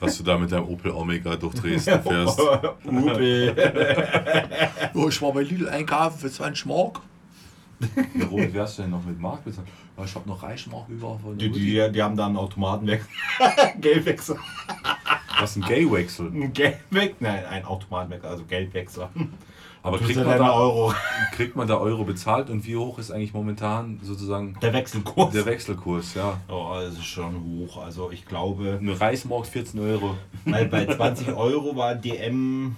[0.00, 2.40] dass du da mit deinem Opel Omega durch Dresden fährst.
[2.40, 3.54] Opel.
[4.94, 7.00] Oh, ich war bei Lidl einkaufen für 20 Mark.
[7.80, 9.66] Ja, Robert, wie hast du denn noch mit Mark bezahlt?
[9.96, 13.08] Ja, ich habe noch Reichmark über von Die, die, die haben da einen Automatenwechsel.
[13.80, 14.38] Geldwechsel.
[15.38, 16.28] Was ein Gay-Wechsel.
[16.28, 17.16] Ein Geldwechsel.
[17.20, 19.08] Nein, ein Automatenwechsel, also Geldwechsel.
[19.86, 20.92] Aber Kriegt man, da, Euro.
[21.32, 25.32] kriegt man da Euro bezahlt und wie hoch ist eigentlich momentan sozusagen Der Wechselkurs.
[25.32, 26.14] der Wechselkurs?
[26.14, 26.38] Ja.
[26.48, 27.82] Oh, das ist schon hoch.
[27.84, 30.14] Also ich glaube, Eine Reismark 14 Euro.
[30.44, 32.76] weil bei 20 Euro war DM,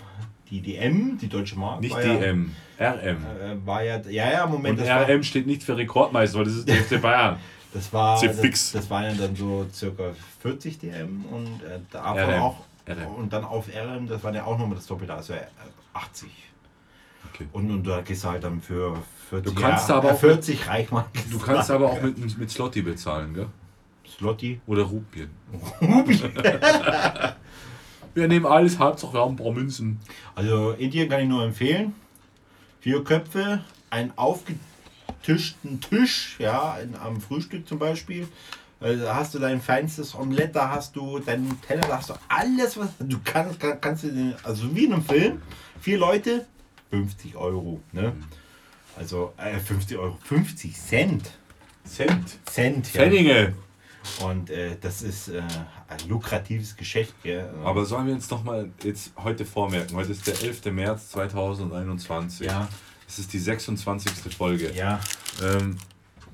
[0.50, 1.80] die DM, die deutsche Mark.
[1.80, 2.52] Nicht DM, RM.
[2.78, 3.16] Ja, äh,
[3.64, 6.54] war ja, ja, ja, Moment, Und das war, RM steht nicht für Rekordmeister, weil das
[6.54, 7.38] ist der FC Bayern.
[7.74, 10.04] das war, das, das waren ja dann so circa
[10.40, 12.40] 40 DM und äh, davon RM.
[12.42, 12.56] auch,
[12.88, 13.06] RM.
[13.16, 15.38] und dann auf RM, das war ja auch nochmal das Doppelte, also äh,
[15.94, 16.28] 80.
[17.32, 17.46] Okay.
[17.52, 18.96] Und, und da gehst du halt dann für
[19.30, 21.06] 40, Du kannst ja, aber auch 40 Reichmark.
[21.30, 23.46] Du kannst aber auch mit, mit Slotty bezahlen, gell?
[24.16, 24.60] Slotty.
[24.66, 25.30] Oder Rupien.
[28.14, 30.00] Wir nehmen alles, Hauptsache wir haben ein paar Münzen.
[30.34, 31.94] Also Indien kann ich nur empfehlen.
[32.80, 38.26] Vier Köpfe, einen aufgetischten Tisch, ja, in, am Frühstück zum Beispiel.
[38.80, 42.14] Also da hast du dein feinstes Omelette, da hast du deinen Teller, da hast du
[42.28, 45.42] alles, was du kannst, kann, kannst du, den- also wie in einem Film,
[45.80, 46.46] vier Leute,
[46.90, 48.12] 50 Euro, ne?
[48.96, 51.30] Also äh, 50 Euro, 50 Cent,
[51.84, 52.38] Cent.
[52.46, 53.02] Cent, ja.
[53.02, 53.54] Pfennige.
[54.20, 55.42] Und äh, das ist äh,
[55.88, 57.48] ein lukratives Geschäft, gell?
[57.64, 59.96] Aber sollen wir uns noch mal jetzt heute vormerken?
[59.96, 60.66] Heute ist der 11.
[60.66, 62.46] März 2021.
[62.46, 62.68] Ja.
[63.06, 64.34] Es ist die 26.
[64.34, 64.72] Folge.
[64.74, 65.00] ja,
[65.42, 65.76] Ähm,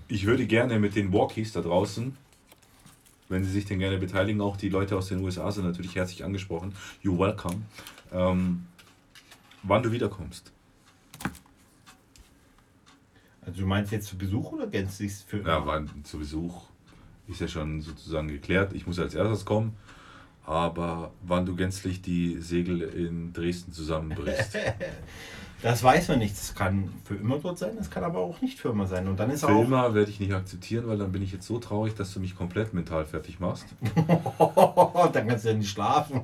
[0.08, 2.16] ich würde gerne mit den Walkies da draußen,
[3.28, 6.24] wenn sie sich denn gerne beteiligen, auch die Leute aus den USA sind natürlich herzlich
[6.24, 6.74] angesprochen.
[7.02, 7.62] You're welcome.
[8.12, 8.66] Ähm,
[9.64, 10.52] wann du wiederkommst.
[13.44, 16.68] also du meinst jetzt zu Besuch oder gänzlich für Ja, wann zu Besuch
[17.26, 18.72] ist ja schon sozusagen geklärt.
[18.74, 19.76] Ich muss als erstes kommen.
[20.46, 24.56] Aber wann du gänzlich die Segel in Dresden zusammenbrichst.
[25.64, 26.36] Das weiß man nicht.
[26.38, 29.08] Das kann für immer dort sein, das kann aber auch nicht für immer sein.
[29.08, 29.62] Und dann ist Für auch.
[29.64, 32.36] immer werde ich nicht akzeptieren, weil dann bin ich jetzt so traurig, dass du mich
[32.36, 33.64] komplett mental fertig machst.
[33.96, 36.20] dann kannst du ja nicht schlafen.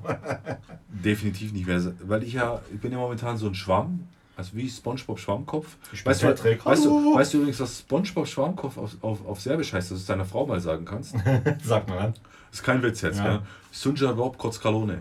[0.89, 4.69] Definitiv nicht mehr, weil ich ja, ich bin ja momentan so ein Schwamm, also wie
[4.69, 5.75] SpongeBob Schwammkopf.
[6.05, 9.91] Weißt du, weißt, du, weißt du übrigens, dass SpongeBob Schwammkopf auf, auf, auf Serbisch heißt,
[9.91, 11.15] dass du es deiner Frau mal sagen kannst?
[11.45, 12.15] Das Sagt man dann.
[12.53, 13.25] ist kein Witz jetzt, Ja.
[13.25, 13.43] ja.
[13.73, 15.01] Sunja Rob Kotzkalone.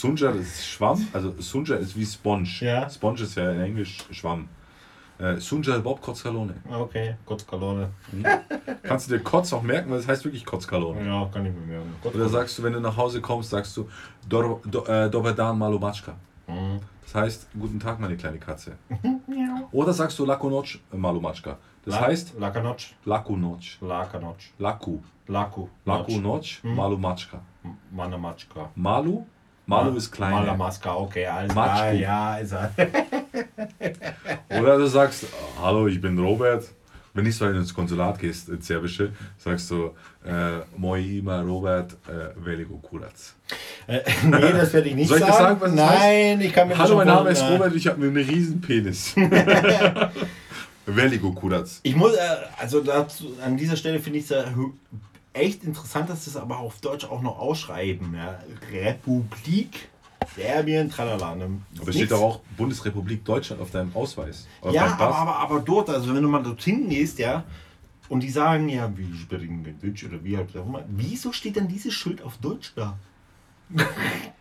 [0.00, 2.48] Sunja ist Schwamm, also Sunja ist wie Sponge.
[2.60, 2.88] Ja.
[2.88, 4.48] Sponge ist ja in Englisch Schwamm.
[5.18, 6.54] Äh, Sunja Bob Kotzkalone.
[6.70, 7.90] Okay, kurz Kalone.
[8.82, 11.04] Kannst du dir Kotz auch merken, weil es heißt wirklich Kotzkalone.
[11.06, 11.92] Ja, kann ich mir merken.
[12.02, 13.86] Oder sagst du, wenn du nach Hause kommst, sagst du
[14.26, 16.14] Dor- do, äh, malumačka.
[16.46, 16.80] Mhm.
[17.02, 18.78] Das heißt, guten Tag, meine kleine Katze.
[19.72, 21.58] Oder sagst du Laku noc malumačka.
[21.84, 22.78] Das La- heißt Lakanoc.
[23.04, 23.60] Laku noc.
[23.82, 24.36] Lakanoc.
[24.58, 25.00] Laku.
[25.26, 25.68] Laku.
[25.84, 26.74] Laku noc Mhm.
[26.74, 27.40] malumačka.
[27.90, 28.70] Manamatschka.
[28.76, 29.24] Malu.
[29.70, 30.32] Malu ist klein.
[30.32, 31.78] Malamaska, okay, alles Matschku.
[31.78, 31.92] klar.
[31.92, 32.72] Ja, ist er.
[34.60, 35.26] Oder du sagst,
[35.62, 36.64] hallo, ich bin Robert.
[37.14, 39.90] Wenn nicht so ins Konsulat gehst, ins Serbische, sagst du,
[40.24, 43.12] äh, Moi ima Robert äh, veliko kurac.
[43.86, 45.32] Äh, nee, das werde ich nicht Soll ich sagen.
[45.32, 47.42] das sagen, was es Nein, ich kann mir das Hallo, mein Name ist.
[47.42, 49.14] Robert, ich habe einen riesen Penis.
[50.86, 51.66] veliko kurac.
[51.82, 52.18] Ich muss, äh,
[52.58, 54.36] also dazu, an dieser Stelle finde ich es
[55.40, 58.14] echt interessant, dass das aber auf Deutsch auch noch ausschreiben.
[58.14, 58.38] Ja.
[58.72, 59.88] Republik
[60.36, 61.34] Serbien, tralala.
[61.34, 61.60] ne?
[61.80, 64.46] Aber steht doch auch Bundesrepublik Deutschland auf deinem Ausweis.
[64.60, 67.44] Auf Ja, deinem aber, aber, aber dort, also wenn du mal dorthin gehst, ja,
[68.08, 71.56] und die sagen, ja, wie sprechen wir Deutsch oder wie halt auch immer, wieso steht
[71.56, 72.98] dann dieses Schild auf Deutsch da?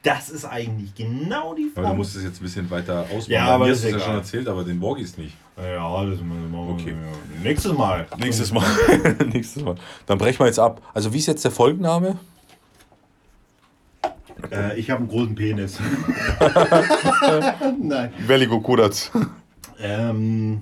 [0.03, 1.87] Das ist eigentlich genau die Aber Frage.
[1.89, 3.23] du musst es jetzt ein bisschen weiter ausbauen.
[3.27, 5.35] Ja, aber mir ist hast du es ja schon erzählt, aber den Borgis nicht.
[5.57, 6.95] ja, das machen wir Okay.
[7.43, 8.07] nächstes Mal.
[8.17, 8.65] Nächstes Mal.
[9.33, 9.75] Nächstes Mal.
[10.05, 10.81] Dann brechen wir jetzt ab.
[10.93, 12.17] Also wie ist jetzt der Folgenname?
[14.51, 15.77] Äh, ich habe einen großen Penis.
[17.81, 18.13] Nein.
[18.25, 18.93] Veliko Kurac.
[19.81, 20.61] Ähm,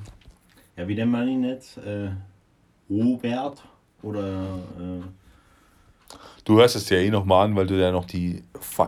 [0.75, 1.77] ja, wie nennt man ihn jetzt?
[1.77, 2.09] Äh,
[2.89, 3.63] Robert
[4.01, 5.01] oder äh,
[6.47, 8.41] Du hörst es dir eh nochmal an, weil du ja noch die,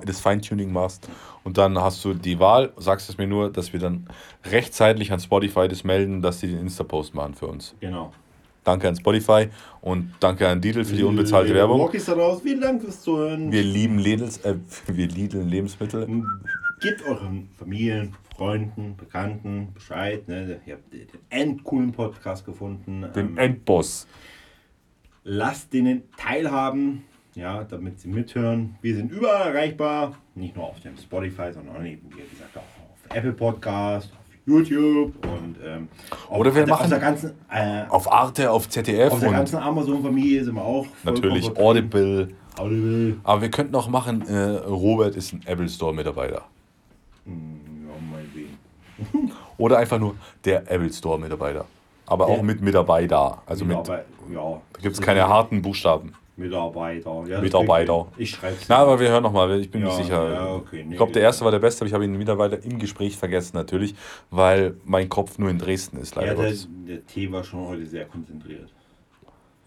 [0.06, 1.10] das Feintuning machst.
[1.44, 4.08] Und dann hast du die Wahl, sagst es mir nur, dass wir dann
[4.46, 7.76] rechtzeitig an Spotify das melden, dass sie den Insta-Post machen für uns.
[7.82, 8.14] genau.
[8.64, 9.48] Danke an Spotify
[9.82, 11.80] und danke an Lidl für die unbezahlte Werbung.
[11.82, 12.42] Walkies da raus.
[12.44, 13.52] Vielen Dank fürs Zuhören.
[13.52, 14.56] Wir lieben Lidls, äh,
[14.86, 16.06] wir Lidl Lebensmittel.
[16.80, 20.28] Gebt euren Familien, Freunden, Bekannten Bescheid.
[20.28, 20.60] Ne?
[20.66, 23.06] Ihr habt den endcoolen Podcast gefunden.
[23.16, 24.06] Den Ähm, Endboss.
[25.24, 27.06] lasst denen teilhaben,
[27.40, 28.76] ja, damit sie mithören.
[28.82, 30.14] Wir sind überall erreichbar.
[30.36, 35.14] Nicht nur auf dem Spotify, sondern eben, wie gesagt, auch auf Apple Podcast, auf YouTube
[35.26, 35.88] und ähm,
[36.30, 39.32] auf, Oder wir auf der- machen- der ganzen, äh, Auf Arte, auf ZDF aus der
[39.32, 40.86] ganzen Amazon-Familie sind wir auch.
[41.04, 41.48] natürlich.
[41.58, 42.30] Audible.
[42.58, 43.16] Audible.
[43.24, 44.38] Aber wir könnten auch machen, äh,
[44.68, 46.44] Robert ist ein Apple Store Mitarbeiter.
[47.26, 49.32] Hm, Ja, meinetwegen.
[49.58, 50.16] Oder einfach nur
[50.46, 51.66] der Apple Store Mitarbeiter.
[52.06, 53.42] Aber Der- auch mit Mitarbeiter.
[53.46, 56.14] Also mit, Mitarbeit- ja, da gibt es keine harten Buchstaben.
[56.40, 57.24] Mitarbeiter.
[57.28, 58.08] Ja, Mitarbeiter.
[58.18, 60.32] Ich schreibe Na, aber wir hören nochmal, ich bin Ja, nicht sicher.
[60.34, 60.92] ja, okay, nee.
[60.92, 63.56] ich glaube, der erste war der beste, aber ich habe ihn mittlerweile im Gespräch vergessen,
[63.56, 63.94] natürlich,
[64.32, 66.68] weil mein Kopf nur in Dresden ist, leider ja, der, Gottes.
[66.88, 68.70] der Tee war schon heute sehr konzentriert.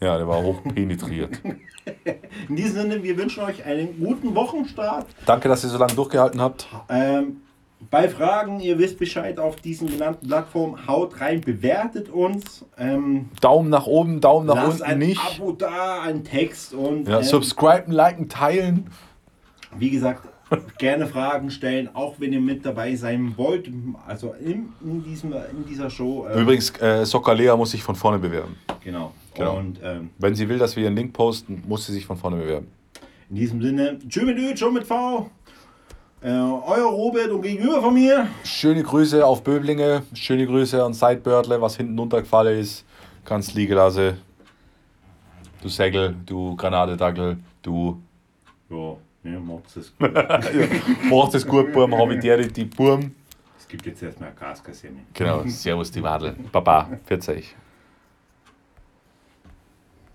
[0.00, 1.40] Ja, der war hoch penetriert.
[2.48, 5.06] In diesem Sinne, wir wünschen euch einen guten Wochenstart.
[5.26, 6.66] Danke, dass ihr so lange durchgehalten habt.
[6.88, 7.42] Ähm,
[7.90, 12.64] bei Fragen, ihr wisst Bescheid auf diesen genannten Plattformen, haut rein, bewertet uns.
[12.78, 15.20] Ähm, Daumen nach oben, Daumen nach lasst unten ein nicht.
[15.40, 18.86] Abo da, ein Text und Ja, ähm, subscriben, liken, teilen.
[19.78, 20.28] wie gesagt,
[20.78, 23.70] gerne Fragen stellen, auch wenn ihr mit dabei sein wollt.
[24.06, 26.26] Also in, in, diesem, in dieser Show.
[26.30, 28.56] ähm, Übrigens, äh, Sokalea muss sich von vorne bewerben.
[28.84, 29.12] Genau.
[29.34, 29.56] Genau.
[29.56, 32.36] Und ähm, Wenn sie will, dass wir ihren Link posten, muss sie sich von vorne
[32.36, 32.66] bewerben.
[33.30, 35.30] in diesem Sinne, tschüss mit Ö, tschüss mit V.
[36.24, 38.28] Äh, euer Robert und gegenüber von mir.
[38.44, 42.84] Schöne Grüße auf Böblinge, schöne Grüße an Sidebörtle, was hinten runtergefallen ist.
[43.24, 44.18] Ganz liegen lassen.
[45.60, 48.00] du Segel, du Granatedackel, du
[48.70, 49.92] Ja, ne, macht's es.
[51.10, 53.12] machst es gut, Burm, Habitäre, die Burm.
[53.58, 55.00] Es gibt jetzt erstmal eine Gaskassemme.
[55.14, 56.36] Genau, servus die Wadel.
[56.52, 57.56] Baba, 40.